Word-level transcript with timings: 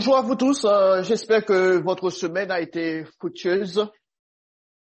Bonjour 0.00 0.16
à 0.16 0.22
vous 0.22 0.34
tous. 0.34 0.64
Euh, 0.64 1.02
J'espère 1.02 1.44
que 1.44 1.76
votre 1.76 2.08
semaine 2.08 2.50
a 2.50 2.62
été 2.62 3.04
fructueuse 3.04 3.86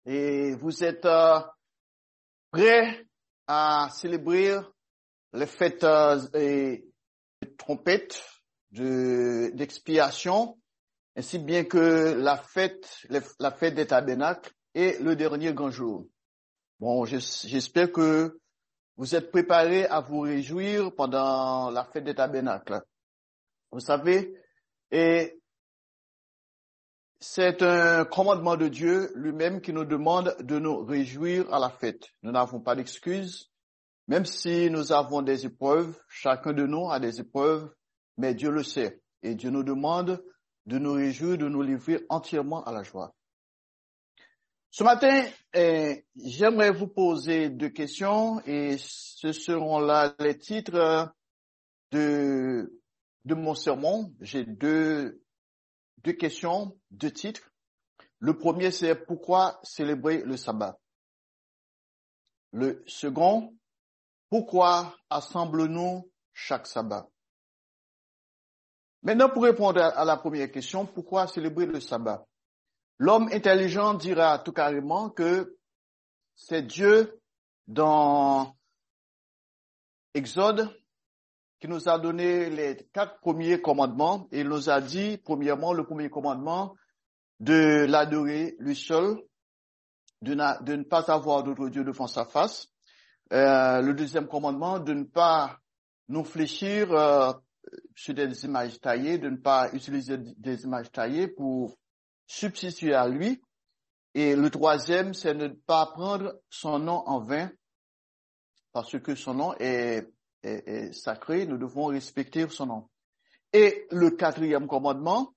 et 0.05 0.53
vous 0.53 0.83
êtes 0.83 1.03
euh, 1.05 1.39
prêts 2.51 3.07
à 3.47 3.89
célébrer 3.91 4.55
les 5.33 5.47
fêtes 5.47 5.83
euh, 5.83 6.19
et 6.35 6.85
les 7.41 7.55
trompettes 7.55 8.23
d'expiation, 8.69 10.59
ainsi 11.15 11.39
bien 11.39 11.63
que 11.63 12.13
la 12.13 12.37
fête, 12.37 13.07
la 13.39 13.49
fête 13.49 13.73
des 13.73 13.87
tabernacles 13.87 14.51
et 14.75 14.99
le 14.99 15.15
dernier 15.15 15.53
grand 15.55 15.71
jour. 15.71 16.05
Bon, 16.79 17.03
j'espère 17.05 17.91
que 17.91 18.39
vous 18.95 19.15
êtes 19.15 19.31
préparés 19.31 19.87
à 19.87 20.01
vous 20.01 20.19
réjouir 20.19 20.93
pendant 20.93 21.71
la 21.71 21.83
fête 21.83 22.03
des 22.03 22.13
tabernacles. 22.13 22.83
Vous 23.71 23.79
savez, 23.79 24.35
et 24.91 25.39
c'est 27.19 27.61
un 27.61 28.05
commandement 28.05 28.55
de 28.55 28.67
Dieu 28.69 29.11
lui-même 29.15 29.59
qui 29.61 29.73
nous 29.73 29.85
demande 29.85 30.35
de 30.39 30.57
nous 30.57 30.85
réjouir 30.85 31.53
à 31.53 31.59
la 31.59 31.69
fête. 31.69 32.07
Nous 32.23 32.31
n'avons 32.31 32.61
pas 32.61 32.75
d'excuses, 32.75 33.51
même 34.07 34.25
si 34.25 34.69
nous 34.69 34.91
avons 34.93 35.21
des 35.21 35.45
épreuves, 35.45 35.99
chacun 36.07 36.53
de 36.53 36.65
nous 36.65 36.89
a 36.89 36.99
des 36.99 37.19
épreuves, 37.19 37.69
mais 38.17 38.33
Dieu 38.33 38.51
le 38.51 38.63
sait. 38.63 39.01
Et 39.21 39.35
Dieu 39.35 39.49
nous 39.49 39.63
demande 39.63 40.23
de 40.65 40.77
nous 40.77 40.93
réjouir, 40.93 41.37
de 41.37 41.49
nous 41.49 41.61
livrer 41.61 42.05
entièrement 42.09 42.63
à 42.63 42.71
la 42.71 42.83
joie. 42.83 43.13
Ce 44.71 44.83
matin, 44.83 45.25
eh, 45.53 46.05
j'aimerais 46.15 46.71
vous 46.71 46.87
poser 46.87 47.49
deux 47.49 47.69
questions 47.69 48.39
et 48.45 48.77
ce 48.79 49.33
seront 49.33 49.79
là 49.79 50.13
les 50.19 50.37
titres 50.37 51.11
de 51.91 52.78
de 53.25 53.35
mon 53.35 53.53
sermon, 53.55 54.13
j'ai 54.21 54.45
deux, 54.45 55.21
questions, 56.17 56.77
deux 56.91 57.11
titres. 57.11 57.51
Le 58.19 58.37
premier, 58.37 58.71
c'est 58.71 58.95
pourquoi 58.95 59.59
célébrer 59.63 60.23
le 60.23 60.37
sabbat? 60.37 60.79
Le 62.51 62.83
second, 62.87 63.55
pourquoi 64.29 64.95
assemble-nous 65.09 66.09
chaque 66.33 66.67
sabbat? 66.67 67.07
Maintenant, 69.01 69.29
pour 69.29 69.43
répondre 69.43 69.81
à 69.81 70.03
la 70.03 70.17
première 70.17 70.51
question, 70.51 70.85
pourquoi 70.85 71.27
célébrer 71.27 71.65
le 71.65 71.79
sabbat? 71.79 72.25
L'homme 72.97 73.29
intelligent 73.31 73.93
dira 73.93 74.39
tout 74.39 74.51
carrément 74.51 75.09
que 75.09 75.57
c'est 76.35 76.63
Dieu 76.63 77.21
dans 77.67 78.57
Exode 80.13 80.69
qui 81.59 81.67
nous 81.67 81.89
a 81.89 81.99
donné 81.99 82.49
les 82.49 82.77
quatre 82.93 83.19
premiers 83.19 83.61
commandements. 83.61 84.27
Il 84.31 84.47
nous 84.47 84.69
a 84.69 84.79
dit, 84.79 85.17
premièrement, 85.17 85.73
le 85.73 85.83
premier 85.85 86.09
commandement, 86.09 86.75
de 87.39 87.85
l'adorer 87.85 88.55
lui 88.59 88.75
seul, 88.75 89.17
de, 90.21 90.33
ne 90.33 90.83
pas 90.83 91.11
avoir 91.11 91.43
d'autre 91.43 91.69
Dieu 91.69 91.83
devant 91.83 92.07
sa 92.07 92.25
face. 92.25 92.67
Euh, 93.33 93.81
le 93.81 93.93
deuxième 93.93 94.27
commandement, 94.27 94.79
de 94.79 94.93
ne 94.93 95.03
pas 95.03 95.59
nous 96.07 96.23
fléchir 96.23 96.91
euh, 96.91 97.31
sur 97.95 98.13
des 98.13 98.45
images 98.45 98.79
taillées, 98.79 99.17
de 99.17 99.29
ne 99.29 99.37
pas 99.37 99.69
utiliser 99.73 100.17
des 100.17 100.63
images 100.63 100.91
taillées 100.91 101.27
pour 101.27 101.77
substituer 102.25 102.93
à 102.93 103.07
lui. 103.07 103.41
Et 104.13 104.35
le 104.35 104.49
troisième, 104.49 105.13
c'est 105.13 105.33
ne 105.33 105.49
pas 105.49 105.85
prendre 105.87 106.39
son 106.49 106.79
nom 106.79 107.03
en 107.05 107.19
vain, 107.19 107.51
parce 108.71 108.97
que 108.99 109.13
son 109.15 109.33
nom 109.33 109.53
est 109.59 110.09
est, 110.43 110.93
sacré, 110.93 111.45
nous 111.45 111.57
devons 111.57 111.85
respecter 111.85 112.47
son 112.49 112.65
nom. 112.65 112.89
Et 113.53 113.87
le 113.91 114.11
quatrième 114.11 114.67
commandement, 114.67 115.33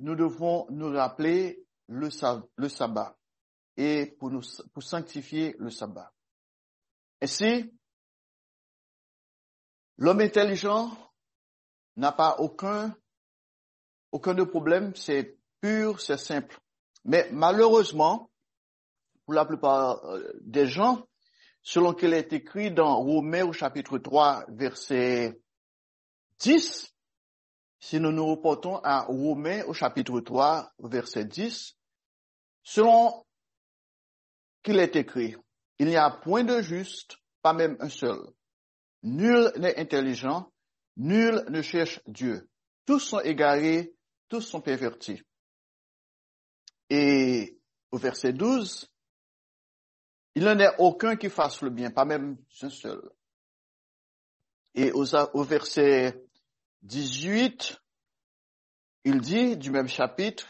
nous 0.00 0.14
devons 0.14 0.66
nous 0.70 0.90
rappeler 0.90 1.64
le, 1.88 2.08
le 2.56 2.68
sabbat 2.68 3.16
et 3.76 4.06
pour, 4.18 4.30
nous, 4.30 4.42
pour 4.72 4.82
sanctifier 4.82 5.56
le 5.58 5.70
sabbat. 5.70 6.12
Ainsi, 7.20 7.72
l'homme 9.96 10.20
intelligent 10.20 10.90
n'a 11.96 12.12
pas 12.12 12.36
aucun, 12.38 12.94
aucun 14.12 14.34
de 14.34 14.44
problème, 14.44 14.94
c'est 14.94 15.38
pur, 15.60 16.00
c'est 16.00 16.18
simple. 16.18 16.58
Mais 17.04 17.28
malheureusement, 17.32 18.30
pour 19.24 19.34
la 19.34 19.44
plupart 19.44 20.04
euh, 20.04 20.32
des 20.42 20.66
gens, 20.66 21.06
selon 21.64 21.94
qu'il 21.94 22.12
est 22.12 22.32
écrit 22.32 22.70
dans 22.70 23.00
Romains 23.00 23.46
au 23.46 23.52
chapitre 23.52 23.98
3, 23.98 24.44
verset 24.48 25.40
10. 26.38 26.94
Si 27.80 27.98
nous 27.98 28.12
nous 28.12 28.26
reportons 28.26 28.76
à 28.84 29.00
Romains 29.04 29.64
au 29.64 29.72
chapitre 29.72 30.20
3, 30.20 30.70
verset 30.78 31.24
10, 31.24 31.74
selon 32.62 33.24
qu'il 34.62 34.78
est 34.78 34.94
écrit, 34.94 35.36
il 35.78 35.88
n'y 35.88 35.96
a 35.96 36.10
point 36.10 36.44
de 36.44 36.60
juste, 36.60 37.16
pas 37.40 37.54
même 37.54 37.76
un 37.80 37.88
seul. 37.88 38.20
Nul 39.02 39.50
n'est 39.56 39.78
intelligent, 39.78 40.52
nul 40.96 41.44
ne 41.48 41.62
cherche 41.62 42.00
Dieu. 42.06 42.48
Tous 42.84 43.00
sont 43.00 43.20
égarés, 43.20 43.94
tous 44.28 44.42
sont 44.42 44.60
pervertis. 44.60 45.22
Et 46.90 47.58
au 47.90 47.96
verset 47.96 48.34
12, 48.34 48.90
il 50.34 50.44
n'en 50.44 50.58
est 50.58 50.74
aucun 50.78 51.16
qui 51.16 51.30
fasse 51.30 51.62
le 51.62 51.70
bien, 51.70 51.90
pas 51.90 52.04
même 52.04 52.36
un 52.62 52.70
seul. 52.70 53.00
Et 54.74 54.90
au, 54.90 55.44
verset 55.44 56.20
18, 56.82 57.80
il 59.04 59.20
dit, 59.20 59.56
du 59.56 59.70
même 59.70 59.88
chapitre, 59.88 60.46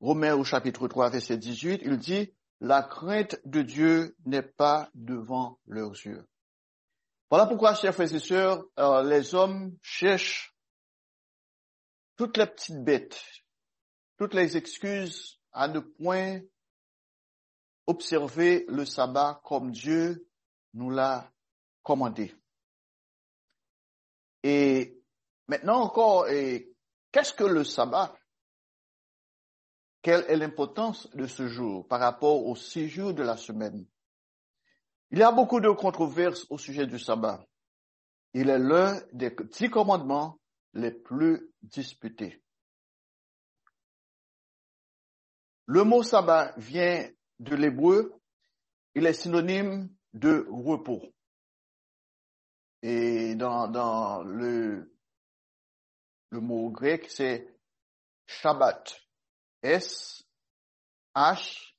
Romains 0.00 0.34
au 0.34 0.44
chapitre 0.44 0.88
3, 0.88 1.10
verset 1.10 1.36
18, 1.36 1.82
il 1.84 1.98
dit, 1.98 2.32
la 2.60 2.82
crainte 2.82 3.38
de 3.44 3.62
Dieu 3.62 4.16
n'est 4.24 4.42
pas 4.42 4.90
devant 4.94 5.58
leurs 5.66 5.92
yeux. 6.06 6.26
Voilà 7.30 7.46
pourquoi, 7.46 7.74
chers 7.74 7.94
frères 7.94 8.14
et 8.14 8.20
sœurs, 8.20 8.64
euh, 8.78 9.02
les 9.02 9.34
hommes 9.34 9.76
cherchent 9.82 10.54
toutes 12.16 12.38
les 12.38 12.46
petites 12.46 12.82
bêtes, 12.82 13.22
toutes 14.16 14.34
les 14.34 14.56
excuses 14.56 15.38
à 15.52 15.68
ne 15.68 15.80
point 15.80 16.40
observer 17.88 18.66
le 18.68 18.84
sabbat 18.84 19.40
comme 19.44 19.72
Dieu 19.72 20.28
nous 20.74 20.90
l'a 20.90 21.32
commandé. 21.82 22.34
Et 24.42 25.02
maintenant 25.48 25.80
encore, 25.80 26.26
qu'est-ce 27.10 27.32
que 27.32 27.44
le 27.44 27.64
sabbat? 27.64 28.14
Quelle 30.02 30.24
est 30.28 30.36
l'importance 30.36 31.10
de 31.14 31.26
ce 31.26 31.48
jour 31.48 31.88
par 31.88 32.00
rapport 32.00 32.46
aux 32.46 32.54
six 32.54 32.88
jours 32.88 33.14
de 33.14 33.22
la 33.22 33.38
semaine? 33.38 33.86
Il 35.10 35.18
y 35.18 35.22
a 35.22 35.32
beaucoup 35.32 35.60
de 35.60 35.70
controverses 35.70 36.46
au 36.50 36.58
sujet 36.58 36.86
du 36.86 36.98
sabbat. 36.98 37.42
Il 38.34 38.50
est 38.50 38.58
l'un 38.58 39.00
des 39.12 39.34
dix 39.50 39.70
commandements 39.70 40.38
les 40.74 40.90
plus 40.90 41.50
disputés. 41.62 42.42
Le 45.64 45.84
mot 45.84 46.02
sabbat 46.02 46.52
vient 46.58 47.10
de 47.38 47.54
l'hébreu, 47.54 48.20
il 48.94 49.06
est 49.06 49.12
synonyme 49.12 49.88
de 50.12 50.46
repos. 50.50 51.02
Et 52.82 53.34
dans, 53.34 53.68
dans 53.68 54.22
le, 54.22 54.94
le 56.30 56.40
mot 56.40 56.70
grec, 56.70 57.10
c'est 57.10 57.48
Shabbat. 58.26 59.00
S, 59.62 60.24
H, 61.14 61.74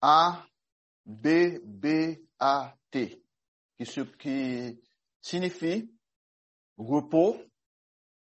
A, 0.00 0.46
B, 1.04 1.58
B, 1.64 2.18
A, 2.38 2.76
T. 2.90 3.24
Qui, 3.76 3.84
qui 4.18 4.80
signifie 5.20 5.92
repos 6.76 7.40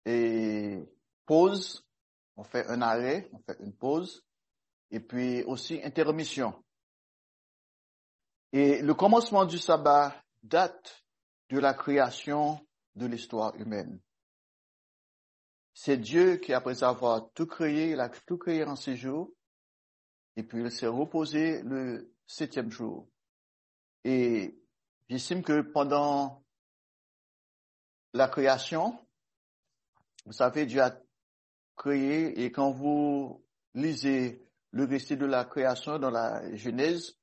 et 0.05 0.79
pause. 1.25 1.85
On 2.37 2.43
fait 2.43 2.65
un 2.67 2.81
arrêt, 2.81 3.29
on 3.33 3.39
fait 3.39 3.57
une 3.59 3.75
pause 3.75 4.25
et 4.91 4.99
puis 4.99 5.43
aussi 5.43 5.81
intermission. 5.83 6.53
Et 8.51 8.81
le 8.81 8.93
commencement 8.93 9.45
du 9.45 9.59
sabbat 9.59 10.15
date 10.41 11.05
de 11.49 11.59
la 11.59 11.73
création 11.73 12.65
de 12.95 13.05
l'histoire 13.05 13.55
humaine. 13.55 13.99
C'est 15.73 15.97
Dieu 15.97 16.37
qui, 16.37 16.53
après 16.53 16.83
avoir 16.83 17.31
tout 17.33 17.45
créé, 17.45 17.91
il 17.91 17.99
a 17.99 18.09
tout 18.09 18.37
créé 18.37 18.63
en 18.65 18.75
six 18.75 18.97
jours, 18.97 19.31
et 20.35 20.43
puis 20.43 20.61
il 20.61 20.71
s'est 20.71 20.87
reposé 20.87 21.61
le 21.63 22.13
septième 22.27 22.71
jour. 22.71 23.07
Et 24.03 24.59
j'estime 25.09 25.43
que 25.43 25.61
pendant 25.61 26.43
la 28.13 28.27
création, 28.27 28.99
vous 30.25 30.33
savez, 30.33 30.65
Dieu 30.65 30.81
a 30.81 30.99
créé, 31.77 32.43
et 32.43 32.51
quand 32.51 32.71
vous 32.71 33.45
lisez 33.73 34.48
le 34.71 34.85
récit 34.85 35.17
de 35.17 35.25
la 35.25 35.45
création 35.45 35.99
dans 35.99 36.11
la 36.11 36.55
Genèse, 36.55 37.17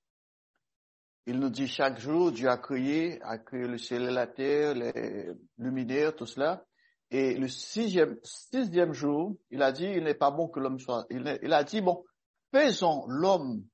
il 1.26 1.40
nous 1.40 1.50
dit 1.50 1.66
chaque 1.66 1.98
jour, 1.98 2.31
Dieu 2.31 2.48
a 2.48 2.56
créé, 2.56 3.20
a 3.22 3.38
créé 3.38 3.66
le 3.66 3.78
ciel 3.78 4.02
et 4.02 4.12
la 4.12 4.28
terre, 4.28 4.75
les 4.75 5.28
luminaires, 5.58 6.14
tout 6.14 6.26
cela. 6.26 6.64
Et 7.10 7.34
le 7.34 7.48
sixième, 7.48 8.19
sixième 8.22 8.93
jour, 8.93 9.37
il 9.50 9.62
a 9.62 9.72
dit, 9.72 9.87
il 9.87 10.04
n'est 10.04 10.14
pas 10.14 10.31
bon 10.31 10.48
que 10.48 10.60
l'homme 10.60 10.78
soit, 10.78 11.06
il, 11.10 11.38
il 11.43 11.52
a 11.52 11.64
dit, 11.64 11.81
bon, 11.81 12.04
faisons 12.52 13.06
l'homme 13.08 13.64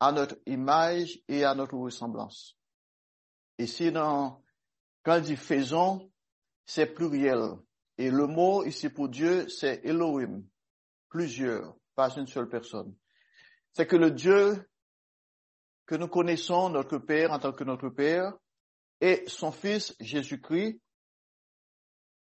à 0.00 0.12
notre 0.12 0.36
image 0.46 1.18
et 1.28 1.44
à 1.44 1.54
notre 1.54 1.76
ressemblance. 1.76 2.56
Et 3.58 3.66
sinon, 3.66 4.42
quand 5.02 5.16
il 5.16 5.22
dit 5.22 5.36
faisons, 5.36 6.10
c'est 6.66 6.86
pluriel. 6.86 7.56
Et 7.98 8.10
le 8.10 8.26
mot 8.26 8.64
ici 8.64 8.88
pour 8.88 9.08
Dieu, 9.08 9.48
c'est 9.48 9.80
Elohim. 9.84 10.42
Plusieurs, 11.08 11.76
pas 11.94 12.10
une 12.16 12.26
seule 12.26 12.48
personne. 12.48 12.94
C'est 13.76 13.86
que 13.86 13.96
le 13.96 14.10
Dieu 14.10 14.66
que 15.84 15.96
nous 15.96 16.08
connaissons, 16.08 16.70
notre 16.70 16.96
Père 16.96 17.30
en 17.30 17.38
tant 17.38 17.52
que 17.52 17.62
notre 17.62 17.90
Père, 17.90 18.32
et 19.02 19.22
son 19.26 19.52
Fils 19.52 19.94
Jésus-Christ, 20.00 20.80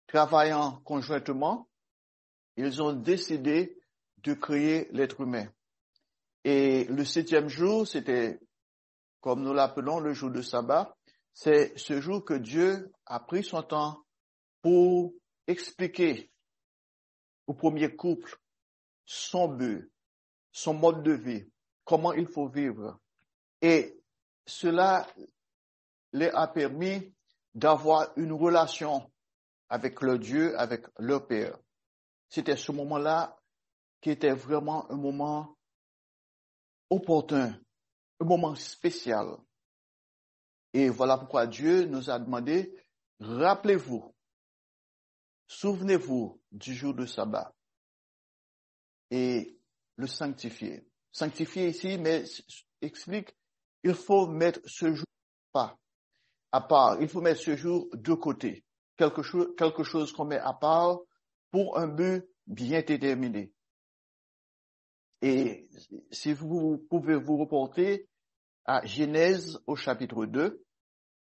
travaillant 0.07 0.81
conjointement, 0.81 1.69
ils 2.55 2.81
ont 2.81 2.91
décidé 2.91 3.79
de 4.23 4.33
créer 4.33 4.87
l'être 4.91 5.21
humain. 5.21 5.47
Et 6.43 6.85
le 6.85 7.05
septième 7.05 7.49
jour, 7.49 7.87
c'était, 7.87 8.39
comme 9.21 9.43
nous 9.43 9.53
l'appelons, 9.53 9.99
le 9.99 10.13
jour 10.13 10.31
de 10.31 10.41
sabbat, 10.41 10.97
c'est 11.33 11.77
ce 11.77 12.01
jour 12.01 12.25
que 12.25 12.33
Dieu 12.33 12.91
a 13.05 13.19
pris 13.19 13.43
son 13.43 13.61
temps 13.61 14.03
pour 14.63 15.13
expliquer 15.45 16.31
au 17.45 17.53
premier 17.53 17.95
couple 17.95 18.39
son 19.05 19.49
but, 19.49 19.91
son 20.51 20.73
mode 20.73 21.03
de 21.03 21.13
vie, 21.13 21.45
comment 21.85 22.13
il 22.13 22.27
faut 22.27 22.47
vivre. 22.47 22.99
Et 23.61 24.01
cela 24.45 25.07
leur 26.13 26.37
a 26.37 26.47
permis 26.47 27.13
d'avoir 27.53 28.11
une 28.17 28.33
relation 28.33 29.11
avec 29.69 30.01
le 30.01 30.17
Dieu, 30.17 30.57
avec 30.59 30.85
leur 30.99 31.27
Père. 31.27 31.57
C'était 32.29 32.55
ce 32.55 32.71
moment-là 32.71 33.37
qui 34.01 34.11
était 34.11 34.33
vraiment 34.33 34.89
un 34.91 34.95
moment 34.95 35.57
opportun, 36.89 37.59
un 38.19 38.25
moment 38.25 38.55
spécial. 38.55 39.37
Et 40.73 40.89
voilà 40.89 41.17
pourquoi 41.17 41.47
Dieu 41.47 41.85
nous 41.85 42.09
a 42.09 42.19
demandé, 42.19 42.73
rappelez-vous, 43.19 44.13
souvenez-vous 45.47 46.41
du 46.51 46.73
jour 46.75 46.93
de 46.93 47.05
sabbat 47.05 47.53
et 49.09 49.56
le 49.97 50.07
sanctifier. 50.07 50.87
Sanctifier 51.11 51.69
ici, 51.69 51.97
mais 51.97 52.23
explique, 52.81 53.35
il 53.83 53.93
faut 53.93 54.27
mettre 54.27 54.61
ce 54.65 54.93
jour 54.93 55.05
pas 55.51 55.77
à 56.51 56.61
part, 56.61 57.01
il 57.01 57.09
faut 57.09 57.21
mettre 57.21 57.41
ce 57.41 57.55
jour 57.55 57.87
de 57.93 58.13
côté, 58.13 58.63
quelque 58.95 59.21
chose, 59.21 59.53
quelque 59.57 59.83
chose 59.83 60.11
qu'on 60.11 60.25
met 60.25 60.39
à 60.39 60.53
part 60.53 60.99
pour 61.51 61.77
un 61.77 61.87
but 61.87 62.23
bien 62.45 62.81
déterminé. 62.81 63.51
Et 65.21 65.67
si 66.11 66.33
vous 66.33 66.77
pouvez 66.89 67.15
vous 67.15 67.37
reporter 67.37 68.07
à 68.65 68.85
Genèse 68.85 69.59
au 69.65 69.75
chapitre 69.75 70.25
2, 70.25 70.63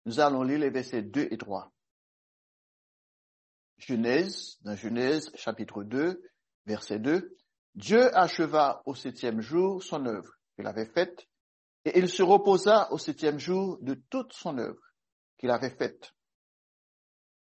nous 0.05 0.19
allons 0.19 0.43
lire 0.43 0.59
les 0.59 0.69
versets 0.69 1.03
2 1.03 1.27
et 1.31 1.37
3. 1.37 1.71
Genèse, 3.77 4.57
dans 4.61 4.75
Genèse 4.75 5.31
chapitre 5.35 5.83
2, 5.83 6.21
verset 6.65 6.99
2, 6.99 7.35
Dieu 7.75 8.15
acheva 8.15 8.83
au 8.85 8.93
septième 8.93 9.41
jour 9.41 9.81
son 9.81 10.05
œuvre 10.05 10.33
qu'il 10.55 10.67
avait 10.67 10.85
faite, 10.85 11.27
et 11.85 11.97
il 11.99 12.07
se 12.07 12.21
reposa 12.23 12.91
au 12.91 12.97
septième 12.97 13.39
jour 13.39 13.77
de 13.81 13.95
toute 14.09 14.33
son 14.33 14.57
œuvre 14.57 14.81
qu'il 15.37 15.49
avait 15.49 15.75
faite. 15.75 16.13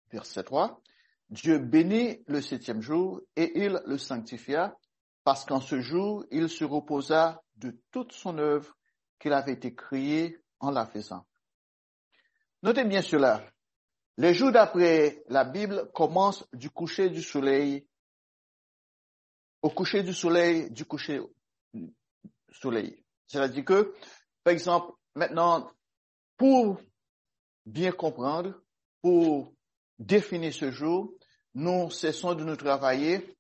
Verset 0.10 0.44
3, 0.44 0.82
Dieu 1.30 1.60
bénit 1.60 2.24
le 2.28 2.42
septième 2.42 2.82
jour 2.82 3.22
et 3.36 3.52
il 3.64 3.82
le 3.86 3.98
sanctifia, 3.98 4.76
parce 5.24 5.46
qu'en 5.46 5.62
ce 5.62 5.80
jour, 5.82 6.26
il 6.32 6.50
se 6.50 6.64
reposa 6.64 7.42
de 7.56 7.80
toute 7.92 8.12
son 8.12 8.38
œuvre 8.38 8.76
qu'il 9.20 9.34
avait 9.34 9.60
créé 9.60 10.38
en 10.60 10.72
la 10.72 10.86
faisant. 10.86 11.26
Notez 12.64 12.86
bien 12.86 13.02
cela. 13.02 13.44
Les 14.18 14.34
jours 14.34 14.52
d'après 14.52 15.24
la 15.28 15.46
Bible 15.46 15.90
commencent 15.94 16.46
du 16.54 16.70
coucher 16.70 17.10
du 17.10 17.22
soleil 17.22 17.88
au 19.62 19.70
coucher 19.70 20.04
du 20.04 20.14
soleil, 20.14 20.70
du 20.72 20.86
coucher 20.86 21.22
du 21.74 21.94
soleil. 22.52 23.04
C'est-à-dire 23.28 23.64
que, 23.64 23.94
par 24.44 24.54
exemple, 24.54 24.94
maintenant, 25.16 25.72
pour 26.38 26.82
bien 27.66 27.92
comprendre, 27.92 28.62
pour 29.02 29.54
définir 30.00 30.54
ce 30.54 30.72
jour, 30.72 31.14
nous 31.54 31.92
cessons 31.92 32.34
de 32.34 32.44
nous 32.44 32.56
travailler 32.56 33.38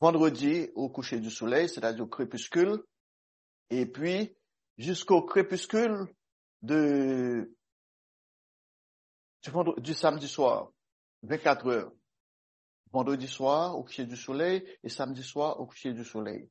vendredi 0.00 0.68
au 0.74 0.88
coucher 0.88 1.20
du 1.20 1.30
soleil, 1.30 1.68
c'est-à-dire 1.68 2.04
au 2.04 2.08
crépuscule, 2.08 2.82
et 3.70 3.86
puis 3.86 4.34
jusqu'au 4.78 5.22
crépuscule 5.22 6.06
de, 6.62 7.54
du, 9.78 9.94
samedi 9.94 10.28
soir, 10.28 10.72
24 11.22 11.66
heures. 11.68 11.92
Vendredi 12.92 13.26
soir 13.26 13.78
au 13.78 13.84
coucher 13.84 14.04
du 14.04 14.16
soleil 14.16 14.64
et 14.84 14.88
samedi 14.88 15.22
soir 15.22 15.58
au 15.58 15.66
coucher 15.66 15.92
du 15.92 16.04
soleil. 16.04 16.48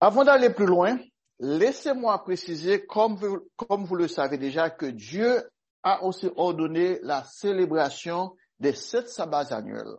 Avant 0.00 0.24
d'aller 0.24 0.50
plus 0.50 0.66
loin, 0.66 0.98
laissez-moi 1.38 2.22
préciser, 2.24 2.84
comme 2.84 3.14
vous, 3.16 3.48
comme 3.56 3.84
vous 3.84 3.96
le 3.96 4.08
savez 4.08 4.36
déjà, 4.36 4.68
que 4.68 4.86
Dieu 4.86 5.48
a 5.82 6.02
aussi 6.02 6.28
ordonné 6.36 6.98
la 7.02 7.24
célébration 7.24 8.36
des 8.58 8.72
sept 8.72 9.08
sabbats 9.08 9.54
annuels 9.54 9.96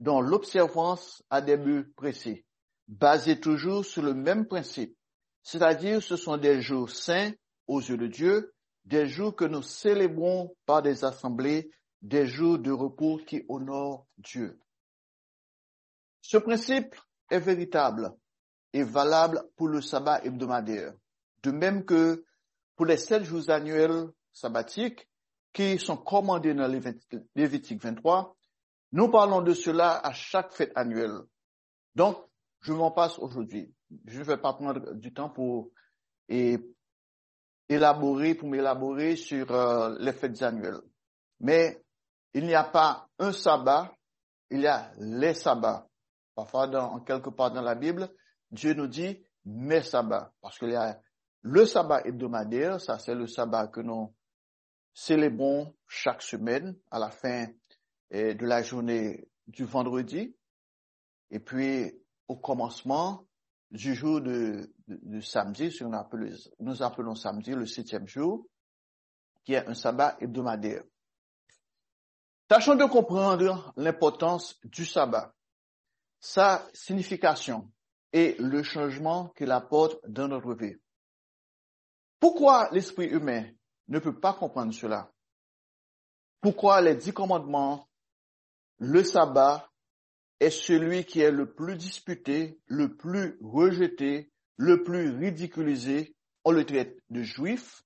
dont 0.00 0.20
l'observance 0.20 1.22
a 1.30 1.40
des 1.40 1.56
buts 1.56 1.92
précis, 1.96 2.44
basés 2.88 3.40
toujours 3.40 3.84
sur 3.84 4.02
le 4.02 4.14
même 4.14 4.46
principe, 4.46 4.96
c'est-à-dire 5.42 6.02
ce 6.02 6.16
sont 6.16 6.36
des 6.36 6.60
jours 6.60 6.90
saints 6.90 7.32
aux 7.66 7.80
yeux 7.80 7.96
de 7.96 8.06
Dieu, 8.06 8.52
des 8.84 9.06
jours 9.06 9.34
que 9.34 9.44
nous 9.44 9.62
célébrons 9.62 10.54
par 10.66 10.82
des 10.82 11.04
assemblées, 11.04 11.70
des 12.04 12.26
jours 12.26 12.58
de 12.58 12.70
repos 12.70 13.18
qui 13.26 13.44
honorent 13.48 14.06
Dieu. 14.18 14.60
Ce 16.20 16.36
principe 16.36 16.94
est 17.30 17.40
véritable 17.40 18.14
et 18.72 18.82
valable 18.82 19.42
pour 19.56 19.68
le 19.68 19.80
sabbat 19.80 20.22
hebdomadaire, 20.22 20.92
de 21.42 21.50
même 21.50 21.84
que 21.84 22.24
pour 22.76 22.86
les 22.86 22.98
sept 22.98 23.24
jours 23.24 23.48
annuels 23.48 24.08
sabbatiques 24.32 25.08
qui 25.52 25.78
sont 25.78 25.96
commandés 25.96 26.54
dans 26.54 26.70
Lévitique 27.34 27.82
23 27.82 28.36
nous 28.94 29.08
parlons 29.08 29.42
de 29.42 29.54
cela 29.54 29.98
à 30.06 30.12
chaque 30.12 30.52
fête 30.52 30.70
annuelle. 30.76 31.18
Donc, 31.96 32.16
je 32.60 32.72
m'en 32.72 32.92
passe 32.92 33.18
aujourd'hui. 33.18 33.74
Je 34.06 34.20
ne 34.20 34.24
vais 34.24 34.36
pas 34.36 34.52
prendre 34.52 34.92
du 34.94 35.12
temps 35.12 35.30
pour 35.30 35.72
élaborer, 37.68 38.36
pour 38.36 38.48
m'élaborer 38.48 39.16
sur 39.16 39.50
euh, 39.50 39.96
les 39.98 40.12
fêtes 40.12 40.40
annuelles. 40.42 40.80
Mais 41.40 41.83
il 42.34 42.46
n'y 42.46 42.54
a 42.54 42.64
pas 42.64 43.08
un 43.18 43.32
sabbat, 43.32 43.92
il 44.50 44.60
y 44.60 44.66
a 44.66 44.92
les 44.98 45.34
sabbats. 45.34 45.88
Parfois, 46.34 46.66
dans, 46.66 47.00
quelque 47.00 47.30
part 47.30 47.52
dans 47.52 47.62
la 47.62 47.74
Bible, 47.74 48.08
Dieu 48.50 48.74
nous 48.74 48.88
dit 48.88 49.24
mes 49.44 49.82
sabbats. 49.82 50.32
Parce 50.40 50.58
qu'il 50.58 50.70
y 50.70 50.76
a 50.76 51.00
le 51.42 51.66
sabbat 51.66 52.02
hebdomadaire, 52.06 52.80
ça 52.80 52.98
c'est 52.98 53.14
le 53.14 53.26
sabbat 53.26 53.68
que 53.68 53.80
nous 53.80 54.14
célébrons 54.92 55.74
chaque 55.86 56.22
semaine 56.22 56.76
à 56.90 56.98
la 56.98 57.10
fin 57.10 57.46
de 58.10 58.46
la 58.46 58.62
journée 58.62 59.28
du 59.46 59.64
vendredi 59.64 60.34
et 61.30 61.40
puis 61.40 61.92
au 62.28 62.36
commencement 62.36 63.26
du 63.70 63.94
jour 63.94 64.20
de, 64.20 64.70
samedi, 65.20 65.76
nous 66.60 66.82
appelons 66.82 67.14
samedi 67.14 67.50
le 67.50 67.66
septième 67.66 68.06
jour, 68.06 68.46
qui 69.44 69.54
est 69.54 69.66
un 69.66 69.74
sabbat 69.74 70.16
hebdomadaire. 70.20 70.84
Tâchons 72.46 72.74
de 72.74 72.84
comprendre 72.84 73.72
l'importance 73.76 74.60
du 74.64 74.84
sabbat, 74.84 75.34
sa 76.20 76.68
signification 76.74 77.72
et 78.12 78.36
le 78.38 78.62
changement 78.62 79.28
qu'il 79.30 79.50
apporte 79.50 79.98
dans 80.06 80.28
notre 80.28 80.54
vie. 80.54 80.76
Pourquoi 82.20 82.68
l'esprit 82.70 83.06
humain 83.06 83.46
ne 83.88 83.98
peut 83.98 84.20
pas 84.20 84.34
comprendre 84.34 84.74
cela? 84.74 85.10
Pourquoi 86.42 86.82
les 86.82 86.94
dix 86.94 87.14
commandements 87.14 87.88
le 88.78 89.02
sabbat 89.02 89.70
est 90.38 90.50
celui 90.50 91.06
qui 91.06 91.20
est 91.20 91.30
le 91.30 91.54
plus 91.54 91.76
disputé, 91.76 92.60
le 92.66 92.94
plus 92.94 93.38
rejeté, 93.42 94.30
le 94.56 94.84
plus 94.84 95.16
ridiculisé? 95.16 96.14
On 96.44 96.50
le 96.50 96.66
traite 96.66 96.98
de 97.08 97.22
juif, 97.22 97.82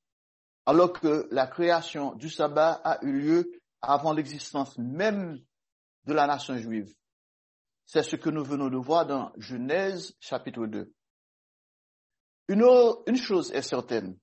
alors 0.67 0.93
que 0.93 1.29
la 1.31 1.47
création 1.47 2.15
du 2.17 2.29
sabbat 2.29 2.81
a 2.83 2.99
eu 3.05 3.13
lieu 3.13 3.58
avant 3.83 4.13
l'existence 4.13 4.77
même 4.79 5.39
de 6.05 6.13
la 6.13 6.27
nation 6.27 6.57
juive. 6.57 6.93
C'est 7.85 8.03
ce 8.03 8.17
que 8.17 8.31
nous 8.31 8.45
venons 8.45 8.69
de 8.69 8.77
voir 8.77 9.07
dans 9.07 9.33
Genèse 9.37 10.15
chapitre 10.21 10.67
2. 10.67 10.93
Une, 12.49 13.17
chose 13.17 13.53
est 13.53 13.63
certaine, 13.63 14.19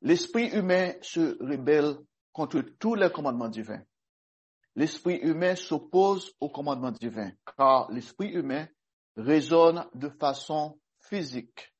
l'esprit 0.00 0.48
humain 0.48 0.94
se 1.02 1.36
rebelle 1.42 1.96
contre 2.32 2.60
tous 2.78 2.94
les 2.94 3.10
commandements 3.10 3.48
divins. 3.48 3.82
l'esprit 4.74 5.16
humain 5.16 5.56
s'oppose 5.56 6.32
au 6.40 6.48
commandement 6.48 6.92
divin, 6.92 7.32
car 7.56 7.90
l'esprit 7.90 8.28
humain 8.28 8.66
résonne 9.16 9.86
de 9.94 10.08
façon 10.08 10.80
physique, 11.00 11.74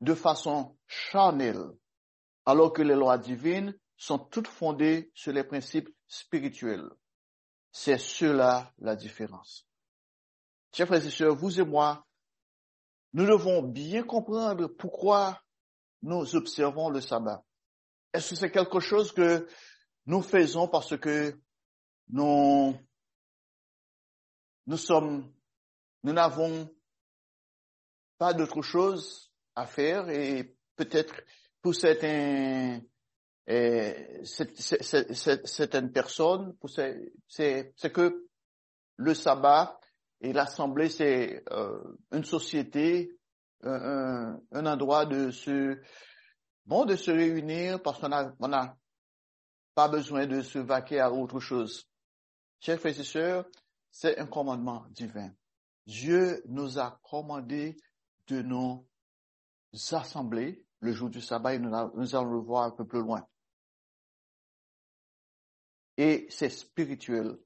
de 0.00 0.14
façon 0.14 0.76
charnelle, 0.86 1.64
alors 2.44 2.72
que 2.72 2.82
les 2.82 2.94
lois 2.94 3.18
divines 3.18 3.76
sont 3.96 4.18
toutes 4.18 4.46
fondées 4.46 5.10
sur 5.14 5.32
les 5.32 5.42
principes 5.42 5.88
spirituels. 6.08 6.90
C'est 7.70 7.98
cela 7.98 8.72
la 8.78 8.96
différence. 8.96 9.68
Chers 10.72 10.86
frères 10.86 11.06
et 11.06 11.10
sœurs, 11.10 11.36
vous 11.36 11.60
et 11.60 11.64
moi, 11.64 12.06
nous 13.12 13.26
devons 13.26 13.62
bien 13.62 14.02
comprendre 14.02 14.66
pourquoi 14.66 15.40
nous 16.02 16.34
observons 16.34 16.90
le 16.90 17.00
sabbat. 17.00 17.44
Est-ce 18.12 18.30
que 18.30 18.36
c'est 18.36 18.50
quelque 18.50 18.80
chose 18.80 19.12
que 19.12 19.46
nous 20.06 20.22
faisons 20.22 20.68
parce 20.68 20.96
que 20.96 21.38
nous, 22.08 22.74
nous 24.66 24.76
sommes, 24.76 25.32
nous 26.02 26.12
n'avons 26.12 26.68
pas 28.16 28.32
d'autre 28.32 28.62
chose 28.62 29.32
à 29.54 29.66
faire 29.66 30.08
et 30.08 30.56
peut-être 30.76 31.14
pour 31.60 31.74
certains, 31.74 32.80
euh, 33.48 34.24
certaines 34.24 35.92
personnes, 35.92 36.54
c'est 37.26 37.92
que 37.92 38.26
le 38.96 39.14
sabbat 39.14 39.80
et 40.20 40.32
l'assemblée, 40.32 40.88
c'est 40.88 41.44
euh, 41.50 41.78
une 42.12 42.24
société, 42.24 43.16
un, 43.62 44.38
un, 44.52 44.66
endroit 44.66 45.06
de 45.06 45.30
se, 45.30 45.80
bon, 46.66 46.84
de 46.84 46.96
se 46.96 47.10
réunir 47.10 47.80
parce 47.82 48.00
qu'on 48.00 48.12
a, 48.12 48.32
on 48.40 48.52
a 48.52 48.76
pas 49.74 49.88
besoin 49.88 50.26
de 50.26 50.42
se 50.42 50.58
vaquer 50.58 51.00
à 51.00 51.12
autre 51.12 51.40
chose. 51.40 51.88
Chers 52.60 52.80
frères 52.80 52.98
et 52.98 53.04
sœurs, 53.04 53.46
c'est 53.90 54.18
un 54.18 54.26
commandement 54.26 54.84
divin. 54.90 55.30
Dieu 55.86 56.42
nous 56.46 56.78
a 56.78 57.00
commandé 57.02 57.76
de 58.26 58.42
nous 58.42 58.86
assembler 59.92 60.64
le 60.80 60.92
jour 60.92 61.08
du 61.08 61.20
sabbat 61.20 61.54
et 61.54 61.58
nous, 61.58 61.70
nous 61.94 62.14
allons 62.14 62.32
le 62.32 62.40
voir 62.40 62.64
un 62.64 62.70
peu 62.72 62.86
plus 62.86 63.00
loin. 63.00 63.24
Et 65.98 66.26
c'est 66.30 66.48
spirituel. 66.48 67.36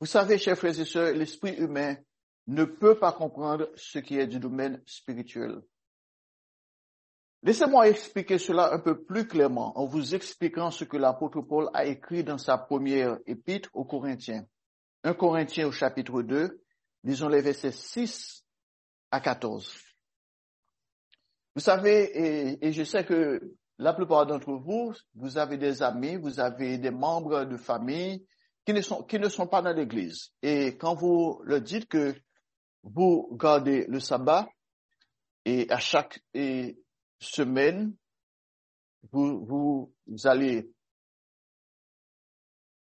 Vous 0.00 0.06
savez, 0.06 0.38
chers 0.38 0.56
frères 0.56 0.78
et 0.80 0.84
sœurs, 0.84 1.14
l'esprit 1.14 1.54
humain 1.56 1.96
ne 2.46 2.64
peut 2.64 2.98
pas 2.98 3.12
comprendre 3.12 3.70
ce 3.76 3.98
qui 3.98 4.18
est 4.18 4.26
du 4.26 4.38
domaine 4.38 4.82
spirituel. 4.86 5.60
Laissez-moi 7.44 7.88
expliquer 7.88 8.38
cela 8.38 8.72
un 8.72 8.78
peu 8.78 9.04
plus 9.04 9.26
clairement 9.26 9.76
en 9.76 9.84
vous 9.84 10.14
expliquant 10.14 10.70
ce 10.70 10.84
que 10.84 10.96
l'apôtre 10.96 11.40
Paul 11.40 11.68
a 11.74 11.86
écrit 11.86 12.22
dans 12.22 12.38
sa 12.38 12.56
première 12.56 13.18
épître 13.26 13.68
aux 13.72 13.84
Corinthiens. 13.84 14.46
1 15.02 15.14
Corinthiens 15.14 15.66
au 15.66 15.72
chapitre 15.72 16.22
2, 16.22 16.62
lisons 17.02 17.28
les 17.28 17.42
versets 17.42 17.72
6 17.72 18.44
à 19.10 19.20
14. 19.20 19.76
Vous 21.54 21.60
savez, 21.60 22.64
et, 22.64 22.72
je 22.72 22.84
sais 22.84 23.04
que 23.04 23.56
la 23.82 23.92
plupart 23.92 24.26
d'entre 24.26 24.52
vous, 24.52 24.94
vous 25.14 25.38
avez 25.38 25.58
des 25.58 25.82
amis, 25.82 26.16
vous 26.16 26.38
avez 26.38 26.78
des 26.78 26.92
membres 26.92 27.44
de 27.44 27.56
famille 27.56 28.24
qui 28.64 28.72
ne 28.72 28.80
sont, 28.80 29.02
qui 29.02 29.18
ne 29.18 29.28
sont 29.28 29.48
pas 29.48 29.60
dans 29.60 29.74
l'église. 29.74 30.30
Et 30.40 30.76
quand 30.78 30.94
vous 30.94 31.40
leur 31.44 31.60
dites 31.60 31.88
que 31.88 32.14
vous 32.84 33.36
gardez 33.36 33.84
le 33.88 33.98
sabbat, 33.98 34.48
et 35.44 35.68
à 35.68 35.78
chaque 35.78 36.22
semaine, 37.18 37.96
vous, 39.10 39.44
vous, 39.44 40.26
allez 40.26 40.70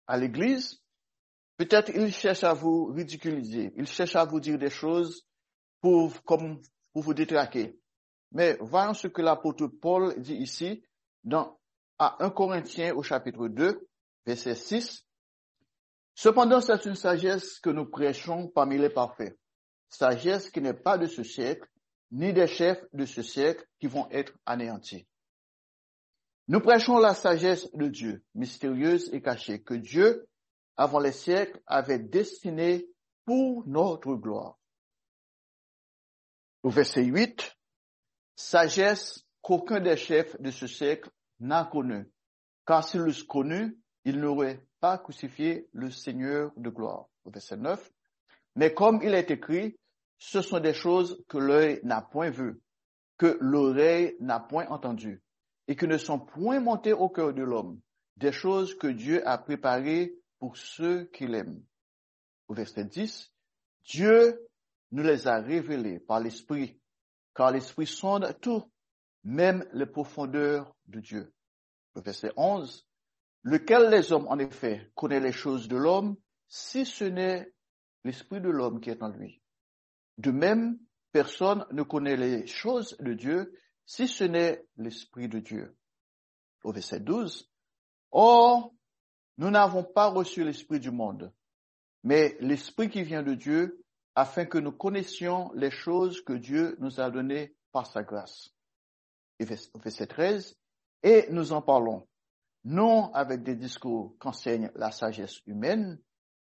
à 0.09 0.17
l'église, 0.17 0.83
peut-être 1.59 1.93
il 1.95 2.13
cherche 2.13 2.43
à 2.43 2.55
vous 2.55 2.87
ridiculiser, 2.87 3.73
il 3.77 3.87
cherche 3.87 4.17
à 4.17 4.25
vous 4.25 4.41
dire 4.41 4.59
des 4.59 4.71
choses 4.71 5.25
pour, 5.81 6.25
comme, 6.25 6.61
pour 6.93 7.03
vous 7.03 7.15
détraquer. 7.15 7.79
Mais 8.33 8.59
voyons 8.61 8.95
ce 8.95 9.07
que 9.07 9.23
l'apôtre 9.23 9.69
Paul 9.69 10.21
dit 10.21 10.35
ici 10.35 10.83
dans, 11.25 11.59
à 11.99 12.25
1 12.25 12.31
Corinthiens 12.31 12.95
au 12.95 13.03
chapitre 13.03 13.49
2, 13.49 13.87
verset 14.27 14.55
6. 14.55 15.07
Cependant, 16.15 16.61
c'est 16.61 16.85
une 16.85 16.95
sagesse 16.95 17.61
que 17.61 17.71
nous 17.71 17.87
prêchons 17.87 18.49
parmi 18.49 18.79
les 18.79 18.91
parfaits. 18.91 19.39
Sagesse 19.89 20.51
qui 20.51 20.61
n'est 20.61 20.75
pas 20.75 20.99
de 20.99 21.07
ce 21.07 21.23
siècle, 21.23 21.69
ni 22.11 22.33
des 22.33 22.47
chefs 22.47 22.85
de 22.93 23.07
ce 23.07 23.23
siècle 23.23 23.65
qui 23.79 23.87
vont 23.87 24.09
être 24.11 24.33
anéantis. 24.47 25.07
Nous 26.49 26.61
prêchons 26.61 26.99
la 26.99 27.15
sagesse 27.15 27.71
de 27.73 27.89
Dieu, 27.89 28.25
mystérieuse 28.35 29.11
et 29.13 29.21
cachée, 29.21 29.63
que 29.63 29.75
Dieu, 29.75 30.27
avant 30.77 30.99
les 30.99 31.13
siècles, 31.13 31.61
avait 31.67 31.99
destinée 31.99 32.89
pour 33.25 33.67
notre 33.67 34.15
gloire. 34.15 34.59
Au 36.63 36.71
verset 36.71 37.05
8, 37.05 37.55
sagesse 38.35 39.28
qu'aucun 39.49 39.81
des 39.81 39.97
chefs 39.97 40.39
de 40.43 40.51
ce 40.51 40.67
siècle 40.67 41.09
n'a 41.41 41.65
connue, 41.65 42.07
car 42.67 42.87
s'il 42.87 43.01
l'eût 43.01 43.25
connu, 43.25 43.79
il 44.05 44.21
n'aurait 44.21 44.63
pas 44.79 44.99
crucifié 44.99 45.71
le 45.73 45.91
Seigneur 45.91 46.53
de 46.59 46.69
gloire. 46.69 47.09
Verset 47.25 47.57
9, 47.57 47.91
mais 48.57 48.75
comme 48.75 49.01
il 49.03 49.15
est 49.15 49.31
écrit, 49.31 49.79
ce 50.19 50.43
sont 50.43 50.61
des 50.61 50.75
choses 50.75 51.25
que 51.29 51.39
l'œil 51.39 51.81
n'a 51.83 52.03
point 52.03 52.29
vues, 52.29 52.61
que 53.17 53.39
l'oreille 53.41 54.17
n'a 54.21 54.39
point 54.39 54.69
entendues, 54.69 55.23
et 55.67 55.77
qui 55.77 55.89
ne 55.89 55.97
sont 55.97 56.19
point 56.19 56.61
montées 56.61 56.93
au 56.93 57.09
cœur 57.09 57.33
de 57.33 57.43
l'homme, 57.43 57.81
des 58.19 58.33
choses 58.33 58.77
que 58.77 58.89
Dieu 58.89 59.27
a 59.27 59.39
préparées 59.39 60.15
pour 60.39 60.59
ceux 60.59 61.07
qui 61.07 61.27
l'aiment. 61.27 61.63
Au 62.49 62.55
verset 62.55 62.85
10, 62.85 63.33
Dieu 63.85 64.47
nous 64.91 65.03
les 65.03 65.27
a 65.27 65.41
révélées 65.41 66.01
par 66.01 66.21
l'Esprit, 66.21 66.79
car 67.35 67.51
l'Esprit 67.51 67.87
sonde 67.87 68.37
tout, 68.43 68.63
même 69.29 69.69
les 69.75 69.85
profondeurs 69.85 70.75
de 70.87 71.01
Dieu. 71.01 71.35
Au 71.95 72.01
verset 72.01 72.33
11, 72.39 72.89
lequel 73.43 73.91
les 73.91 74.11
hommes 74.11 74.27
en 74.29 74.39
effet 74.39 74.91
connaît 74.95 75.21
les 75.21 75.33
choses 75.33 75.69
de 75.69 75.77
l'homme, 75.77 76.17
si 76.47 76.87
ce 76.87 77.05
n'est 77.05 77.53
l'Esprit 78.05 78.41
de 78.41 78.49
l'homme 78.49 78.81
qui 78.81 78.89
est 78.89 79.03
en 79.03 79.11
lui? 79.11 79.43
De 80.17 80.31
même, 80.31 80.79
personne 81.13 81.67
ne 81.73 81.83
connaît 81.83 82.17
les 82.17 82.47
choses 82.47 82.97
de 83.01 83.13
Dieu 83.13 83.53
si 83.85 84.09
ce 84.09 84.25
n'est 84.25 84.65
l'Esprit 84.79 85.29
de 85.29 85.41
Dieu. 85.41 85.77
Au 86.65 86.73
verset 86.73 87.01
12, 87.01 87.51
Or, 88.11 88.73
nous 89.37 89.51
n'avons 89.51 89.85
pas 89.85 90.07
reçu 90.07 90.43
l'Esprit 90.43 90.81
du 90.81 90.91
monde, 90.91 91.35
mais 92.03 92.35
l'Esprit 92.41 92.89
qui 92.89 93.03
vient 93.03 93.23
de 93.23 93.35
Dieu, 93.35 93.85
afin 94.15 94.47
que 94.47 94.57
nous 94.57 94.73
connaissions 94.73 95.53
les 95.53 95.71
choses 95.71 96.23
que 96.23 96.33
Dieu 96.33 96.79
nous 96.81 96.99
a 96.99 97.11
données 97.11 97.55
par 97.73 97.87
sa 97.87 98.03
grâce. 98.03 98.55
Au 99.41 99.79
verset 99.79 100.07
13, 100.07 100.57
Et 101.03 101.27
nous 101.31 101.53
en 101.53 101.63
parlons, 101.63 102.09
non 102.65 103.13
avec 103.15 103.43
des 103.45 103.55
discours 103.55 104.17
qu'enseigne 104.19 104.71
la 104.75 104.91
sagesse 104.91 105.41
humaine, 105.47 106.01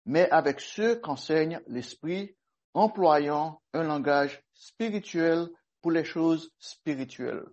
mais 0.04 0.30
avec 0.30 0.60
ceux 0.60 0.96
qu'enseigne 0.96 1.60
l'Esprit 1.66 2.36
employant 2.74 3.60
un 3.72 3.82
langage 3.82 4.42
spirituel 4.54 5.48
pour 5.82 5.90
les 5.90 6.04
choses 6.04 6.52
spirituelles. 6.58 7.44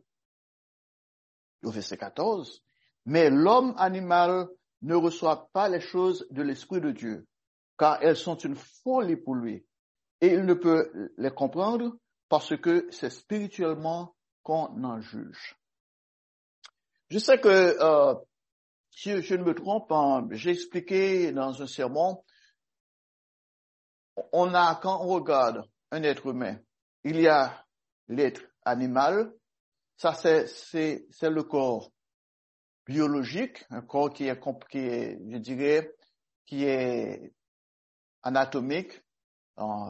Au 1.64 1.72
verset 1.72 1.98
14, 1.98 2.62
mais 3.06 3.30
l'homme 3.30 3.74
animal 3.78 4.48
ne 4.82 4.96
reçoit 4.96 5.50
pas 5.54 5.68
les 5.68 5.80
choses 5.82 6.28
de 6.30 6.44
l'Esprit 6.44 6.82
de 6.82 6.92
Dieu, 6.92 7.26
car 7.78 8.04
elles 8.04 8.18
sont 8.18 8.38
une 8.38 8.56
folie 8.56 9.16
pour 9.16 9.36
lui, 9.36 9.66
et 10.22 10.28
il 10.28 10.46
ne 10.46 10.54
peut 10.54 11.12
les 11.18 11.32
comprendre 11.32 11.98
parce 12.30 12.56
que 12.58 12.88
c'est 12.92 13.10
spirituellement 13.10 14.16
qu'on 14.44 14.84
en 14.84 15.02
juge. 15.02 15.56
Je 17.10 17.20
sais 17.20 17.40
que, 17.40 17.48
euh, 17.48 18.16
si 18.92 19.22
je 19.22 19.36
ne 19.36 19.44
me 19.44 19.54
trompe, 19.54 19.92
hein, 19.92 20.28
j'ai 20.32 20.52
expliqué 20.52 21.32
dans 21.32 21.62
un 21.62 21.68
sermon 21.68 22.24
on 24.32 24.54
a, 24.54 24.76
quand 24.76 25.02
on 25.04 25.08
regarde 25.08 25.64
un 25.92 26.04
être 26.04 26.28
humain, 26.28 26.60
il 27.04 27.20
y 27.20 27.28
a 27.28 27.66
l'être 28.08 28.42
animal, 28.64 29.34
ça 29.98 30.14
c'est, 30.14 30.48
c'est, 30.48 31.06
c'est 31.12 31.30
le 31.30 31.44
corps 31.44 31.92
biologique, 32.86 33.64
un 33.70 33.82
corps 33.82 34.12
qui 34.12 34.28
est, 34.28 34.40
qui 34.70 35.32
je 35.32 35.38
dirais, 35.38 35.96
qui 36.46 36.66
est 36.66 37.34
anatomique, 38.22 39.02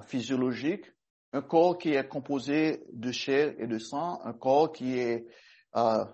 physiologique, 0.05 0.85
un 1.33 1.41
corps 1.41 1.77
qui 1.77 1.89
est 1.89 2.07
composé 2.07 2.83
de 2.93 3.11
chair 3.11 3.55
et 3.57 3.67
de 3.67 3.79
sang, 3.79 4.21
un 4.23 4.33
corps 4.33 4.71
qui 4.71 4.99
est, 4.99 5.25
euh, 5.75 6.05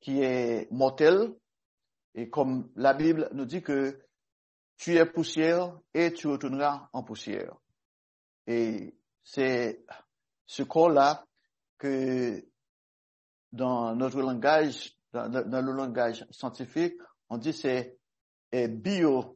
qui 0.00 0.20
est 0.20 0.70
mortel, 0.70 1.34
et 2.14 2.28
comme 2.28 2.70
la 2.76 2.92
Bible 2.92 3.30
nous 3.32 3.46
dit 3.46 3.62
que 3.62 3.98
tu 4.76 4.96
es 4.96 5.06
poussière 5.06 5.78
et 5.94 6.12
tu 6.12 6.26
retourneras 6.26 6.88
en 6.92 7.02
poussière. 7.02 7.56
Et 8.46 8.94
c'est 9.24 9.82
ce 10.44 10.62
corps-là 10.62 11.24
que 11.78 12.46
dans 13.52 13.96
notre 13.96 14.20
langage, 14.20 14.94
dans, 15.12 15.30
le 15.64 15.72
langage 15.72 16.26
scientifique, 16.30 16.96
on 17.30 17.38
dit 17.38 17.54
c'est 17.54 17.98
biochimique. 18.52 19.32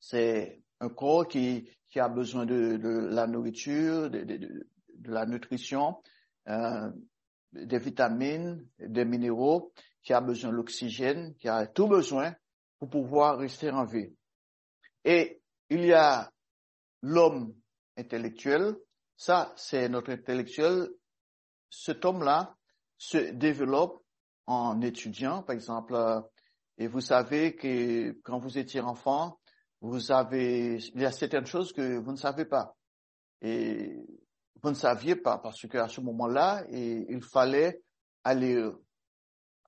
C'est 0.00 0.62
un 0.80 0.90
corps 0.90 1.26
qui, 1.26 1.70
qui 1.96 2.00
a 2.00 2.10
besoin 2.10 2.44
de, 2.44 3.08
la 3.10 3.26
nourriture, 3.26 4.10
de 4.10 4.60
la 5.04 5.24
nutrition, 5.24 5.96
euh, 6.46 6.90
des 7.52 7.78
vitamines, 7.78 8.68
des 8.78 9.06
minéraux, 9.06 9.72
qui 10.02 10.12
a 10.12 10.20
besoin 10.20 10.50
de 10.50 10.56
l'oxygène, 10.56 11.34
qui 11.36 11.48
a 11.48 11.66
tout 11.66 11.88
besoin 11.88 12.34
pour 12.78 12.90
pouvoir 12.90 13.38
rester 13.38 13.70
en 13.70 13.86
vie. 13.86 14.14
Et 15.06 15.40
il 15.70 15.86
y 15.86 15.94
a 15.94 16.30
l'homme 17.00 17.54
intellectuel. 17.96 18.76
Ça, 19.16 19.54
c'est 19.56 19.88
notre 19.88 20.12
intellectuel. 20.12 20.90
Cet 21.70 22.04
homme-là 22.04 22.58
se 22.98 23.30
développe 23.30 24.04
en 24.44 24.82
étudiant, 24.82 25.42
par 25.42 25.54
exemple, 25.54 25.94
euh, 25.94 26.20
et 26.76 26.88
vous 26.88 27.00
savez 27.00 27.56
que 27.56 28.10
quand 28.22 28.38
vous 28.38 28.58
étiez 28.58 28.82
enfant, 28.82 29.40
vous 29.80 30.10
avez, 30.10 30.76
il 30.76 31.00
y 31.00 31.04
a 31.04 31.12
certaines 31.12 31.46
choses 31.46 31.72
que 31.72 31.98
vous 31.98 32.12
ne 32.12 32.16
savez 32.16 32.44
pas. 32.44 32.76
Et 33.42 34.04
vous 34.62 34.70
ne 34.70 34.74
saviez 34.74 35.16
pas 35.16 35.38
parce 35.38 35.66
qu'à 35.68 35.88
ce 35.88 36.00
moment-là, 36.00 36.64
il 36.70 37.22
fallait 37.22 37.82
aller 38.24 38.70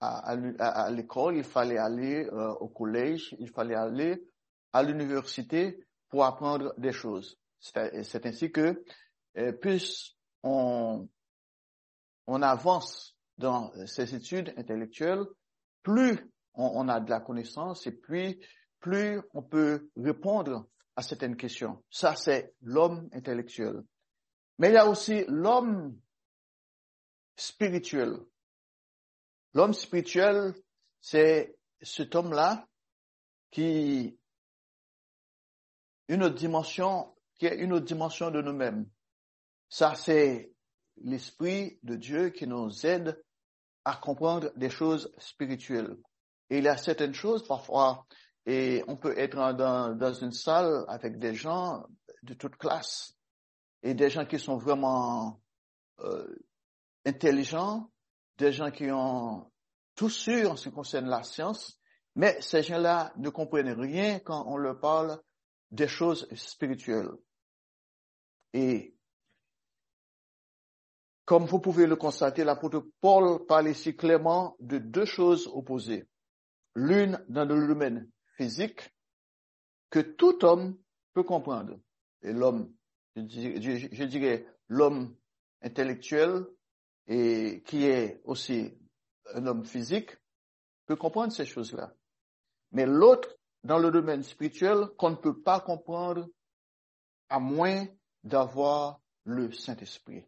à, 0.01 0.91
l'école, 0.91 1.37
il 1.37 1.45
fallait 1.45 1.79
aller 1.79 2.27
euh, 2.27 2.53
au 2.55 2.69
collège, 2.69 3.35
il 3.39 3.51
fallait 3.51 3.75
aller 3.75 4.25
à 4.73 4.83
l'université 4.83 5.85
pour 6.09 6.25
apprendre 6.25 6.73
des 6.79 6.93
choses. 6.93 7.39
C'est 7.59 8.27
ainsi 8.27 8.53
que 8.53 8.85
euh, 9.37 9.53
plus 9.53 10.17
on, 10.43 11.09
on 12.27 12.43
avance 12.43 13.17
dans 13.39 13.73
ces 13.87 14.15
études 14.15 14.53
intellectuelles, 14.57 15.25
plus 15.83 16.19
on, 16.55 16.89
a 16.89 17.01
de 17.01 17.09
la 17.09 17.21
connaissance 17.21 17.87
et 17.87 17.93
plus, 17.93 18.37
plus 18.81 19.21
on 19.35 19.43
peut 19.43 19.91
répondre 19.97 20.67
à 20.97 21.03
certaines 21.03 21.37
questions. 21.37 21.83
Ça, 21.91 22.15
c'est 22.17 22.55
l'homme 22.63 23.09
intellectuel. 23.13 23.83
Mais 24.59 24.71
il 24.71 24.75
y 24.75 24.79
a 24.79 24.89
aussi 24.89 25.25
l'homme 25.29 25.97
spirituel. 27.37 28.19
L'homme 29.55 29.73
spirituel, 29.73 30.55
c'est 31.01 31.57
cet 31.81 32.15
homme-là 32.15 32.67
qui 33.51 34.19
une 36.09 36.23
autre 36.23 36.35
dimension, 36.35 37.15
qui 37.39 37.47
est 37.47 37.57
une 37.57 37.73
autre 37.73 37.85
dimension 37.85 38.31
de 38.31 38.43
nous-mêmes. 38.43 38.89
Ça, 39.69 39.95
c'est 39.95 40.51
l'Esprit 41.03 41.79
de 41.83 41.95
Dieu 41.97 42.31
qui 42.31 42.47
nous 42.47 42.87
aide 42.87 43.23
à 43.85 43.97
comprendre 43.97 44.51
des 44.57 44.71
choses 44.71 45.13
spirituelles. 45.19 45.97
Et 46.51 46.59
il 46.59 46.65
y 46.65 46.69
a 46.69 46.77
certaines 46.77 47.15
choses 47.15 47.47
parfois, 47.47 48.07
et 48.51 48.83
on 48.89 48.97
peut 48.97 49.13
être 49.19 49.53
dans, 49.53 50.15
une 50.15 50.33
salle 50.33 50.87
avec 50.89 51.19
des 51.19 51.35
gens 51.35 51.85
de 52.23 52.33
toute 52.33 52.57
classe, 52.57 53.15
et 53.83 53.93
des 53.93 54.09
gens 54.09 54.25
qui 54.25 54.39
sont 54.39 54.57
vraiment 54.57 55.43
euh, 56.01 56.35
intelligents, 57.05 57.91
des 58.39 58.51
gens 58.51 58.71
qui 58.71 58.91
ont 58.91 59.53
tout 59.95 60.09
su 60.09 60.47
en 60.47 60.57
ce 60.57 60.71
qui 60.71 60.75
concerne 60.75 61.11
la 61.11 61.23
science, 61.25 61.79
mais 62.15 62.41
ces 62.41 62.63
gens-là 62.63 63.13
ne 63.19 63.29
comprennent 63.29 63.79
rien 63.79 64.19
quand 64.21 64.47
on 64.47 64.57
leur 64.57 64.81
parle 64.81 65.21
des 65.71 65.87
choses 65.87 66.27
spirituelles. 66.35 67.11
Et 68.55 68.97
comme 71.27 71.45
vous 71.45 71.61
pouvez 71.61 71.87
le 71.87 71.97
constater, 71.97 72.45
l'apôtre 72.45 72.83
Paul 73.03 73.45
parle 73.45 73.69
ici 73.69 73.95
clairement 73.95 74.57
de 74.59 74.79
deux 74.79 75.05
choses 75.05 75.47
opposées. 75.53 76.09
L'une 76.75 77.23
dans 77.29 77.45
le 77.45 77.67
domaine 77.67 78.11
physique 78.39 78.89
que 79.91 79.99
tout 79.99 80.45
homme 80.45 80.79
peut 81.13 81.25
comprendre. 81.25 81.79
Et 82.23 82.33
l'homme, 82.33 82.73
je 83.17 84.05
dirais, 84.05 84.47
l'homme 84.69 85.17
intellectuel 85.61 86.47
et 87.09 87.63
qui 87.67 87.85
est 87.85 88.21
aussi 88.25 88.79
un 89.35 89.47
homme 89.47 89.65
physique 89.65 90.17
peut 90.87 90.97
comprendre 90.97 91.33
ces 91.33 91.45
choses-là. 91.45 91.93
Mais 92.73 92.87
l'autre 92.87 93.37
dans 93.65 93.79
le 93.79 93.91
domaine 93.91 94.23
spirituel 94.23 94.87
qu'on 94.97 95.11
ne 95.11 95.17
peut 95.17 95.43
pas 95.43 95.61
comprendre 95.61 96.29
à 97.29 97.41
moins 97.41 97.87
d'avoir 98.23 99.01
le 99.25 99.51
Saint-Esprit. 99.53 100.25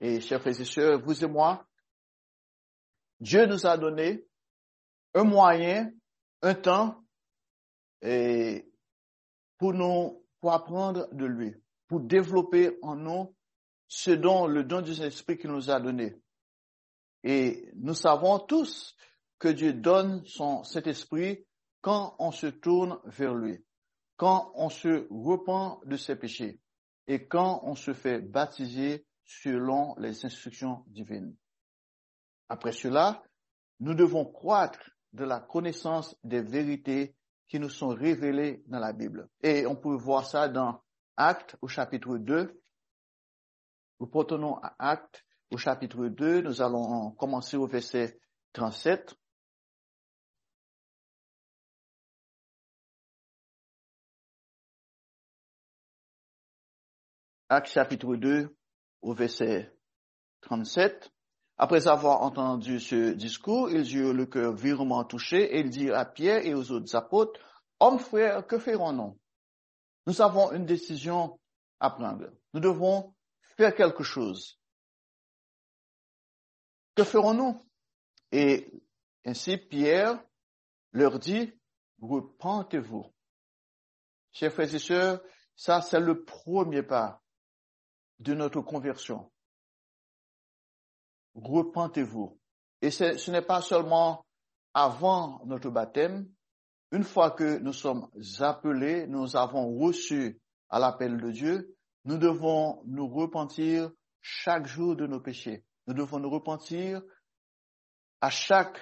Et 0.00 0.20
chers 0.20 0.40
frères 0.40 0.58
et 0.58 0.64
sœurs, 0.64 1.00
vous 1.02 1.22
et 1.22 1.28
moi, 1.28 1.66
Dieu 3.20 3.46
nous 3.46 3.66
a 3.66 3.76
donné 3.76 4.26
un 5.14 5.24
moyen, 5.24 5.92
un 6.42 6.54
temps, 6.54 7.05
et 8.02 8.70
pour 9.58 9.72
nous, 9.72 10.24
pour 10.40 10.52
apprendre 10.52 11.08
de 11.12 11.24
lui, 11.24 11.54
pour 11.88 12.00
développer 12.00 12.78
en 12.82 12.96
nous 12.96 13.34
ce 13.88 14.10
dont 14.10 14.46
le 14.46 14.64
don 14.64 14.82
du 14.82 14.94
Saint-Esprit 14.94 15.38
qu'il 15.38 15.50
nous 15.50 15.70
a 15.70 15.80
donné. 15.80 16.20
Et 17.22 17.70
nous 17.74 17.94
savons 17.94 18.38
tous 18.38 18.96
que 19.38 19.48
Dieu 19.48 19.72
donne 19.72 20.24
son 20.26 20.64
Saint-Esprit 20.64 21.46
quand 21.80 22.16
on 22.18 22.30
se 22.30 22.46
tourne 22.46 22.98
vers 23.04 23.34
lui, 23.34 23.64
quand 24.16 24.52
on 24.54 24.68
se 24.68 25.06
repent 25.10 25.80
de 25.86 25.96
ses 25.96 26.16
péchés 26.16 26.60
et 27.06 27.26
quand 27.26 27.60
on 27.64 27.74
se 27.74 27.92
fait 27.92 28.20
baptiser 28.20 29.06
selon 29.24 29.94
les 29.98 30.24
instructions 30.24 30.84
divines. 30.88 31.36
Après 32.48 32.72
cela, 32.72 33.22
nous 33.80 33.94
devons 33.94 34.24
croître 34.24 34.90
de 35.12 35.24
la 35.24 35.40
connaissance 35.40 36.16
des 36.24 36.42
vérités 36.42 37.14
qui 37.48 37.58
nous 37.60 37.68
sont 37.68 37.88
révélées 37.88 38.62
dans 38.66 38.78
la 38.78 38.92
Bible. 38.92 39.28
Et 39.42 39.66
on 39.66 39.76
peut 39.76 39.94
voir 39.94 40.26
ça 40.26 40.48
dans 40.48 40.82
Actes 41.16 41.56
au 41.62 41.68
chapitre 41.68 42.18
2. 42.18 42.60
Nous 44.00 44.06
retournons 44.06 44.56
à 44.62 44.74
Actes 44.78 45.24
au 45.50 45.56
chapitre 45.56 46.06
2. 46.08 46.42
Nous 46.42 46.60
allons 46.60 47.12
commencer 47.12 47.56
au 47.56 47.66
verset 47.66 48.18
37. 48.52 49.14
Acte 57.48 57.68
chapitre 57.68 58.16
2 58.16 58.56
au 59.02 59.14
verset 59.14 59.72
37. 60.40 61.12
Après 61.58 61.88
avoir 61.88 62.22
entendu 62.22 62.80
ce 62.80 63.12
discours, 63.12 63.70
ils 63.70 63.96
eurent 63.96 64.12
le 64.12 64.26
cœur 64.26 64.52
virement 64.54 65.04
touché 65.04 65.56
et 65.56 65.60
ils 65.60 65.70
dirent 65.70 65.96
à 65.96 66.04
Pierre 66.04 66.44
et 66.44 66.54
aux 66.54 66.70
autres 66.70 66.94
apôtres, 66.94 67.40
Hommes 67.78 67.98
frères, 67.98 68.46
que 68.46 68.58
ferons-nous? 68.58 69.18
Nous 70.06 70.22
avons 70.22 70.52
une 70.52 70.64
décision 70.64 71.38
à 71.80 71.90
prendre. 71.90 72.30
Nous 72.54 72.60
devons 72.60 73.14
faire 73.56 73.74
quelque 73.74 74.02
chose. 74.02 74.58
Que 76.94 77.04
ferons-nous 77.04 77.62
Et 78.32 78.70
ainsi 79.24 79.58
Pierre 79.58 80.22
leur 80.92 81.18
dit, 81.18 81.52
repentez-vous. 82.00 83.12
Chers 84.32 84.52
frères 84.52 84.74
et 84.74 84.78
sœurs, 84.78 85.20
ça 85.54 85.82
c'est 85.82 86.00
le 86.00 86.24
premier 86.24 86.82
pas 86.82 87.22
de 88.18 88.34
notre 88.34 88.62
conversion. 88.62 89.30
Repentez-vous. 91.36 92.38
Et 92.82 92.90
ce 92.90 93.30
n'est 93.30 93.42
pas 93.42 93.62
seulement 93.62 94.26
avant 94.74 95.42
notre 95.46 95.70
baptême, 95.70 96.28
une 96.92 97.04
fois 97.04 97.30
que 97.30 97.58
nous 97.58 97.72
sommes 97.72 98.08
appelés, 98.40 99.06
nous 99.06 99.36
avons 99.36 99.78
reçu 99.78 100.40
à 100.68 100.78
l'appel 100.78 101.20
de 101.20 101.30
Dieu, 101.30 101.76
nous 102.04 102.18
devons 102.18 102.82
nous 102.84 103.08
repentir 103.08 103.90
chaque 104.20 104.66
jour 104.66 104.94
de 104.96 105.06
nos 105.06 105.20
péchés. 105.20 105.64
Nous 105.86 105.94
devons 105.94 106.18
nous 106.18 106.30
repentir 106.30 107.02
à 108.20 108.30
chaque, 108.30 108.78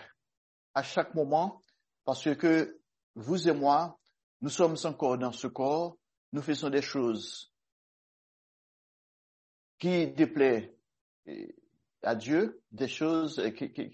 à 0.74 0.82
chaque 0.82 1.14
moment 1.14 1.62
parce 2.04 2.34
que 2.36 2.78
vous 3.14 3.48
et 3.48 3.52
moi, 3.52 3.98
nous 4.40 4.50
sommes 4.50 4.76
encore 4.84 5.16
dans 5.18 5.32
ce 5.32 5.46
corps, 5.46 5.96
nous 6.32 6.42
faisons 6.42 6.70
des 6.70 6.82
choses 6.82 7.52
qui 9.78 10.08
déplaît 10.08 10.76
à 12.04 12.14
Dieu, 12.14 12.62
des 12.70 12.88
choses 12.88 13.42
qui, 13.56 13.72
qui, 13.72 13.90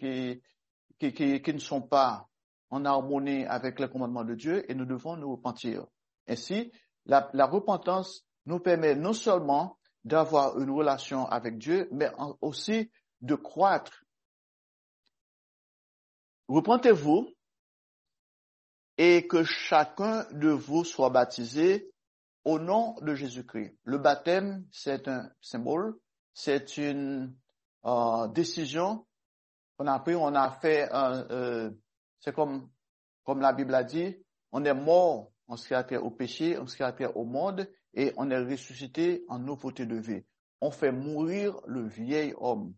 qui, 0.99 1.43
qui, 1.43 1.55
ne 1.55 1.59
sont 1.59 1.83
pas 1.83 2.29
en 2.71 2.85
harmonie 2.85 3.45
avec 3.47 3.81
le 3.81 3.89
commandement 3.89 4.25
de 4.25 4.35
Dieu 4.35 4.71
et 4.71 4.75
nous 4.75 4.85
devons 4.85 5.17
nous 5.17 5.31
repentir. 5.33 5.87
Ainsi, 6.29 6.73
la 7.07 7.47
repentance 7.47 8.25
nous 8.47 8.61
permet 8.61 8.95
non 8.95 9.13
seulement 9.13 9.79
d'avoir 10.05 10.59
une 10.59 10.71
relation 10.71 11.27
avec 11.27 11.59
Dieu, 11.59 11.89
mais 11.93 12.11
aussi 12.41 12.91
de 13.21 13.35
croître. 13.35 14.05
Repentez-vous 16.49 17.29
et 18.99 19.27
que 19.27 19.45
chacun 19.45 20.27
de 20.33 20.51
vous 20.51 20.85
soit 20.85 21.11
baptisé 21.11 21.91
au 22.45 22.59
nom 22.59 22.97
de 23.03 23.15
Jésus-Christ. 23.15 23.77
Le 23.85 23.99
baptême, 23.99 24.67
c'est 24.73 25.09
un 25.09 25.31
symbole, 25.41 25.97
c'est 26.35 26.77
une 26.77 27.35
euh, 27.85 28.29
décision 28.29 29.07
qu'on 29.77 29.87
a 29.87 29.99
pris, 30.01 30.15
on 30.15 30.35
a 30.35 30.51
fait, 30.51 30.89
euh, 30.93 31.71
c'est 32.21 32.35
comme, 32.35 32.71
comme 33.25 33.41
la 33.41 33.53
Bible 33.53 33.75
a 33.75 33.85
dit, 33.85 34.17
on 34.53 34.65
est 34.65 34.75
mort 34.75 35.33
en 35.49 35.57
ce 35.57 35.83
qui 35.83 35.97
au 35.97 36.11
péché, 36.11 36.59
en 36.59 36.67
ce 36.67 36.77
qui 36.77 37.05
au 37.05 37.25
monde, 37.25 37.69
et 37.95 38.13
on 38.17 38.31
est 38.31 38.39
ressuscité 38.39 39.25
en 39.29 39.39
nouveauté 39.39 39.87
de 39.87 39.97
vie. 39.97 40.23
On 40.61 40.71
fait 40.71 40.93
mourir 40.93 41.61
le 41.67 41.87
vieil 41.87 42.35
homme. 42.37 42.75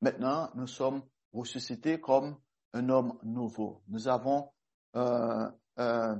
Maintenant, 0.00 0.50
nous 0.54 0.66
sommes 0.66 1.02
ressuscités 1.32 2.00
comme 2.00 2.36
un 2.72 2.88
homme 2.88 3.18
nouveau. 3.22 3.82
Nous 3.88 4.08
avons 4.08 4.50
euh, 4.96 5.50
euh, 5.78 6.16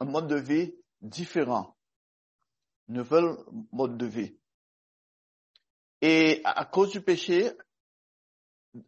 un 0.00 0.04
mode 0.04 0.28
de 0.28 0.36
vie 0.36 0.74
différent, 1.00 1.76
nouvel 2.88 3.36
mode 3.72 3.96
de 3.96 4.06
vie. 4.06 4.36
Et 6.00 6.40
à 6.44 6.64
cause 6.64 6.90
du 6.90 7.00
péché, 7.00 7.50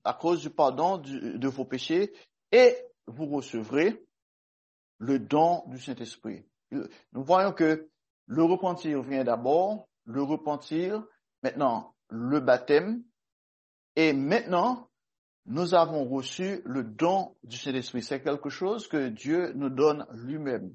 à 0.05 0.15
cause 0.15 0.43
du 0.43 0.51
pardon 0.51 0.99
de 0.99 1.49
vos 1.49 1.65
péchés, 1.65 2.13
et 2.53 2.77
vous 3.07 3.27
recevrez 3.27 4.05
le 4.99 5.19
don 5.19 5.65
du 5.69 5.79
Saint-Esprit. 5.79 6.45
Nous 6.71 7.25
voyons 7.25 7.53
que 7.53 7.89
le 8.27 8.43
repentir 8.43 9.03
vient 9.03 9.25
d'abord, 9.25 9.89
le 10.05 10.23
repentir, 10.23 11.07
maintenant 11.43 11.95
le 12.11 12.41
baptême, 12.41 13.03
et 13.97 14.13
maintenant 14.13 14.89
nous 15.47 15.75
avons 15.75 16.05
reçu 16.05 16.61
le 16.67 16.85
don 16.85 17.37
du 17.43 17.57
Saint-Esprit. 17.57 18.03
C'est 18.03 18.23
quelque 18.23 18.51
chose 18.51 18.87
que 18.87 19.09
Dieu 19.09 19.53
nous 19.55 19.71
donne 19.71 20.07
lui-même, 20.13 20.75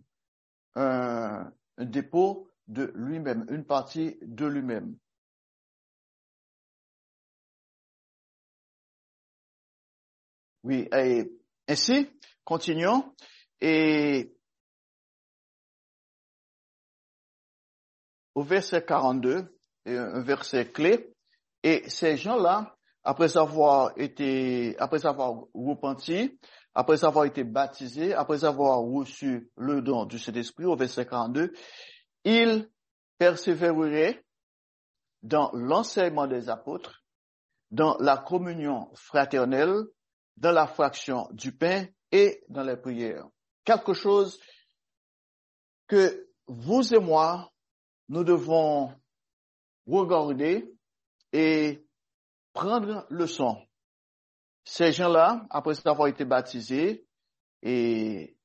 un, 0.75 1.51
dépôt 1.77 2.49
de 2.67 2.91
lui-même, 2.95 3.45
une 3.49 3.65
partie 3.65 4.17
de 4.23 4.45
lui-même. 4.45 4.95
Oui, 10.63 10.87
et 10.95 11.31
ainsi, 11.67 12.09
continuons. 12.43 13.13
Et 13.59 14.33
au 18.35 18.43
verset 18.43 18.83
42, 18.83 19.57
un 19.85 20.21
verset 20.21 20.71
clé, 20.71 21.13
et 21.63 21.89
ces 21.89 22.17
gens-là, 22.17 22.75
après 23.03 23.37
avoir 23.37 23.91
été, 23.97 24.77
après 24.79 25.05
avoir 25.05 25.43
repenti, 25.53 26.39
après 26.73 27.03
avoir 27.03 27.25
été 27.25 27.43
baptisés, 27.43 28.13
après 28.13 28.45
avoir 28.45 28.79
reçu 28.79 29.51
le 29.57 29.81
don 29.81 30.05
du 30.05 30.17
Saint-Esprit, 30.17 30.65
au 30.65 30.75
verset 30.75 31.05
42, 31.05 31.53
ils 32.23 32.69
persévéreraient 33.17 34.23
dans 35.21 35.51
l'enseignement 35.53 36.27
des 36.27 36.49
apôtres, 36.49 37.03
dans 37.71 37.97
la 37.99 38.17
communion 38.17 38.89
fraternelle, 38.95 39.83
dans 40.37 40.51
la 40.51 40.67
fraction 40.67 41.27
du 41.31 41.51
pain 41.51 41.85
et 42.11 42.43
dans 42.49 42.63
les 42.63 42.77
prières. 42.77 43.27
Quelque 43.63 43.93
chose 43.93 44.39
que 45.87 46.29
vous 46.47 46.93
et 46.93 46.99
moi, 46.99 47.51
nous 48.09 48.23
devons 48.23 48.93
regarder 49.87 50.73
et 51.31 51.85
prendre 52.51 53.05
le 53.09 53.27
son. 53.27 53.65
Ces 54.63 54.91
gens-là, 54.91 55.45
après 55.49 55.75
avoir 55.87 56.07
été 56.07 56.25
baptisés 56.25 57.05
et, 57.61 58.37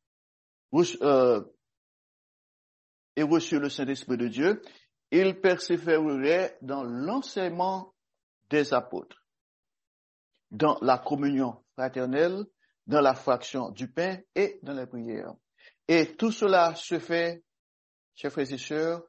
euh, 1.02 1.44
et 3.16 3.22
reçu 3.22 3.58
le 3.58 3.68
Saint-Esprit 3.68 4.16
de 4.16 4.28
Dieu, 4.28 4.62
ils 5.10 5.40
persévéreraient 5.40 6.58
dans 6.62 6.82
l'enseignement 6.82 7.94
des 8.50 8.72
apôtres, 8.74 9.24
dans 10.50 10.78
la 10.80 10.98
communion 10.98 11.62
dans 12.86 13.00
la 13.00 13.14
fraction 13.14 13.70
du 13.70 13.90
pain 13.90 14.18
et 14.34 14.58
dans 14.62 14.74
les 14.74 14.86
prières. 14.86 15.34
Et 15.86 16.16
tout 16.16 16.32
cela 16.32 16.74
se 16.74 16.98
fait, 16.98 17.42
chers 18.14 18.32
frères 18.32 18.52
et 18.52 18.58
sœurs, 18.58 19.02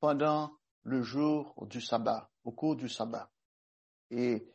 pendant 0.00 0.52
le 0.82 1.02
jour 1.02 1.54
du 1.68 1.80
sabbat, 1.80 2.30
au 2.44 2.52
cours 2.52 2.76
du 2.76 2.88
sabbat. 2.88 3.30
Et 4.10 4.46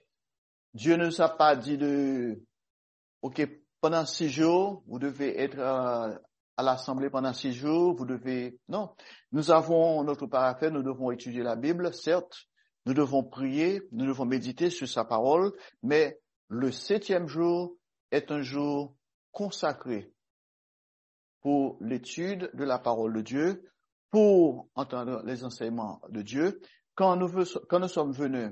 Dieu 0.73 0.95
ne 0.95 1.05
nous 1.05 1.21
a 1.21 1.29
pas 1.29 1.55
dit 1.55 1.77
de, 1.77 2.41
OK, 3.21 3.41
pendant 3.81 4.05
six 4.05 4.29
jours, 4.29 4.83
vous 4.87 4.99
devez 4.99 5.41
être 5.41 5.59
à, 5.59 6.19
l'assemblée 6.63 7.09
pendant 7.09 7.33
six 7.33 7.53
jours, 7.53 7.95
vous 7.95 8.05
devez, 8.05 8.59
non. 8.69 8.93
Nous 9.31 9.49
avons 9.49 10.03
notre 10.03 10.27
parafait, 10.27 10.69
nous 10.69 10.83
devons 10.83 11.09
étudier 11.09 11.41
la 11.41 11.55
Bible, 11.55 11.91
certes, 11.93 12.45
nous 12.85 12.93
devons 12.93 13.23
prier, 13.23 13.81
nous 13.91 14.05
devons 14.05 14.25
méditer 14.25 14.69
sur 14.69 14.87
sa 14.87 15.03
parole, 15.03 15.51
mais 15.81 16.20
le 16.51 16.69
septième 16.69 17.29
jour 17.29 17.77
est 18.11 18.29
un 18.29 18.41
jour 18.41 18.93
consacré 19.31 20.13
pour 21.39 21.77
l'étude 21.79 22.51
de 22.53 22.65
la 22.65 22.77
parole 22.77 23.13
de 23.13 23.21
Dieu, 23.21 23.71
pour 24.09 24.67
entendre 24.75 25.23
les 25.23 25.45
enseignements 25.45 26.01
de 26.09 26.21
Dieu. 26.21 26.61
Quand 26.93 27.15
nous, 27.15 27.87
sommes 27.87 28.11
venus 28.11 28.51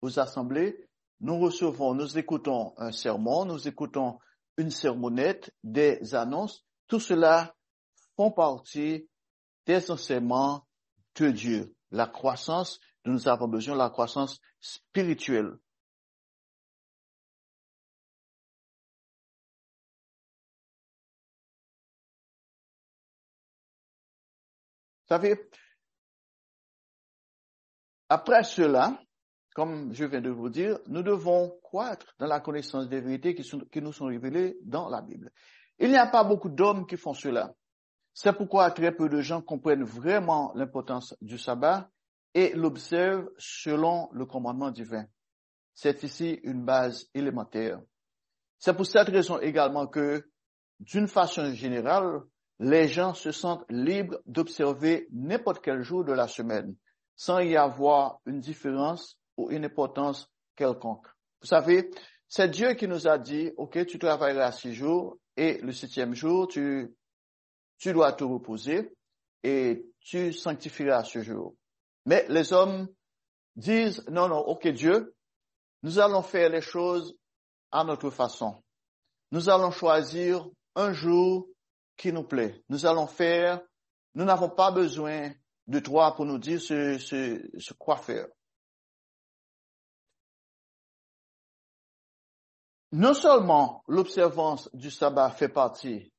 aux 0.00 0.18
assemblées, 0.18 0.88
nous 1.20 1.38
recevons, 1.38 1.92
nous 1.92 2.16
écoutons 2.16 2.72
un 2.78 2.90
sermon, 2.90 3.44
nous 3.44 3.68
écoutons 3.68 4.18
une 4.56 4.70
sermonnette, 4.70 5.54
des 5.62 6.14
annonces. 6.14 6.64
Tout 6.86 7.00
cela 7.00 7.54
font 8.16 8.32
partie 8.32 9.06
des 9.66 9.90
enseignements 9.90 10.66
de 11.16 11.30
Dieu. 11.30 11.74
La 11.90 12.06
croissance 12.06 12.80
nous 13.04 13.28
avons 13.28 13.48
besoin, 13.48 13.76
la 13.76 13.90
croissance 13.90 14.40
spirituelle. 14.58 15.58
Savez, 25.08 25.48
après 28.08 28.44
cela, 28.44 29.00
comme 29.54 29.92
je 29.92 30.04
viens 30.04 30.20
de 30.20 30.30
vous 30.30 30.48
dire, 30.48 30.78
nous 30.86 31.02
devons 31.02 31.58
croître 31.62 32.14
dans 32.18 32.26
la 32.26 32.40
connaissance 32.40 32.88
des 32.88 33.00
vérités 33.00 33.34
qui, 33.34 33.42
qui 33.70 33.82
nous 33.82 33.92
sont 33.92 34.06
révélées 34.06 34.58
dans 34.62 34.88
la 34.88 35.02
Bible. 35.02 35.32
Il 35.78 35.90
n'y 35.90 35.96
a 35.96 36.06
pas 36.06 36.24
beaucoup 36.24 36.48
d'hommes 36.48 36.86
qui 36.86 36.96
font 36.96 37.14
cela. 37.14 37.54
C'est 38.14 38.32
pourquoi 38.32 38.70
très 38.70 38.92
peu 38.92 39.08
de 39.08 39.20
gens 39.20 39.42
comprennent 39.42 39.84
vraiment 39.84 40.52
l'importance 40.54 41.14
du 41.20 41.38
sabbat 41.38 41.90
et 42.34 42.52
l'observent 42.54 43.30
selon 43.38 44.08
le 44.12 44.26
commandement 44.26 44.70
divin. 44.70 45.06
C'est 45.74 46.02
ici 46.02 46.40
une 46.42 46.64
base 46.64 47.08
élémentaire. 47.14 47.80
C'est 48.58 48.74
pour 48.74 48.86
cette 48.86 49.08
raison 49.08 49.38
également 49.38 49.86
que, 49.86 50.28
d'une 50.80 51.06
façon 51.06 51.52
générale, 51.54 52.22
les 52.60 52.88
gens 52.88 53.14
se 53.14 53.30
sentent 53.30 53.64
libres 53.68 54.18
d'observer 54.26 55.08
n'importe 55.12 55.62
quel 55.62 55.82
jour 55.82 56.04
de 56.04 56.12
la 56.12 56.28
semaine 56.28 56.74
sans 57.16 57.40
y 57.40 57.56
avoir 57.56 58.20
une 58.26 58.40
différence 58.40 59.18
ou 59.36 59.50
une 59.50 59.64
importance 59.64 60.30
quelconque. 60.54 61.06
Vous 61.40 61.48
savez, 61.48 61.90
c'est 62.28 62.48
Dieu 62.48 62.74
qui 62.74 62.86
nous 62.86 63.08
a 63.08 63.18
dit, 63.18 63.50
OK, 63.56 63.84
tu 63.86 63.98
travailleras 63.98 64.52
six 64.52 64.74
jours 64.74 65.18
et 65.36 65.58
le 65.58 65.72
septième 65.72 66.14
jour, 66.14 66.46
tu, 66.46 66.94
tu 67.78 67.92
dois 67.92 68.12
te 68.12 68.24
reposer 68.24 68.92
et 69.42 69.86
tu 70.00 70.32
sanctifieras 70.32 71.04
ce 71.04 71.22
jour. 71.22 71.54
Mais 72.06 72.24
les 72.28 72.52
hommes 72.52 72.88
disent, 73.56 74.04
non, 74.08 74.28
non, 74.28 74.38
OK 74.38 74.68
Dieu, 74.68 75.14
nous 75.82 75.98
allons 75.98 76.22
faire 76.22 76.50
les 76.50 76.60
choses 76.60 77.16
à 77.70 77.84
notre 77.84 78.10
façon. 78.10 78.62
Nous 79.32 79.48
allons 79.48 79.70
choisir 79.70 80.48
un 80.74 80.92
jour 80.92 81.48
qui 81.98 82.12
nous 82.12 82.22
plaît. 82.22 82.64
Nous 82.70 82.86
allons 82.86 83.06
faire, 83.06 83.60
nous 84.14 84.24
n'avons 84.24 84.48
pas 84.48 84.70
besoin 84.70 85.32
de 85.66 85.80
toi 85.80 86.14
pour 86.14 86.24
nous 86.24 86.38
dire 86.38 86.62
ce, 86.62 86.96
ce, 86.98 87.46
ce 87.58 87.74
quoi 87.74 87.98
faire. 87.98 88.28
Non 92.92 93.12
seulement 93.12 93.84
l'observance 93.86 94.70
du 94.72 94.90
sabbat 94.90 95.30
fait 95.30 95.50
partie 95.50 96.10